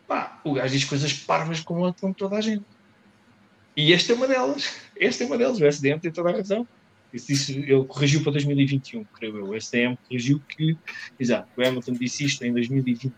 [0.08, 2.66] pá, o gajo diz coisas parvas como, como toda a gente.
[3.76, 4.76] E esta é uma delas.
[4.96, 5.60] Esta é uma delas.
[5.60, 6.68] O SDM tem toda a razão.
[7.14, 9.50] Isso, ele corrigiu para 2021, creio eu.
[9.50, 10.78] O SDM corrigiu que,
[11.20, 13.12] exato, o Hamilton disse isto em 2021.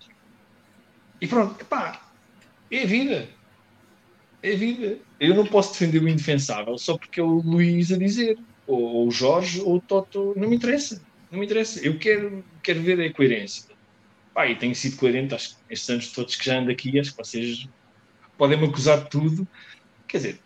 [1.22, 2.02] E pronto, epá,
[2.70, 3.30] é a vida.
[4.46, 5.00] É vida.
[5.20, 9.08] Eu não posso defender o indefensável só porque é o Luís a dizer, ou, ou
[9.08, 10.34] o Jorge, ou o Toto.
[10.38, 11.02] Não me interessa.
[11.32, 11.84] Não me interessa.
[11.84, 13.66] Eu quero, quero ver a coerência.
[14.36, 17.10] Pá, e tenho sido coerente, acho que estes anos todos que já ando aqui, acho
[17.12, 17.68] que vocês
[18.38, 19.48] podem me acusar de tudo.
[20.08, 20.40] Quer dizer,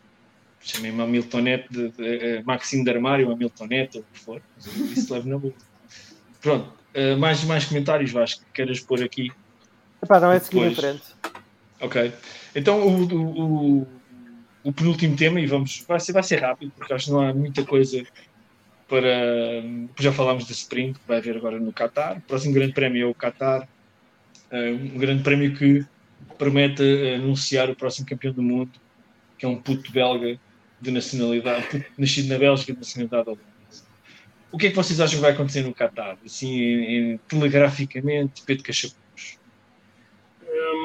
[0.61, 4.41] chamei-me a Miltonete de, de, de, Maxime de Armário, a Miltonete, ou o que for.
[4.95, 5.53] Isso leva na boa.
[6.39, 9.29] Pronto, uh, mais, mais comentários, Vasco, que queiras pôr aqui.
[10.01, 11.03] Epá, não é seguir em frente.
[11.81, 12.13] Ok.
[12.55, 13.87] Então o, o,
[14.63, 17.33] o, penúltimo tema, e vamos, vai ser, vai ser rápido, porque acho que não há
[17.33, 18.03] muita coisa
[18.87, 19.63] para.
[19.99, 22.17] Já falámos da sprint que vai haver agora no Qatar.
[22.17, 23.67] O próximo grande prémio é o Qatar,
[24.51, 25.85] uh, um grande prémio que
[26.37, 26.83] promete
[27.15, 28.71] anunciar o próximo campeão do mundo,
[29.37, 30.39] que é um puto belga
[30.81, 33.49] de nacionalidade, nascido na Bélgica de nacionalidade holandesa.
[34.51, 36.17] O que é que vocês acham que vai acontecer no Qatar?
[36.25, 38.97] Assim, em, em, telegraficamente, Pedro Cachapuz.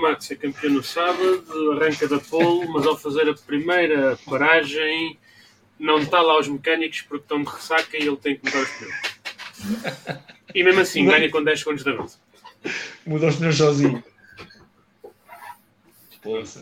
[0.04, 5.18] Max é campeão no sábado, arranca da pole, mas ao fazer a primeira paragem
[5.78, 8.70] não está lá os mecânicos porque estão de ressaca e ele tem que mudar os
[8.70, 10.24] pneus.
[10.54, 12.20] E mesmo assim ganha com 10 segundos de avanço.
[13.06, 14.04] Muda os pneus sozinho.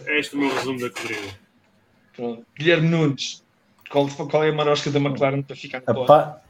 [0.06, 1.38] É este o meu resumo da corrida.
[2.14, 2.46] Pronto.
[2.56, 3.44] Guilherme Nunes,
[3.90, 6.40] qual, qual é a marosca da McLaren para ficar no pa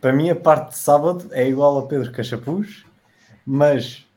[0.00, 2.84] Para mim, a parte de sábado é igual a Pedro Cachapuz,
[3.46, 4.07] mas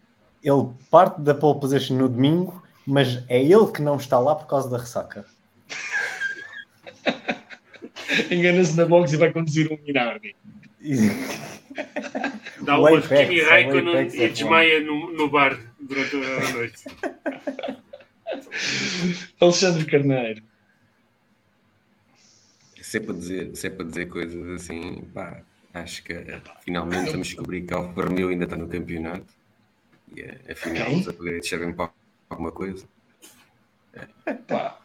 [0.43, 4.47] ele parte da pole position no domingo, mas é ele que não está lá por
[4.47, 5.25] causa da ressaca.
[8.29, 10.35] Engana-se na box e vai conduzir um Minardi.
[12.61, 16.83] Dá uma Kimi Raikkonen e desmaia no, no bar durante a noite.
[19.39, 20.41] Alexandre Carneiro.
[22.81, 25.43] Se é para dizer, se é para dizer coisas assim, pá,
[25.73, 26.13] acho que
[26.61, 29.33] finalmente vamos descobrir que Alfa Romeo ainda está no campeonato
[30.15, 30.99] e é, afinal okay.
[30.99, 31.91] os upgrades servem para
[32.29, 32.85] alguma coisa.
[33.93, 34.33] É.
[34.33, 34.79] Pá.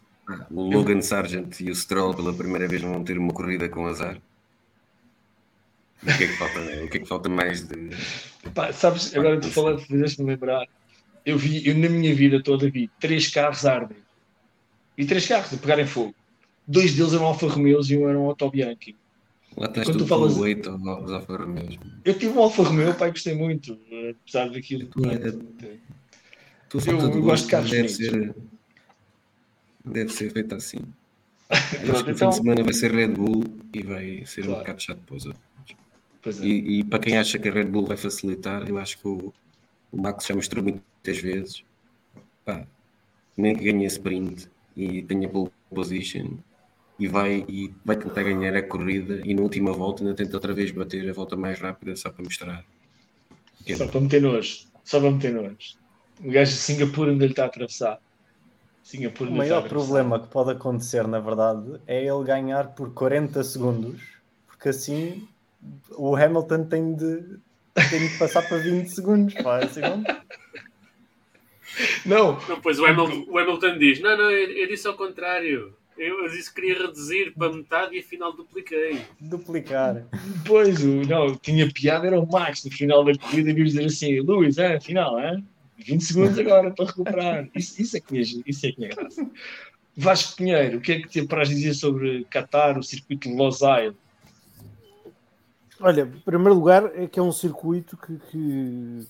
[0.50, 4.20] O Logan Sargent e o Stroll pela primeira vez vão ter uma corrida com azar.
[6.02, 7.90] O que é que falta, o que é que falta mais de.
[8.54, 10.66] Pá, sabes, agora tu falando, fizeste-me lembrar.
[11.24, 13.98] Eu vi, eu na minha vida toda vi três carros ardem.
[14.98, 16.14] E três carros de pegarem fogo.
[16.66, 18.96] dois deles eram Alfa Romeos e um era um Bianchi.
[19.56, 20.36] Lá estás tu falas...
[20.36, 21.78] oito aos Alfa Romeos.
[22.04, 23.78] Eu tive um Alfa Romeo, pai, gostei muito,
[24.10, 25.80] apesar daquilo que.
[26.68, 28.34] Tu eu, eu gosto de carros deve ser,
[29.84, 30.80] deve ser feito assim.
[31.48, 31.94] Pronto, que então...
[31.94, 34.56] o fim de então- semana vai ser Red Bull e vai ser claro.
[34.56, 36.40] um bocado chato os outros.
[36.40, 36.44] É.
[36.44, 39.32] E, e, para quem acha que a Red Bull vai facilitar, eu acho que o,
[39.92, 41.64] o Max já mostrou muitas vezes.
[42.44, 42.66] Pá,
[43.36, 46.36] nem que ganhe sprint e tenha pole position
[46.98, 50.54] e vai, e vai tentar ganhar a corrida e na última volta ainda tenta outra
[50.54, 52.64] vez bater a volta mais rápida só para mostrar.
[53.76, 54.66] Só para meter nojo.
[54.84, 55.56] Só para meter nojo.
[56.20, 58.00] O gajo de Singapura ainda lhe está a atravessar.
[58.82, 64.00] Singapura o maior problema que pode acontecer, na verdade, é ele ganhar por 40 segundos,
[64.46, 65.26] porque assim
[65.90, 67.38] o Hamilton tem de,
[67.90, 69.34] tem de passar para 20 segundos.
[69.34, 70.04] Pá, é segundo.
[72.06, 72.38] Não.
[72.48, 72.60] não.
[72.60, 75.74] Pois o Hamilton, o Hamilton diz: Não, não, eu, eu disse ao contrário.
[75.96, 79.00] Eu disse que queria reduzir para metade e afinal dupliquei.
[79.20, 80.04] Duplicar.
[80.46, 84.58] Pois, não, tinha piada, era o Max no final da corrida vir dizer assim: Luís,
[84.58, 85.42] é, afinal, é?
[85.78, 87.48] 20 segundos agora para recuperar.
[87.54, 89.30] Isso, isso, é que me, isso é que me graça.
[89.96, 93.62] Vasco Pinheiro, o que é que te para dizer sobre Qatar, o circuito de Los
[93.62, 93.96] Angeles?
[95.80, 99.06] Olha, em primeiro lugar, é que é um circuito que, que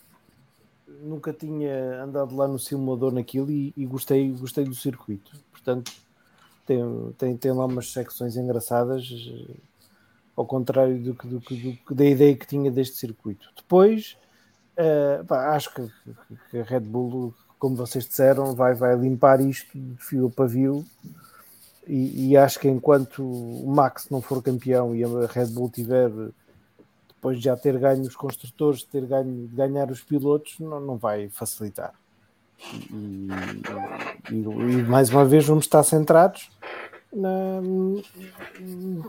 [1.02, 5.32] nunca tinha andado lá no simulador naquilo e, e, gostei, gostei do circuito.
[5.50, 5.92] Portanto,
[6.66, 9.08] tem, tem, tem lá umas secções engraçadas,
[10.36, 13.48] ao contrário do que, do, do, da ideia que tinha deste circuito.
[13.56, 14.16] Depois,
[14.76, 15.90] uh, pá, acho que,
[16.50, 20.84] que, a Red Bull, como vocês disseram, vai, vai limpar isto de fio a pavio.
[21.86, 26.10] E, e acho que enquanto o Max não for campeão e a Red Bull tiver
[27.08, 31.28] depois de já ter ganho os construtores, ter ganho, ganhar os pilotos, não, não vai
[31.28, 31.94] facilitar.
[32.58, 33.28] E,
[34.30, 36.50] e, e, mais uma vez vamos estar centrados
[37.12, 37.60] na,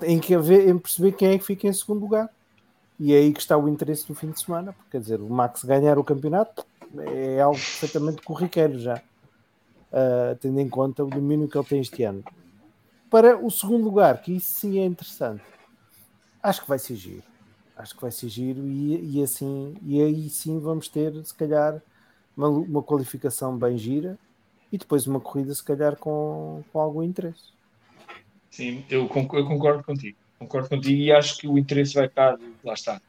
[0.04, 2.30] em, que, em perceber quem é que fica em segundo lugar.
[3.00, 5.30] E é aí que está o interesse do fim de semana, porque quer dizer, o
[5.30, 6.66] Max ganhar o campeonato
[6.98, 12.04] é algo perfeitamente corriqueiro já, uh, tendo em conta o domínio que ele tem este
[12.04, 12.24] ano.
[13.10, 15.44] Para o segundo lugar, que isso sim é interessante,
[16.42, 17.24] acho que vai ser giro.
[17.76, 21.80] Acho que vai ser giro e, e assim, e aí sim vamos ter, se calhar,
[22.38, 24.18] uma, uma qualificação bem gira
[24.72, 27.58] e depois uma corrida, se calhar, com, com algum interesse.
[28.52, 30.18] Sim, eu concordo, eu concordo contigo.
[30.40, 33.02] Concordo contigo e acho que o interesse vai estar, lá está,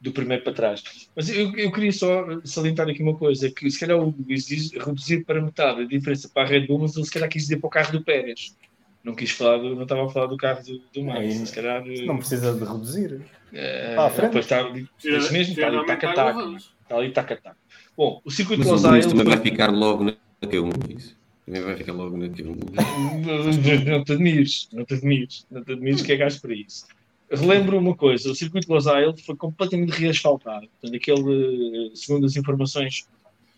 [0.00, 1.08] do primeiro para trás.
[1.14, 4.72] Mas eu, eu queria só salientar aqui uma coisa, que se calhar o Luís diz
[4.72, 7.58] reduzir para metade a diferença para a Red Bull, mas ele se calhar quis dizer
[7.58, 8.56] para o carro do Pérez.
[9.04, 11.24] Não quis falar, do, não estava a falar do carro do, do Max.
[11.24, 13.20] É, se calhar, não precisa de reduzir.
[13.52, 14.26] É, frente.
[14.26, 16.56] Depois está, ali, isso mesmo, está ali taca-taca.
[16.56, 17.61] Está ali taca-taca.
[18.02, 19.06] Bom, o circuito de Los Angeles...
[19.06, 21.16] também vai ficar logo na Q1, isso.
[21.46, 22.56] Também vai ficar logo na Q1.
[23.86, 26.84] não te admires, não te admires, não te admires que é gasto para isso.
[27.30, 30.66] Relembro uma coisa, o circuito de Los Angeles foi completamente reasfaltado.
[30.80, 33.06] Portanto, aquele, segundo as informações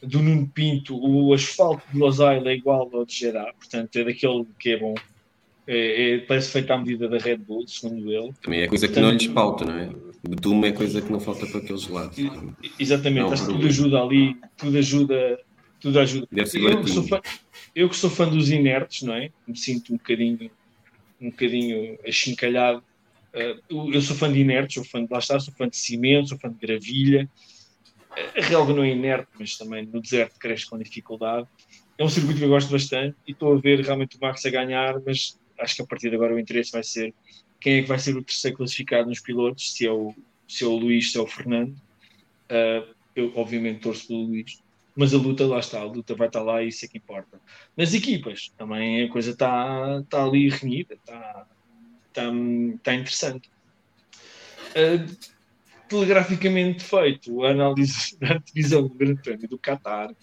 [0.03, 4.05] do Nuno Pinto, o asfalto de Los Angeles é igual ao de Jeddah, portanto é
[4.05, 4.95] daquele que é bom.
[5.67, 8.31] É, é, parece feito à medida da Red Bull, segundo ele.
[8.43, 9.89] Também é coisa que não lhes falta, não é?
[10.29, 12.17] Betume é coisa que não falta para aqueles lados.
[12.79, 15.41] Exatamente, acho que tudo ajuda ali, tudo ajuda,
[15.81, 16.27] tudo ajuda.
[16.33, 17.21] Eu, que sou fã,
[17.75, 19.31] eu que sou fã dos inertes, não é?
[19.47, 20.51] Me sinto um bocadinho,
[21.21, 22.83] um bocadinho achincalhado.
[23.35, 26.31] Uh, eu sou fã de inertes, sou fã de lá estar, sou fã de cimento,
[26.31, 27.29] sou fã de gravilha.
[28.37, 31.47] A relva não é inerte, mas também no deserto cresce com dificuldade.
[31.99, 34.51] É um circuito que eu gosto bastante e estou a ver realmente o Max a
[34.51, 37.13] ganhar, mas acho que a partir de agora o interesse vai ser
[37.65, 40.15] quem é que vai ser o terceiro classificado nos pilotos, se é o,
[40.47, 41.71] se é o Luís, se é o Fernando.
[41.73, 44.61] Uh, eu, obviamente, torço pelo Luís.
[44.95, 47.41] Mas a luta, lá está, a luta vai estar lá e isso é que importa.
[47.75, 51.47] Nas equipas, também a coisa está, está ali renhida, está,
[52.09, 52.31] está,
[52.77, 53.49] está interessante.
[54.77, 55.17] Uh,
[55.89, 60.15] telegraficamente feito, a análise da divisão do Grande Prémio do Qatar.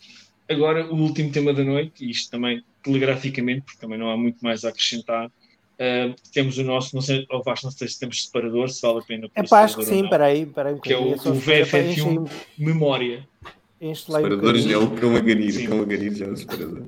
[0.48, 4.38] Agora, o último tema da noite, e isto também telegraficamente, porque também não há muito
[4.44, 5.32] mais a acrescentar.
[5.80, 9.00] Uh, temos o nosso, não sei, ou Vasco, não sei se temos separador, se vale
[9.00, 9.28] a pena.
[9.34, 10.80] É pá, acho que sim, peraí, peraí.
[10.80, 13.28] Que é o, o VFF1 Memória.
[13.96, 16.84] Separadores é o cão a ganir, cão a ganir já é o separador.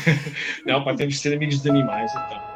[0.66, 2.53] não, pá, temos de ser amigos de animais, então.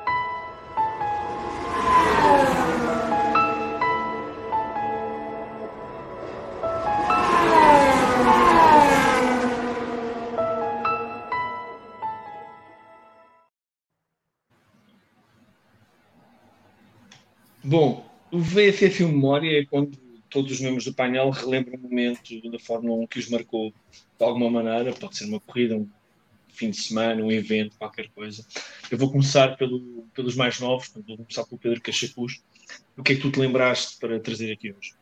[17.68, 19.94] Bom, o VFF Memória é quando
[20.30, 24.24] todos os membros do painel relembram um momento da Fórmula 1 que os marcou de
[24.24, 25.86] alguma maneira, pode ser uma corrida, um,
[26.48, 28.42] fim de semana, um evento, qualquer coisa.
[28.90, 32.42] Eu vou começar pelo, pelos mais novos, vou começar pelo Pedro Cachapuz.
[32.96, 34.94] O que é que tu te lembraste para trazer aqui hoje?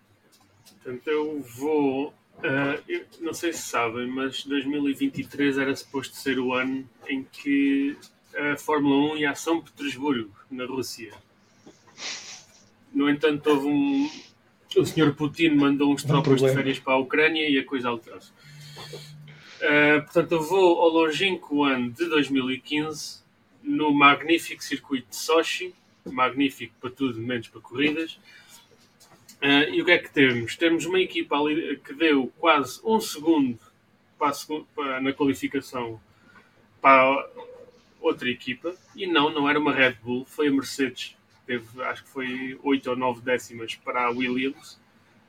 [0.83, 2.09] Portanto, eu vou.
[2.39, 7.97] Uh, eu não sei se sabem, mas 2023 era suposto ser o ano em que
[8.35, 11.13] a Fórmula 1 ia a São Petersburgo, na Rússia.
[12.97, 14.11] No entanto, houve um.
[14.75, 18.31] O senhor Putin mandou uns tropas de férias para a Ucrânia e a coisa alterou-se.
[18.31, 23.23] Uh, portanto, eu vou ao longínquo ano de 2015
[23.63, 25.75] no magnífico circuito de Sochi,
[26.07, 28.19] magnífico para tudo, menos para corridas.
[29.43, 30.57] Uh, e o que é que temos?
[30.57, 33.59] Temos uma equipa ali que deu quase um segundo
[34.19, 34.33] para,
[34.75, 36.01] para, na qualificação
[36.81, 37.29] para
[38.01, 41.16] outra equipa, e não, não era uma Red Bull, foi a Mercedes,
[41.47, 44.79] teve acho que foi 8 ou 9 décimas para a Williams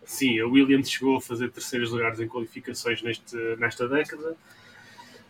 [0.08, 4.38] Sim, a Williams chegou a fazer terceiros lugares em qualificações neste, nesta década.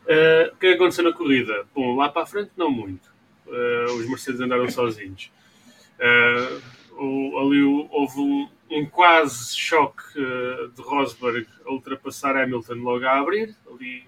[0.05, 1.65] Uh, o que aconteceu na corrida?
[1.73, 3.11] Bom, lá para a frente não muito.
[3.47, 5.31] Uh, os Mercedes andaram sozinhos.
[5.99, 6.61] Uh,
[6.95, 13.55] o, ali houve um, um quase choque de Rosberg a ultrapassar Hamilton logo a abrir.
[13.67, 14.03] Ali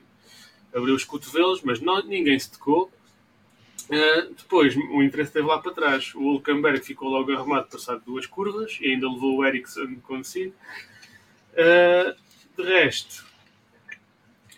[0.71, 2.91] abriu os cotovelos, mas não, ninguém se tocou.
[3.83, 6.13] Uh, depois, o interesse esteve lá para trás.
[6.15, 10.53] O Hulkenberg ficou logo arrumado, passado duas curvas, e ainda levou o Ericsson consigo.
[11.53, 12.15] Uh,
[12.55, 13.25] de resto,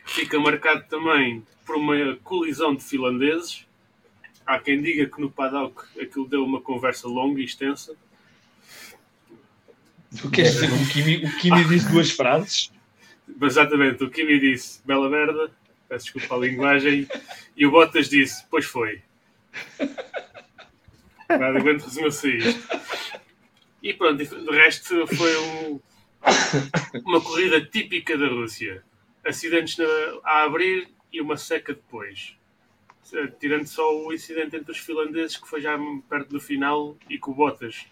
[0.06, 3.65] fica marcado também por uma colisão de finlandeses.
[4.45, 7.95] Há quem diga que no paddock aquilo deu uma conversa longa e extensa.
[10.19, 12.72] Tu queres dizer que o Kimi, o Kimi disse duas frases?
[13.41, 15.52] Exatamente, o Kimi disse bela merda,
[15.88, 17.07] peço desculpa a linguagem,
[17.56, 19.02] e o Bottas disse, pois foi.
[21.30, 22.68] Nada aguento resumir-se isto.
[23.82, 25.80] E pronto, de resto foi um,
[27.06, 28.84] uma corrida típica da Rússia.
[29.26, 29.86] Acidentes na,
[30.23, 32.36] a abrir e uma seca depois.
[33.40, 35.78] Tirando só o incidente entre os finlandeses, que foi já
[36.10, 37.86] perto do final, e com Bottas,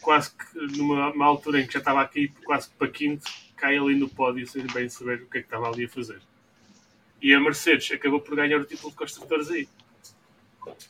[0.00, 3.94] quase que numa altura em que já estava aqui, quase que para quinto, cai ali
[3.94, 6.20] no pódio sem bem saber o que é que estava ali a fazer.
[7.20, 9.68] E a Mercedes acabou por ganhar o título de construtores aí.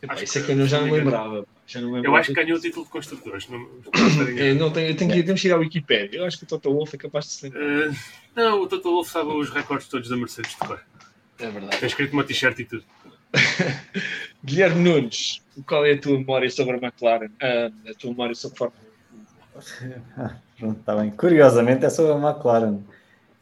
[0.02, 1.46] Epá, isso é que eu já não lembrava.
[1.66, 2.16] Já não lembrava.
[2.16, 3.48] Eu acho que ganhou o título de construtores.
[3.48, 3.68] Não,
[4.38, 6.20] é, não tenho, tenho que, temos que ir à Wikipedia.
[6.20, 7.90] Eu acho que o Toto Wolff é capaz de se lembrar.
[7.90, 7.96] Uh,
[8.34, 10.80] não, o Toto Wolff sabe os recordes todos da Mercedes de cor.
[11.38, 11.78] É verdade.
[11.78, 12.84] Tem escrito uma t-shirt e tudo.
[14.44, 17.26] Guilherme Nunes, qual é a tua memória sobre a McLaren?
[17.26, 18.82] Uh, a tua memória sobre a Fórmula
[20.16, 20.30] 1?
[20.58, 21.10] Pronto, está bem.
[21.10, 22.80] Curiosamente é sobre a McLaren.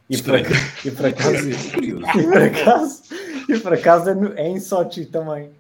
[0.09, 1.51] E por, e por acaso,
[1.83, 3.03] e por acaso,
[3.49, 5.51] e por acaso é, em Sochi também.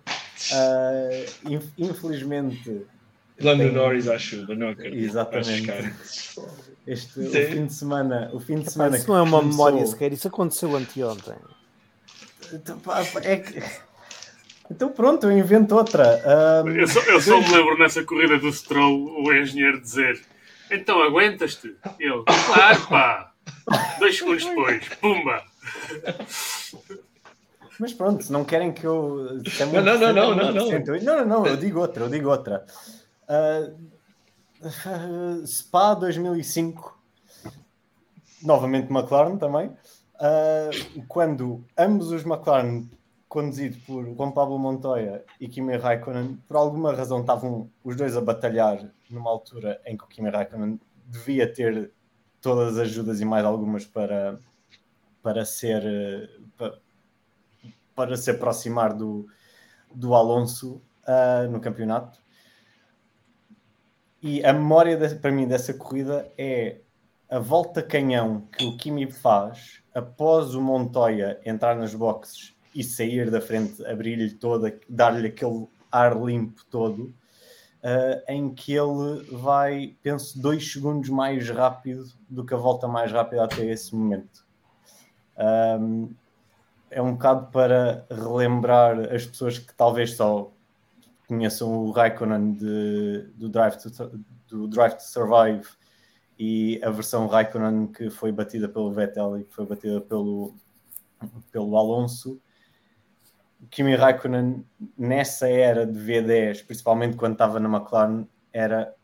[0.53, 2.87] Uh, infelizmente.
[3.41, 3.71] Lando.
[3.73, 5.05] Norris à chuva, não acredito.
[5.05, 5.71] Exatamente.
[6.87, 8.31] Este, o fim de semana.
[8.33, 9.67] O fim de semana isso não é uma começou...
[9.67, 11.35] memória sequer, isso aconteceu anteontem.
[12.53, 12.81] Então,
[13.23, 13.63] é que...
[14.71, 16.63] então pronto, eu invento outra.
[16.65, 16.71] Um...
[16.71, 20.23] Eu, só, eu só me lembro nessa corrida do Stroll, o engenheiro dizer:
[20.71, 21.75] Então aguentas-te?
[21.99, 23.33] Ele, claro, pá.
[23.99, 25.43] Dois segundos depois, pumba!
[27.79, 29.41] Mas pronto, se não querem que eu.
[29.73, 30.71] Não, não, não, não, não, não.
[31.03, 32.65] Não, não, não, eu digo outra, eu digo outra.
[33.29, 33.87] Uh,
[35.47, 36.99] Spa 2005,
[38.43, 39.69] novamente McLaren também.
[40.15, 42.89] Uh, quando ambos os McLaren,
[43.29, 48.21] conduzidos por Juan Pablo Montoya e Kimi Raikkonen, por alguma razão estavam os dois a
[48.21, 51.93] batalhar numa altura em que o Kimi Raikkonen devia ter
[52.41, 54.39] todas as ajudas e mais algumas para,
[55.23, 56.79] para ser para,
[57.97, 59.27] para se aproximar do,
[59.93, 62.21] do Alonso uh, no campeonato.
[64.23, 66.81] E a memória de, para mim dessa corrida é
[67.29, 73.31] a volta canhão que o Kimi faz após o Montoya entrar nas boxes e sair
[73.31, 77.15] da frente, abrir-lhe toda, dar-lhe aquele ar limpo todo,
[77.83, 83.11] uh, em que ele vai, penso, dois segundos mais rápido do que a volta mais
[83.11, 84.45] rápida até esse momento.
[85.39, 86.11] Um,
[86.91, 90.53] é um bocado para relembrar as pessoas que talvez só
[91.27, 95.67] conheçam o Raikkonen de, do, Drive to, do Drive to Survive
[96.39, 100.55] e a versão Raikkonen que foi batida pelo Vettel e que foi batida pelo,
[101.51, 102.41] pelo Alonso.
[103.71, 104.65] Kimi Raikkonen,
[104.97, 108.95] nessa era de V10, principalmente quando estava na McLaren, era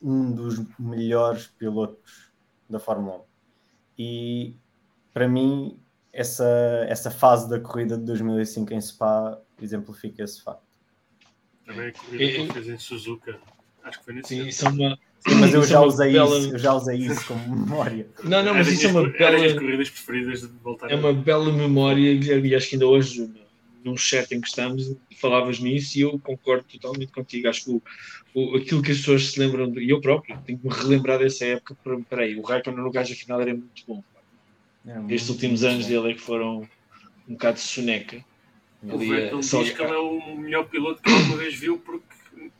[0.00, 2.32] um dos melhores pilotos
[2.68, 3.22] da Fórmula 1.
[3.98, 4.56] E
[5.12, 5.78] para mim,
[6.14, 10.62] essa, essa fase da corrida de 2005 em Spa exemplifica esse facto.
[11.66, 13.38] Também a corrida que ele fez em Suzuka.
[13.82, 14.98] Acho que foi nesse Sim, isso é uma.
[15.26, 16.38] Sim, mas eu já, usei bela...
[16.38, 18.06] isso, eu já usei isso como memória.
[18.22, 19.38] Não, não, mas é isso é uma bela.
[19.38, 23.30] É das corridas preferidas de voltar É uma bela memória, e acho que ainda hoje
[23.84, 27.48] num chat em que estamos, falavas nisso e eu concordo totalmente contigo.
[27.48, 27.82] Acho que o,
[28.34, 31.44] o, aquilo que as pessoas se lembram, e eu próprio, tenho que me relembrar dessa
[31.44, 31.76] época.
[32.08, 34.02] Peraí, o Raikkonen no gajo final era muito bom.
[34.86, 36.68] É, Estes últimos anos dele é que foram
[37.28, 38.24] um bocado de soneca.
[38.82, 42.04] O Vettel diz que ele é o melhor piloto que alguma vez viu porque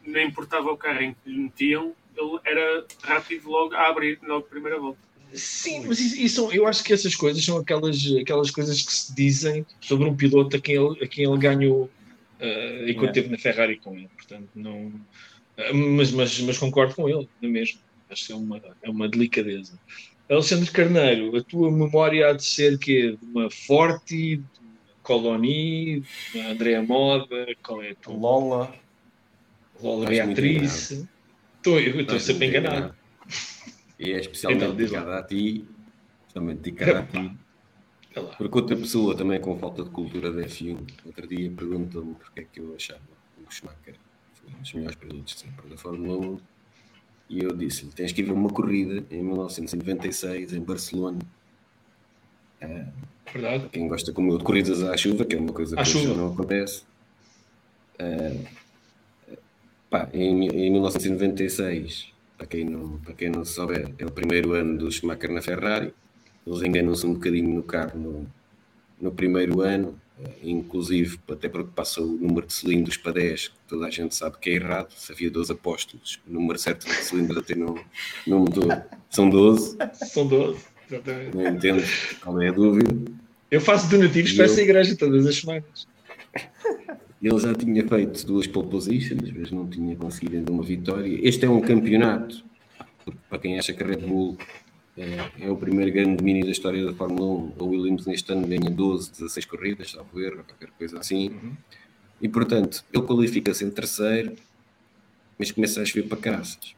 [0.07, 4.41] nem importava o carro em que lhe metiam, ele era rápido logo a abrir na
[4.41, 4.99] primeira volta.
[5.33, 9.15] Sim, mas isso, isso, eu acho que essas coisas são aquelas, aquelas coisas que se
[9.15, 11.91] dizem sobre um piloto a quem ele, a quem ele ganhou
[12.41, 14.09] uh, enquanto esteve na Ferrari com ele.
[14.17, 17.81] Portanto, não, uh, mas, mas, mas concordo com ele, não é mesmo?
[18.09, 19.79] Acho que é uma, é uma delicadeza.
[20.31, 26.01] Alexandre Carneiro, a tua memória há de ser que de uma Forte, de uma Coloni,
[26.01, 28.15] de uma Andrea Moda, qual é a tua?
[28.15, 28.75] Lola.
[29.83, 31.07] Lola Beatriz.
[31.57, 32.77] Estou, eu estou sempre enganado.
[32.77, 32.95] enganado.
[33.99, 35.65] E é especialmente então, dedicada a ti,
[36.23, 37.37] especialmente dedicada a ti.
[38.39, 42.45] Porque outra pessoa também com falta de cultura da F1, outro dia perguntou-me porque é
[42.45, 43.01] que eu achava
[43.37, 43.97] o Schumacher
[44.45, 46.41] foi um dos melhores pilotos sempre da Fórmula 1.
[47.29, 51.19] E eu disse-lhe: tens que ir ver uma corrida em 1996 em Barcelona.
[52.61, 52.87] É,
[53.33, 53.69] Verdade.
[53.71, 56.33] Quem gosta como eu de corridas à chuva, que é uma coisa que já não
[56.33, 56.85] acontece.
[57.99, 58.37] É,
[59.91, 64.77] pá, em, em 1996 para quem não, para quem não souber, é o primeiro ano
[64.77, 65.93] do Schumacher na Ferrari.
[66.47, 68.27] Eles enganam-se um bocadinho no carro no,
[69.01, 69.99] no primeiro ano,
[70.43, 74.39] inclusive até porque passa o número de cilindros para 10, que toda a gente sabe
[74.39, 74.93] que é errado.
[74.93, 77.79] Se havia 12 apóstolos, o número certo de cilindros até no,
[78.27, 79.77] no motor são 12.
[79.95, 81.37] São 12, exatamente.
[81.37, 81.83] Não entendo
[82.23, 83.13] qual é a dúvida.
[83.51, 84.51] Eu faço donativos para eu...
[84.51, 85.87] essa igreja todas as semanas.
[87.23, 91.19] Ele já tinha feito duas pole positions, mas não tinha conseguido ainda uma vitória.
[91.27, 92.45] Este é um campeonato,
[93.31, 94.37] para quem acha que a Red Bull
[94.97, 97.53] é, é, o primeiro grande domínio da história da Fórmula 1.
[97.59, 101.31] A Williams neste ano ganha 12, 16 corridas, salvo erro, qualquer coisa assim.
[101.31, 101.53] Uhum.
[102.21, 104.35] E portanto, ele qualifica-se em terceiro,
[105.39, 106.75] mas começa a chover para caraças.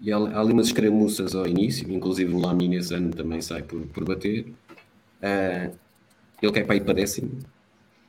[0.00, 3.62] E há, há ali umas escaramuças ao início, inclusive o Lamy nesse ano também sai
[3.62, 4.46] por, por bater.
[5.22, 5.76] Uh,
[6.40, 7.38] ele quer para ir para décimo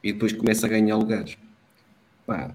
[0.03, 1.37] e depois começa a ganhar lugares.
[2.25, 2.53] Pá,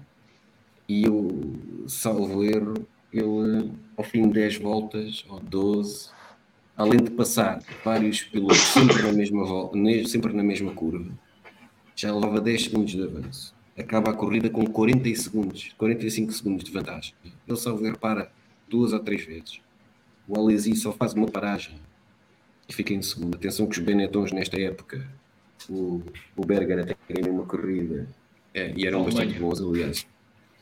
[0.87, 1.53] e eu,
[1.87, 6.09] salvo erro, ele, ao fim de 10 voltas, ou 12,
[6.77, 9.77] além de passar vários pilotos sempre na mesma, volta,
[10.07, 11.11] sempre na mesma curva,
[11.95, 13.55] já levava 10 segundos de avanço.
[13.77, 17.13] Acaba a corrida com 40 segundos, 45 segundos de vantagem.
[17.47, 18.31] Ele, salvo erro, para
[18.69, 19.59] duas ou três vezes.
[20.27, 21.75] O Alesi só faz uma paragem
[22.67, 23.35] e fica em segundo.
[23.35, 25.05] Atenção que os Benettons nesta época,
[25.69, 26.01] o,
[26.35, 28.07] o Berger até ganhou uma corrida
[28.53, 30.05] é, e eram bastante bons, aliás.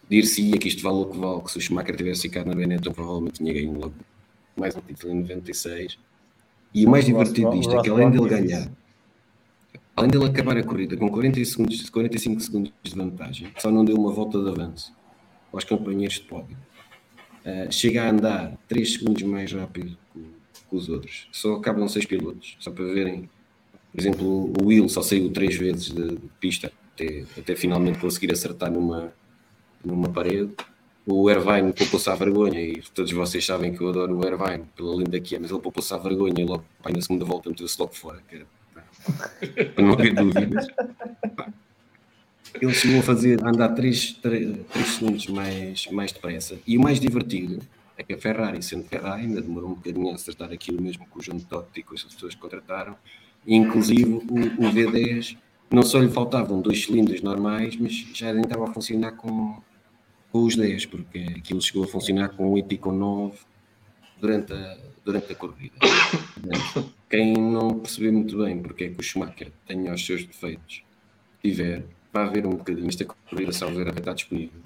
[0.09, 2.91] Dir-se-ia que isto vale o que vale, que se o Schumacher tivesse ficado na Benetton,
[2.91, 3.93] provavelmente tinha ganho logo
[4.55, 5.97] mais um título em 96.
[6.73, 8.71] E o mais divertido disto é que além dele ganhar,
[9.95, 13.95] além dele acabar a corrida com 40 segundos, 45 segundos de vantagem, só não deu
[13.95, 14.93] uma volta de avanço
[15.51, 16.57] aos companheiros de pódio.
[17.45, 21.27] Uh, chega a andar 3 segundos mais rápido que, os outros.
[21.31, 23.29] Só acabam 6 pilotos, só para verem.
[23.91, 28.71] Por exemplo, o Will só saiu 3 vezes de pista até, até finalmente conseguir acertar
[28.71, 29.13] numa,
[29.85, 30.51] numa parede.
[31.05, 34.95] O Irvine poupou-se à vergonha e todos vocês sabem que eu adoro o Irvine pela
[34.95, 37.79] linda que é, mas ele poupou-se à vergonha e logo pai, na segunda volta meteu-se
[37.79, 38.21] logo fora.
[38.29, 38.45] Que,
[39.65, 40.67] para não haver dúvidas.
[42.61, 46.57] Ele chegou a fazer a andar 3, 3, 3 segundos mais, mais depressa.
[46.65, 47.59] E o mais divertido
[47.97, 51.19] é que a Ferrari, sendo Ferrari, ainda demorou um bocadinho a acertar aquilo mesmo com
[51.19, 52.95] o João Totti e com as pessoas que contrataram.
[53.45, 55.35] Inclusive o, o V10
[55.69, 59.57] não só lhe faltavam dois cilindros normais, mas já nem estava a funcionar com,
[60.33, 63.37] com os 10, porque aquilo chegou a funcionar com 8 e com 9
[64.19, 65.75] durante a, durante a corrida.
[67.07, 70.83] Quem não percebeu muito bem porque é que o Schumacher tem os seus defeitos,
[71.39, 74.59] tiver, vai ver um bocadinho esta corrida, salvo vai estar disponível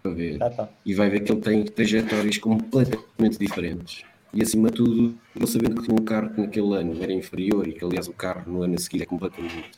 [0.00, 0.40] para ver.
[0.40, 0.68] Ah, tá.
[0.86, 4.04] E vai ver que ele tem trajetórias completamente diferentes.
[4.32, 7.66] E acima de tudo, ele sabendo que tinha um carro que naquele ano era inferior
[7.66, 9.70] e que aliás o carro no ano a seguir é completamente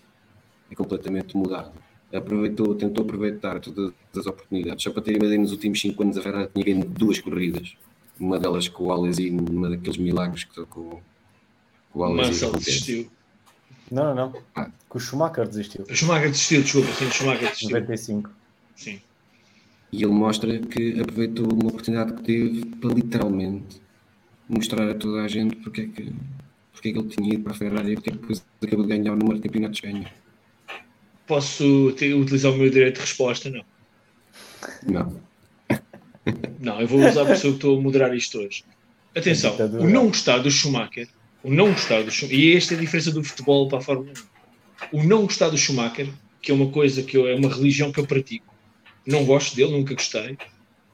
[0.71, 1.73] é completamente mudado.
[2.13, 4.83] Aproveitou, tentou aproveitar todas as oportunidades.
[4.83, 7.75] Só para ter ideia, nos últimos 5 anos a Ferrari tinha ganho duas corridas.
[8.21, 11.01] Uma delas com o Alesi, numa daqueles milagres que com,
[11.91, 12.29] com o Alesi.
[12.29, 13.11] Mansell desistiu.
[13.91, 14.43] Não, não, não.
[14.55, 14.71] Ah.
[14.91, 15.85] Que o Schumacher desistiu.
[15.89, 17.71] O Schumacher desistiu, desculpa, sim, o Schumacher desistiu.
[17.71, 18.31] 95.
[18.77, 19.01] Sim.
[19.91, 23.81] E ele mostra que aproveitou uma oportunidade que teve para literalmente
[24.49, 26.13] mostrar a toda a gente porque é que,
[26.73, 28.87] porque é que ele tinha ido para a Ferrari e porque é que depois acabou
[28.87, 30.11] de ganhar o número de campeonatos ganhos
[31.27, 33.51] posso ter, utilizar o meu direito de resposta?
[33.51, 33.65] Não.
[34.87, 35.21] Não.
[36.61, 38.65] Não, eu vou usar porque eu estou a moderar isto hoje.
[39.15, 41.09] Atenção, o não gostar do Schumacher,
[41.43, 44.13] o não gostar do Schumacher, e esta é a diferença do futebol para a Fórmula
[44.93, 44.99] 1.
[44.99, 46.09] O não gostar do Schumacher
[46.43, 48.53] que é uma coisa que eu, é uma religião que eu pratico.
[49.07, 50.37] Não gosto dele, nunca gostei,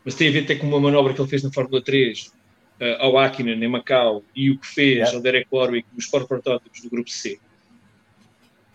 [0.05, 2.32] mas tem a ver até com uma manobra que ele fez na Fórmula 3 uh,
[2.80, 5.16] eh, ao Akinen em Macau e o que fez yeah.
[5.16, 7.40] ao Derek Warwick nos Sport Protótipos do Grupo C.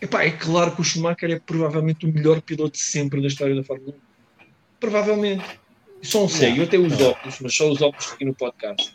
[0.02, 3.56] Epá, é claro que o Schumacher é provavelmente o melhor piloto de sempre da história
[3.56, 3.96] da Fórmula 1.
[4.80, 5.46] Provavelmente.
[6.02, 8.94] Só não sei, eu até os óculos, mas só os óculos aqui no podcast.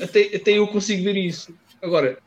[0.00, 1.52] Até, até eu consigo ver isso.
[1.82, 2.18] Agora,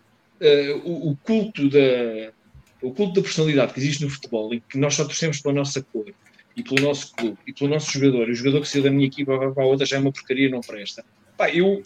[0.41, 2.33] uh, o, o, culto da,
[2.81, 5.81] o culto da personalidade que existe no futebol, em que nós só torcemos pela nossa
[5.81, 6.11] cor
[6.55, 9.07] e pelo nosso clube e pelo nosso jogador, e o jogador que saiu da minha
[9.07, 11.05] equipa para a outra já é uma porcaria não presta.
[11.37, 11.81] Pá, eu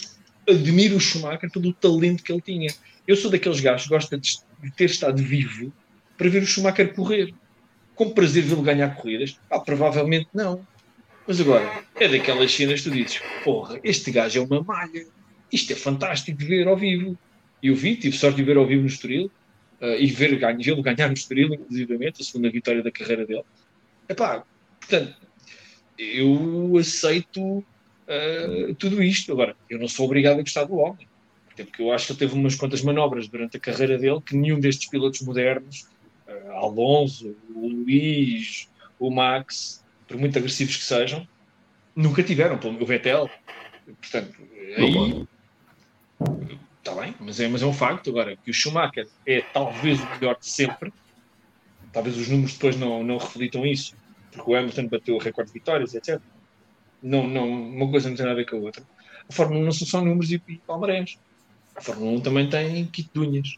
[0.50, 2.74] admiro o Schumacher pelo talento que ele tinha.
[3.08, 4.40] Eu sou daqueles gajos que gosta de
[4.76, 5.72] ter estado vivo
[6.18, 7.34] para ver o Schumacher correr.
[7.96, 9.40] Com prazer vê-lo ganhar corridas?
[9.50, 10.66] Ah, provavelmente não.
[11.28, 15.06] Mas agora, é daquelas cenas que tu dizes: porra, este gajo é uma malha.
[15.52, 17.18] Isto é fantástico de ver ao vivo.
[17.62, 19.32] Eu vi, tive sorte de ver ao vivo no Estoril
[19.80, 23.44] uh, e ver vê-lo ganhar no Estoril, inclusivamente, a segunda vitória da carreira dele.
[24.10, 24.44] Epá,
[24.80, 25.16] portanto,
[25.98, 29.32] eu aceito uh, tudo isto.
[29.32, 31.08] Agora, eu não sou obrigado a gostar do homem.
[31.54, 34.36] Até porque eu acho que ele teve umas quantas manobras durante a carreira dele que
[34.36, 35.86] nenhum destes pilotos modernos,
[36.54, 38.70] Alonso, o Luís,
[39.00, 41.28] o Max, por muito agressivos que sejam,
[41.96, 42.60] nunca tiveram.
[42.64, 43.30] O Vettel.
[43.86, 44.42] Portanto,
[44.78, 45.28] aí.
[46.80, 48.10] Está bem, mas é, mas é um facto.
[48.10, 50.92] Agora, que o Schumacher é talvez o melhor de sempre,
[51.92, 53.96] talvez os números depois não, não reflitam isso,
[54.32, 56.20] porque o Hamilton bateu o recorde de vitórias, etc.
[57.02, 58.84] Não, não, uma coisa não tem nada a ver com a outra.
[59.30, 61.18] A Fórmula 1 não são só números e, e palmarés.
[61.76, 63.56] A Fórmula 1 também tem kit de unhas.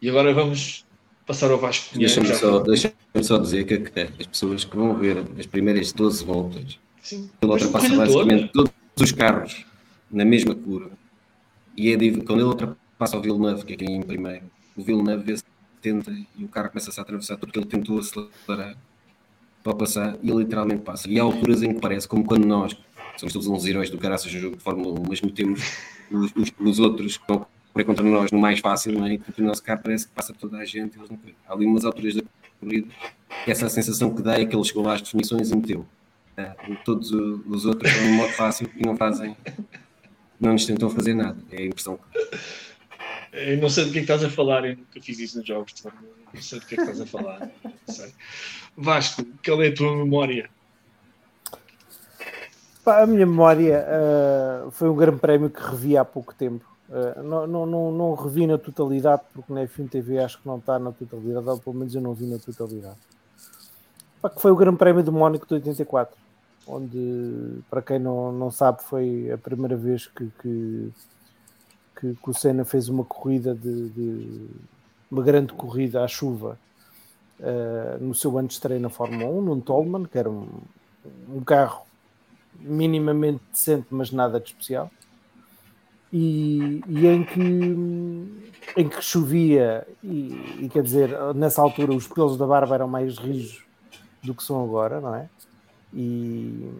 [0.00, 0.85] E agora vamos
[1.26, 5.24] passar ao Vasco Deixa-me só, deixa só dizer que, que, as pessoas que vão ver
[5.38, 7.28] as primeiras 12 voltas, Sim.
[7.42, 9.66] ele ultrapassa basicamente todos os carros
[10.10, 10.92] na mesma curva.
[11.76, 14.44] E é, quando ele ultrapassa o Villeneuve, que é quem é em primeiro,
[14.76, 15.44] o Villeneuve vê-se
[15.82, 18.76] tenta e o carro começa-se a atravessar porque ele tentou acelerar
[19.62, 21.08] para passar e ele literalmente passa.
[21.08, 22.76] E há alturas em que parece como quando nós
[23.16, 25.60] somos todos uns heróis do caraças no jogo de Fórmula 1, mas metemos
[26.10, 27.46] os, os, os outros que estão
[27.76, 29.14] correr contra nós no mais fácil, não é?
[29.14, 30.96] E o nosso carro parece que passa toda a gente.
[30.96, 32.22] Eles não Há ali umas alturas da
[32.58, 32.88] corrida
[33.46, 35.86] essa sensação que dá é que ele chegou lá às definições e meteu.
[36.36, 36.54] É,
[36.84, 39.36] todos os outros estão no modo fácil e não fazem,
[40.40, 41.36] não nos tentam fazer nada.
[41.50, 41.98] É a impressão
[43.32, 45.46] Eu não sei do que é que estás a falar, eu nunca fiz isso nos
[45.46, 47.50] jogos Fórmula Não sei do que é que estás a falar.
[48.76, 50.50] Vasco, qual é a tua memória?
[52.84, 56.75] a minha memória uh, foi um grande prémio que revi há pouco tempo.
[56.88, 60.78] Uh, não, não, não, revi na totalidade, porque na F1 TV acho que não está
[60.78, 62.96] na totalidade, ou pelo menos eu não vi na totalidade.
[64.22, 66.16] Pá, que foi o Grande Prémio do Mónaco de 84,
[66.66, 70.92] onde, para quem não, não sabe, foi a primeira vez que, que,
[72.00, 74.46] que, que o Senna fez uma corrida de, de,
[75.10, 76.56] uma grande corrida à chuva
[77.40, 80.48] uh, no seu ano de estreia na Fórmula 1, num Tolman, que era um,
[81.28, 81.84] um carro
[82.60, 84.90] minimamente decente, mas nada de especial.
[86.12, 87.40] E, e, em, que,
[88.76, 93.18] em que chovia, e, e, quer dizer, nessa altura os pelos da barba eram mais
[93.18, 93.64] rijos
[94.22, 95.28] do que são agora, não é?
[95.92, 96.70] E,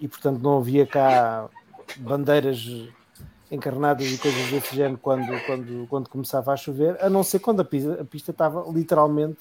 [0.00, 1.48] e portanto não havia cá
[1.96, 2.88] bandeiras
[3.50, 7.60] encarnadas e coisas desse género quando, quando, quando começava a chover, a não ser quando
[7.60, 9.40] a pista, a pista estava literalmente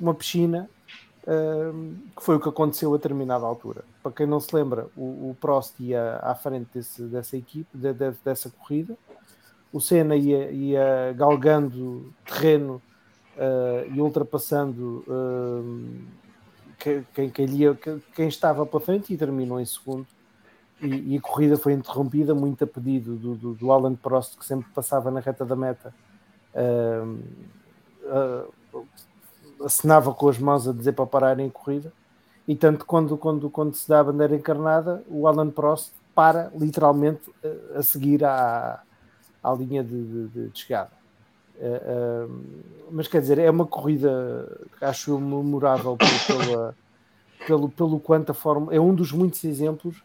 [0.00, 0.68] uma piscina
[2.16, 3.84] que foi o que aconteceu a determinada altura.
[4.02, 7.92] Para quem não se lembra, o, o Prost ia à frente desse, dessa equipe, de,
[7.92, 8.96] de, dessa corrida,
[9.72, 12.80] o Senna ia, ia galgando terreno
[13.36, 16.00] uh, e ultrapassando uh,
[17.12, 17.78] quem, quem, ia,
[18.14, 20.06] quem, estava para frente e terminou em segundo.
[20.80, 24.46] E, e, a corrida foi interrompida muito a pedido do, do, do, Alan Prost, que
[24.46, 25.92] sempre passava na reta da meta.
[26.54, 27.18] Uh,
[29.64, 31.92] assinava com as mãos a dizer para pararem a corrida.
[32.46, 37.30] E tanto quando, quando, quando se dá a bandeira encarnada, o Alan Prost para literalmente
[37.74, 38.82] a, a seguir à,
[39.42, 40.90] à linha de, de, de chegada.
[41.58, 42.44] Uh, uh,
[42.90, 44.48] mas quer dizer, é uma corrida
[44.80, 45.96] acho memorável
[46.26, 46.74] pela,
[47.46, 48.72] pelo, pelo quanto a forma.
[48.74, 49.98] É um dos muitos exemplos,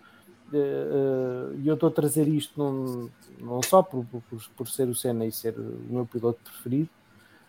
[0.51, 3.09] uh, e eu estou a trazer isto não,
[3.39, 4.21] não só por, por,
[4.57, 6.89] por ser o Senna e ser o meu piloto preferido,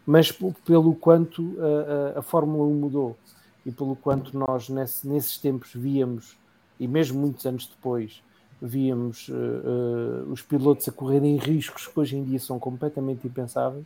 [0.07, 3.17] mas pelo quanto a, a, a, Fórmula 1 mudou
[3.65, 6.37] e pelo quanto nós nesse, nesses tempos víamos,
[6.79, 8.23] e mesmo muitos anos depois,
[8.61, 13.85] víamos uh, uh, os pilotos a correrem riscos que hoje em dia são completamente impensáveis.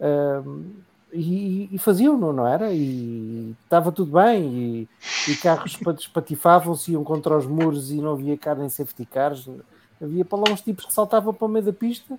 [0.00, 0.64] Uh,
[1.12, 2.72] e, e faziam-no, não era?
[2.72, 4.88] E estava tudo bem, e,
[5.30, 9.48] e carros espatifavam-se, iam contra os muros e não havia carne em safety cars.
[10.02, 12.18] Havia para lá uns tipos que saltavam para o meio da pista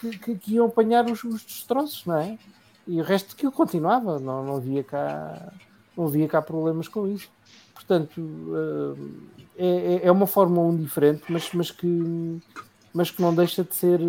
[0.00, 2.38] que, que, que, iam apanhar os, os destroços, não é?
[2.86, 5.52] E o resto que continuava, não, não havia cá
[5.96, 7.30] não havia cá problemas com isso.
[7.72, 8.20] Portanto,
[9.56, 12.40] é, é, é uma Fórmula 1 diferente, mas, mas, que,
[12.92, 14.00] mas que não deixa de ser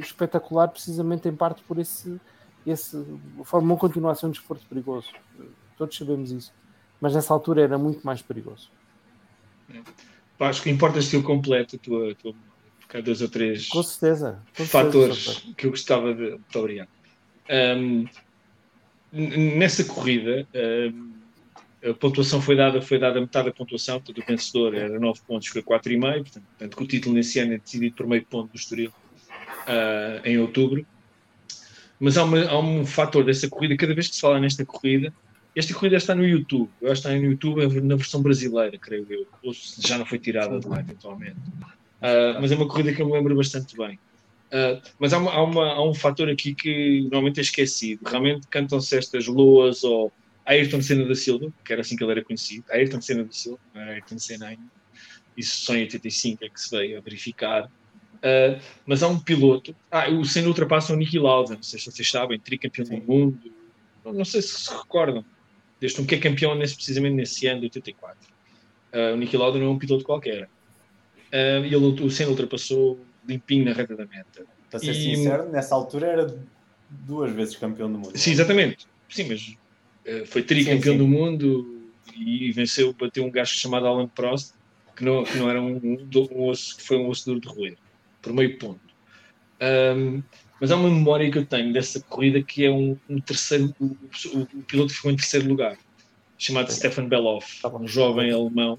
[0.00, 2.20] espetacular, precisamente em parte por esse.
[2.66, 2.96] esse
[3.40, 5.08] a Fórmula 1 continua a ser um desporto perigoso.
[5.76, 6.52] Todos sabemos isso.
[7.00, 8.70] Mas nessa altura era muito mais perigoso.
[10.38, 12.34] Acho que importa se eu completo a tua, tua
[12.94, 15.54] há dois ou três com certeza, com fatores certeza.
[15.56, 16.30] que eu gostava de.
[16.30, 16.88] Muito obrigado.
[17.50, 18.06] Um,
[19.12, 21.12] nessa corrida, um,
[21.90, 25.48] a pontuação foi dada, foi dada metade da pontuação, portanto o vencedor era 9 pontos,
[25.48, 28.90] foi 4,5, portanto, portanto o título nesse ano é decidido por meio ponto do Estoril
[28.90, 30.86] uh, em outubro.
[32.00, 35.12] Mas há, uma, há, um fator dessa corrida, cada vez que se fala nesta corrida,
[35.54, 39.06] esta corrida está no YouTube, eu acho que está no YouTube na versão brasileira, creio
[39.08, 41.36] eu, ou se já não foi tirada de lá eventualmente.
[42.04, 43.98] Uh, mas é uma corrida que eu me lembro bastante bem.
[44.52, 48.02] Uh, mas há, uma, há, uma, há, um fator aqui que normalmente é esquecido.
[48.06, 50.12] Realmente cantam-se estas loas ao
[50.44, 53.58] Ayrton Senna da Silva, que era assim que ele era conhecido, Ayrton Senna da Silva,
[53.74, 54.62] não era Ayrton Senna ainda.
[55.34, 57.64] Isso só em 85 é que se veio a verificar.
[57.64, 59.74] Uh, mas há um piloto.
[59.90, 63.00] Ah, o Senna ultrapassa o Niki Lauda, não sei se vocês sabem, tricampeão Sim.
[63.00, 63.52] do mundo.
[64.04, 65.24] Não, não, sei se se recordam.
[65.80, 68.16] Desde um que é campeão nesse, precisamente nesse ano de 84.
[68.92, 70.48] Uh, o Niki Lauda não é um piloto qualquer.
[71.34, 74.46] Uh, e ele, o Senna ultrapassou limpinho na reta da meta.
[74.70, 76.38] Para ser e, sincero, nessa altura era
[76.88, 78.16] duas vezes campeão do mundo.
[78.16, 78.86] Sim, exatamente.
[79.08, 79.56] Sim, mas
[80.06, 81.82] uh, foi tricampeão do mundo
[82.16, 84.54] e venceu, bateu um gajo chamado Alan Prost,
[84.94, 87.48] que não, que não era um, um, um osso, que foi um osso duro de
[87.48, 87.76] roer,
[88.22, 88.80] por meio ponto.
[89.60, 90.22] Um,
[90.60, 93.86] mas há uma memória que eu tenho dessa corrida que é um, um terceiro, o,
[93.86, 95.76] o, o, piloto ficou em terceiro lugar,
[96.38, 98.78] chamado Stefan Beloff, tá um jovem alemão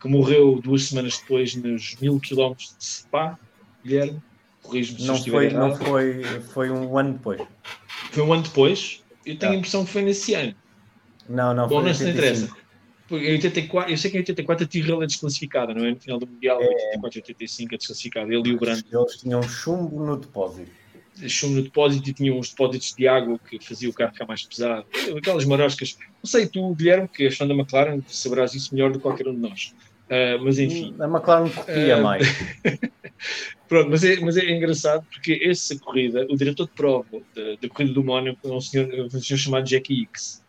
[0.00, 3.38] que morreu duas semanas depois nos mil quilómetros de Spa,
[3.84, 4.22] Guilherme,
[4.62, 7.42] corrijo-me se não foi, Não foi, foi um ano depois.
[8.12, 9.02] Foi um ano depois?
[9.26, 9.58] Eu tenho a tá.
[9.58, 10.54] impressão que foi nesse ano.
[11.28, 12.50] Não, não, Bom, foi não interessa.
[13.10, 15.90] Em 84, eu sei que em 84 a Tyrrell é desclassificada, não é?
[15.90, 16.66] No final do Mundial, é...
[16.66, 18.34] 84 85 é desclassificada.
[18.34, 18.84] Ele e o Brando.
[18.92, 20.70] Eles tinham chumbo no depósito.
[21.26, 24.42] Chumbo no depósito e tinham uns depósitos de água que fazia o carro ficar mais
[24.42, 24.86] pesado.
[25.16, 25.98] Aquelas maroscas.
[26.22, 29.26] Não sei, tu, Guilherme, que és fã da McLaren, saberás isso melhor do que qualquer
[29.26, 29.74] um de nós.
[30.08, 30.94] Uh, mas enfim.
[30.98, 32.26] A McLaren copia uh, mais.
[33.68, 37.68] Pronto, mas é, mas é engraçado porque essa corrida, o diretor de prova da, da
[37.68, 40.42] corrida do Mónaco é um senhor, um senhor chamado Jackie X.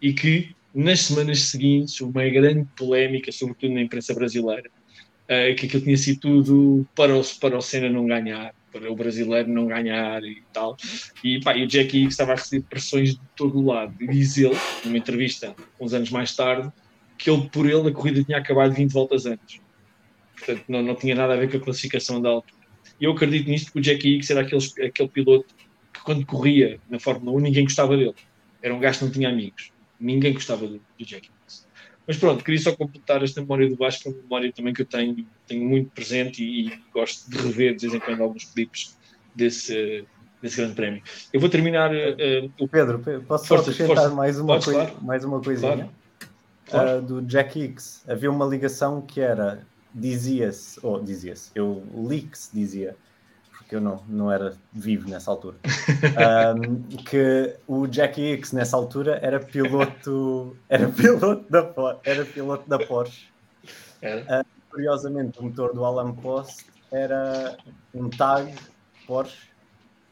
[0.00, 4.70] E que nas semanas seguintes, uma grande polémica, sobretudo na imprensa brasileira,
[5.24, 8.96] uh, que aquilo tinha sido tudo para o, para o Senna não ganhar, para o
[8.96, 10.76] brasileiro não ganhar e tal.
[11.22, 13.94] E, pá, e o Jackie X estava a receber pressões de todo o lado.
[14.00, 16.70] E diz ele, numa entrevista uns anos mais tarde,
[17.16, 19.60] que ele, por ele, a corrida tinha acabado 20 voltas antes.
[20.36, 22.54] Portanto, não, não tinha nada a ver com a classificação da altura.
[23.00, 25.54] E eu acredito nisto porque o Jackie Hicks era aquele, aquele piloto
[25.92, 28.14] que, quando corria na Fórmula 1, ninguém gostava dele.
[28.62, 29.72] Era um gajo que não tinha amigos.
[29.98, 31.66] Ninguém gostava do, do Jackie Hicks.
[32.06, 34.82] Mas pronto, queria só completar esta memória do Vasco, que é uma memória também que
[34.82, 38.44] eu tenho, tenho muito presente e, e gosto de rever de vez em quando alguns
[38.44, 38.96] clipes
[39.34, 40.04] desse,
[40.40, 41.02] desse grande prémio.
[41.32, 41.92] Eu vou terminar.
[41.92, 44.14] Uh, o Pedro, posso força, só acrescentar força.
[44.14, 45.04] mais, uma Podes, coisa, claro.
[45.04, 45.74] mais uma coisinha?
[45.74, 46.05] Claro
[46.66, 46.98] claro.
[46.98, 52.96] uh, do Jack Hicks, havia uma ligação que era, dizia-se, ou dizia-se, eu leaks dizia,
[53.56, 55.56] porque eu não, não era vivo nessa altura,
[56.56, 61.72] um, que o Jack Hicks nessa altura era piloto, era piloto da,
[62.04, 63.28] era piloto da Porsche.
[64.02, 67.56] Uh, curiosamente, o motor do Alan Post era
[67.94, 68.54] um tag
[69.06, 69.48] Porsche.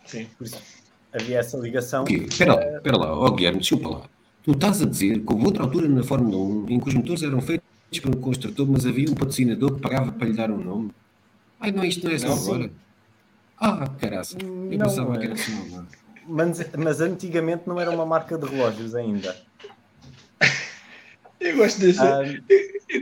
[0.06, 0.26] Sim.
[0.36, 0.84] Por isso
[1.14, 2.04] havia essa ligação.
[2.08, 4.02] Espera lá, espera lá, oh, Guilherme, desculpa lá.
[4.44, 7.22] Tu estás a dizer que houve outra altura na Fórmula 1 em que os motores
[7.22, 7.64] eram feitos
[8.02, 10.90] por um construtor, mas havia um patrocinador que pagava para lhe dar um nome?
[11.58, 12.70] Ai, não, isto não é essa agora.
[13.58, 15.18] Ah, caraca, eu não, pensava é.
[15.18, 15.86] que era assim agora.
[16.26, 19.34] Mas, mas antigamente não era uma marca de relógios ainda.
[21.40, 22.00] Eu gosto desse.
[22.00, 22.20] Ah,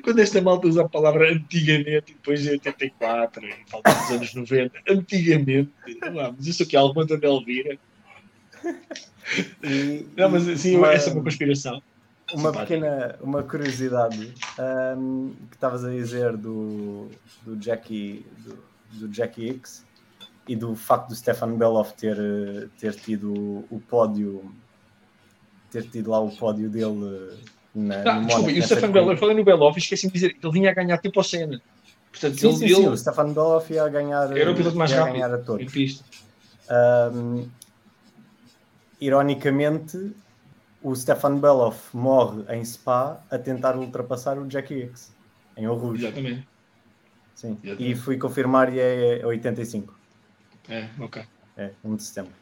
[0.05, 4.79] quando esta malta usa a palavra antigamente, depois de 84, e falta dos anos 90,
[4.89, 5.71] antigamente,
[6.13, 7.79] mas isso aqui é alguma da Elvira.
[9.63, 11.83] E, não, mas sim, uma, essa é uma conspiração.
[12.33, 12.61] Uma Simpática.
[12.61, 14.35] pequena uma curiosidade
[14.97, 17.09] um, que estavas a dizer do,
[17.45, 18.59] do Jackie do,
[18.93, 19.85] do Jackie X
[20.49, 24.51] e do facto do Stefan Beloff ter, ter tido o pódio
[25.71, 27.37] ter tido lá o pódio dele
[27.75, 30.47] na, ah, no desculpa, e o Stefan Beloff, falei no Beloff esqueci de dizer que
[30.47, 31.61] ele vinha a ganhar tipo ao cena.
[32.11, 34.77] Portanto, sim, ele, sim, ele, sim, o Stefan Beloff ia a ganhar era o piloto
[34.77, 35.63] mais rápido ganhar a todos.
[35.63, 36.05] em pista.
[37.15, 37.49] Um,
[39.03, 40.13] ironicamente,
[40.81, 45.13] o Stefan Beloff morre em Spa a tentar ultrapassar o Jackie X
[45.57, 46.47] em Eau Exatamente.
[47.35, 47.59] Sim.
[47.63, 47.91] Exatamente.
[47.91, 49.93] E fui confirmar e é 85.
[50.69, 51.25] É, ok.
[51.57, 52.33] É, 1 de setembro.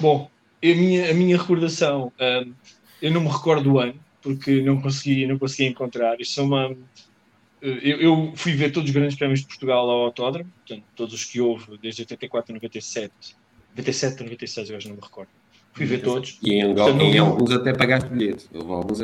[0.00, 0.30] Bom,
[0.62, 2.54] a minha, a minha recordação um,
[3.00, 6.18] eu não me recordo o ano, porque não consegui, não consegui encontrar.
[6.20, 6.76] Isto é uma.
[7.60, 11.24] Eu, eu, fui ver todos os grandes prémios de Portugal ao Autódromo, portanto, todos os
[11.24, 13.36] que houve, desde 84 a 97,
[13.76, 15.28] 97 a 96, eu acho não me recordo.
[15.74, 16.38] Fui ver todos.
[16.42, 18.46] E em, portanto, em alguns até pagaste bilhete.
[18.54, 19.00] Alguns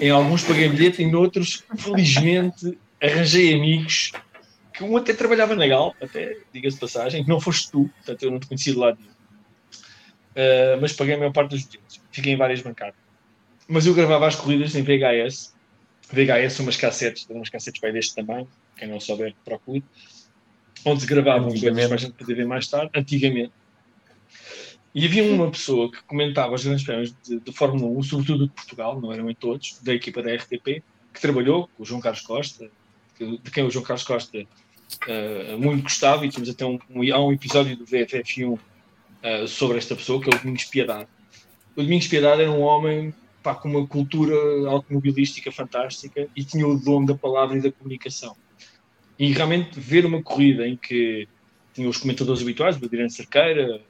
[0.00, 4.12] Em alguns paguei bilhete, em outros, felizmente, arranjei amigos
[4.72, 8.22] que um até trabalhava na Gal, até, diga-se de passagem, que não foste tu, portanto
[8.22, 9.12] eu não te conheci de lado nenhum.
[9.12, 12.00] Uh, mas paguei a maior parte dos bilhetes.
[12.10, 12.94] Fiquei em várias bancadas.
[13.68, 15.54] Mas eu gravava as corridas em VHS.
[16.10, 19.84] VHS são umas cassetes, umas cassetes para deste tamanho, quem não souber, procure.
[20.84, 23.52] Onde se gravavam coisas para a gente poder ver mais tarde, antigamente.
[24.94, 28.52] E havia uma pessoa que comentava os grandes prémios de, de, Fórmula 1, sobretudo de
[28.52, 32.20] Portugal, não eram em todos, da equipa da RTP, que trabalhou com o João Carlos
[32.20, 32.70] Costa,
[33.16, 37.14] que, de quem o João Carlos Costa uh, muito gostava, e tínhamos até um, um,
[37.14, 38.58] há um episódio do VFF1 uh,
[39.22, 41.08] eh, sobre esta pessoa, que é o Domingos Piedade.
[41.74, 44.34] O Domingos Piedade era um homem pá, com uma cultura
[44.68, 48.36] automobilística fantástica e tinha o dom da palavra e da comunicação.
[49.18, 51.26] E realmente ver uma corrida em que
[51.72, 53.80] tinha os comentadores habituais, o Adriano Cerqueira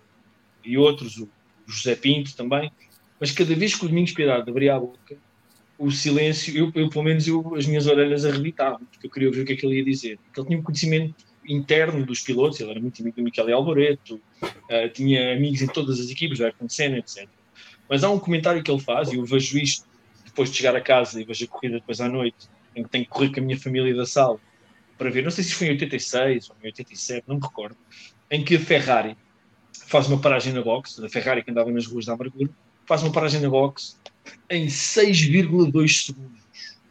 [0.65, 1.29] e outros, o
[1.67, 2.71] José Pinto também,
[3.21, 5.17] mas cada vez que o Domingos Piedade abria a boca,
[5.79, 9.43] o silêncio, eu, eu pelo menos eu, as minhas orelhas arrebitavam, porque eu queria ouvir
[9.43, 10.19] o que é que ele ia dizer.
[10.19, 11.15] Porque ele tinha um conhecimento
[11.49, 15.99] interno dos pilotos, ele era muito amigo do Michele Alboreto, uh, tinha amigos em todas
[15.99, 17.29] as equipes, do Ayrton Senna, etc.
[17.89, 19.87] Mas há um comentário que ele faz, e eu vejo isto
[20.25, 23.05] depois de chegar a casa e vejo a corrida depois à noite, em que tenho
[23.05, 24.39] que correr com a minha família da sala
[25.03, 27.77] para ver, não sei se foi em 86 ou em 87, não me recordo,
[28.31, 29.17] em que a Ferrari
[29.93, 32.49] faz uma paragem na box, a Ferrari que andava nas ruas da Amargura,
[32.87, 34.01] faz uma paragem na box
[34.49, 36.41] em 6,2 segundos.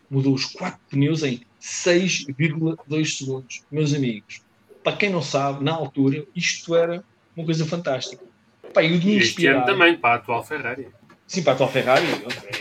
[0.08, 3.64] Mudou os quatro pneus em 6,2 segundos.
[3.72, 4.44] Meus amigos,
[4.84, 7.04] para quem não sabe, na altura, isto era
[7.36, 8.24] uma coisa fantástica.
[8.72, 10.88] Pá, e o Domingos este ano também, para a atual Ferrari.
[11.26, 12.06] Sim, para a atual Ferrari,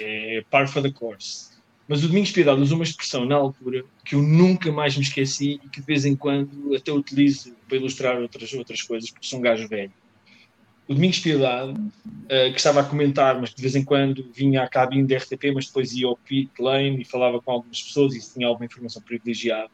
[0.00, 1.50] é par for the course.
[1.86, 5.60] Mas o Domingos Piedade usou uma expressão na altura que eu nunca mais me esqueci
[5.62, 9.38] e que de vez em quando até utilizo para ilustrar outras, outras coisas, porque sou
[9.38, 9.92] um gajo velho.
[10.90, 14.68] O Domingos Piedade, uh, que estava a comentar, mas de vez em quando vinha à
[14.68, 18.34] cabine da RTP, mas depois ia ao pit lane e falava com algumas pessoas e
[18.34, 19.70] tinha alguma informação privilegiada.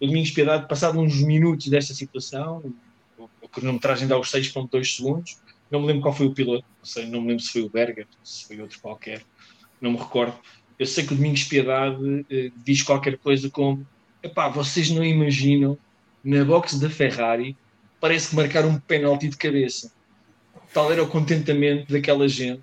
[0.00, 2.72] O Domingos Piedade, passado uns minutos desta situação,
[3.20, 5.36] a cronometragem dá os 6.2 segundos,
[5.70, 7.68] não me lembro qual foi o piloto, não, sei, não me lembro se foi o
[7.68, 9.20] Berger, se foi outro qualquer,
[9.78, 10.38] não me recordo.
[10.78, 13.86] Eu sei que o Domingos Piedade eh, diz qualquer coisa como:
[14.22, 15.76] epá, vocês não imaginam,
[16.24, 17.54] na box da Ferrari,
[18.00, 19.94] parece que marcaram um penalti de cabeça.
[20.76, 22.60] Tal era o contentamento daquela gente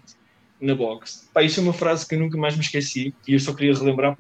[0.62, 1.28] na box.
[1.34, 3.74] Pá, isso é uma frase que eu nunca mais me esqueci e eu só queria
[3.74, 4.16] relembrar,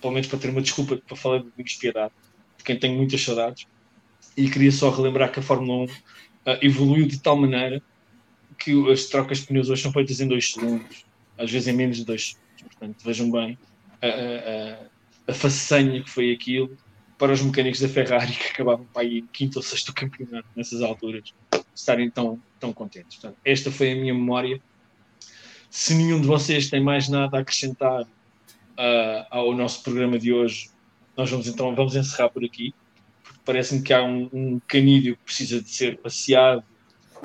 [0.00, 2.14] pelo menos para ter uma desculpa para falar de Domingos Piedade,
[2.56, 3.66] de quem tenho muitas saudades.
[4.34, 5.90] E queria só relembrar que a Fórmula 1 uh,
[6.46, 7.82] eh, evoluiu de tal maneira
[8.58, 11.04] que as trocas de pneus hoje são feitas em 2 segundos,
[11.36, 12.56] às vezes em menos de 2 segundos.
[12.62, 13.58] Portanto, vejam bem
[14.00, 16.74] a, a, a, façanha que foi aquilo
[17.18, 20.80] para os mecânicos da Ferrari que acabavam para ir em quinto ou sexto campeonato nessas
[20.80, 21.34] alturas,
[21.80, 23.18] estarem tão, tão contentes.
[23.18, 24.60] Portanto, esta foi a minha memória.
[25.68, 30.70] Se nenhum de vocês tem mais nada a acrescentar uh, ao nosso programa de hoje,
[31.16, 32.74] nós vamos então vamos encerrar por aqui.
[33.44, 36.64] Parece-me que há um, um canídeo que precisa de ser passeado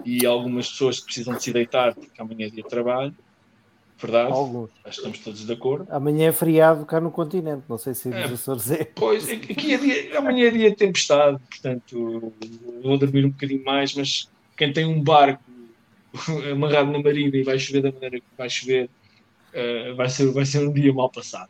[0.04, 3.16] e algumas pessoas que precisam de se deitar porque amanhã é dia de trabalho.
[3.98, 4.32] Verdade?
[4.32, 4.70] Alguns.
[4.84, 5.88] Acho que estamos todos de acordo.
[5.90, 8.84] Amanhã é feriado cá no continente, não sei se é, Açores é.
[8.84, 12.34] Pois, aqui é dia, amanhã é dia de tempestade, portanto
[12.84, 15.44] vou dormir um bocadinho mais, mas quem tem um barco
[16.52, 18.90] amarrado na marina e vai chover da maneira que vai chover,
[19.54, 21.50] uh, vai, ser, vai ser um dia mal passado.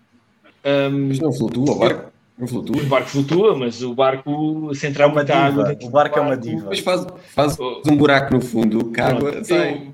[0.65, 2.11] Um, mas não flutua o barco?
[2.37, 2.81] Não flutua?
[2.81, 5.77] O barco flutua, mas o barco, se entrar muita água.
[5.81, 6.65] O barco, é uma diva.
[6.67, 7.81] Mas faz, faz oh.
[7.87, 9.93] um buraco no fundo, que a água sai.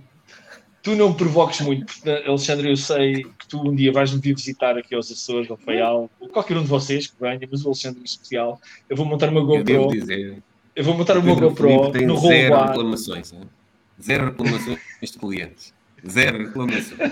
[0.81, 4.33] tu não provoques muito, porque, Alexandre, eu sei que tu um dia vais me vir
[4.33, 7.99] visitar aqui aos Açores, ao Faial, qualquer um de vocês que venha, mas o Alexandre
[7.99, 8.59] em especial.
[8.89, 9.73] Eu vou montar uma GoPro.
[9.73, 10.41] Eu, dizer,
[10.75, 13.31] eu vou montar uma GoPro no zero reclamações.
[13.31, 13.41] Né?
[14.01, 15.73] Zero reclamações de clientes.
[16.07, 17.11] Zero reclamações.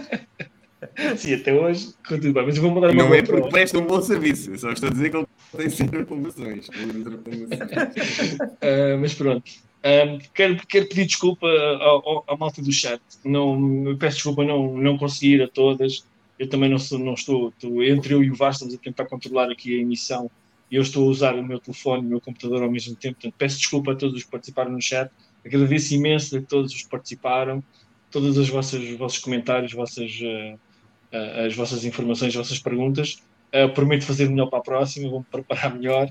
[1.18, 3.86] Sim, até hoje, tudo bem, mas eu vou mudar uma Não é porque presta um
[3.86, 6.68] bom serviço, só estou a dizer que ele tem sempre reclamações.
[6.70, 6.72] uh,
[9.00, 9.44] mas pronto.
[9.84, 13.02] Um, quero, quero pedir desculpa ao, malta do chat.
[13.24, 16.06] Não, peço desculpa não, não conseguir a todas.
[16.38, 19.06] Eu também não, sou, não estou, estou, Entre eu e o Vasco estamos a tentar
[19.06, 20.32] controlar aqui a emissão
[20.70, 23.16] e eu estou a usar o meu telefone e o meu computador ao mesmo tempo.
[23.16, 25.12] Portanto, peço desculpa a todos os que participaram no chat.
[25.46, 27.64] Agradeço imenso a todos os que participaram,
[28.12, 30.20] todos os vossos, os vossos comentários, vossas.
[30.22, 30.60] Uh,
[31.14, 33.24] uh, as vossas informações, as vossas perguntas.
[33.54, 36.10] Uh, prometo fazer melhor para a próxima, vou-me preparar melhor.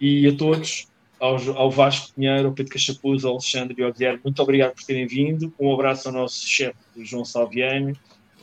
[0.00, 0.86] E a todos,
[1.20, 5.06] ao, Vasco Pinheiro, ao Pedro Cachapuz, ao Alexandre e ao Guilherme, muito obrigado por terem
[5.06, 5.52] vindo.
[5.58, 7.94] Um abraço ao nosso chefe João Salviano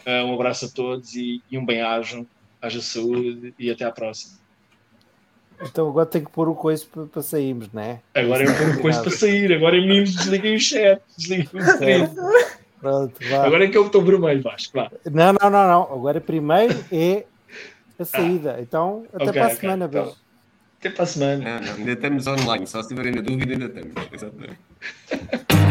[0.06, 2.28] Uh, um abraço a todos e, e um bem-ajo.
[2.62, 4.45] Haja saúde e até à próxima.
[5.62, 8.00] Então agora tem que pôr o coiso para, para sairmos, não é?
[8.14, 9.54] Agora é pôr o coiso para sair.
[9.54, 11.02] Agora é meninos, desliguem o chat.
[11.18, 12.10] Desliguem o stream.
[12.80, 13.46] Pronto, vá.
[13.46, 14.78] Agora é que é o botão vermelho, Vasco.
[14.78, 14.92] Vá.
[15.12, 15.82] Não, não, não, não.
[15.84, 17.26] Agora primeiro é
[18.00, 18.58] a saída.
[18.60, 19.60] Então, até okay, para a okay.
[19.60, 20.16] semana, então,
[20.80, 21.44] Até para a semana.
[21.44, 22.68] Não, não, ainda estamos online.
[22.68, 23.94] Só se tiverem na dúvida, ainda estamos.
[24.12, 24.60] Exatamente.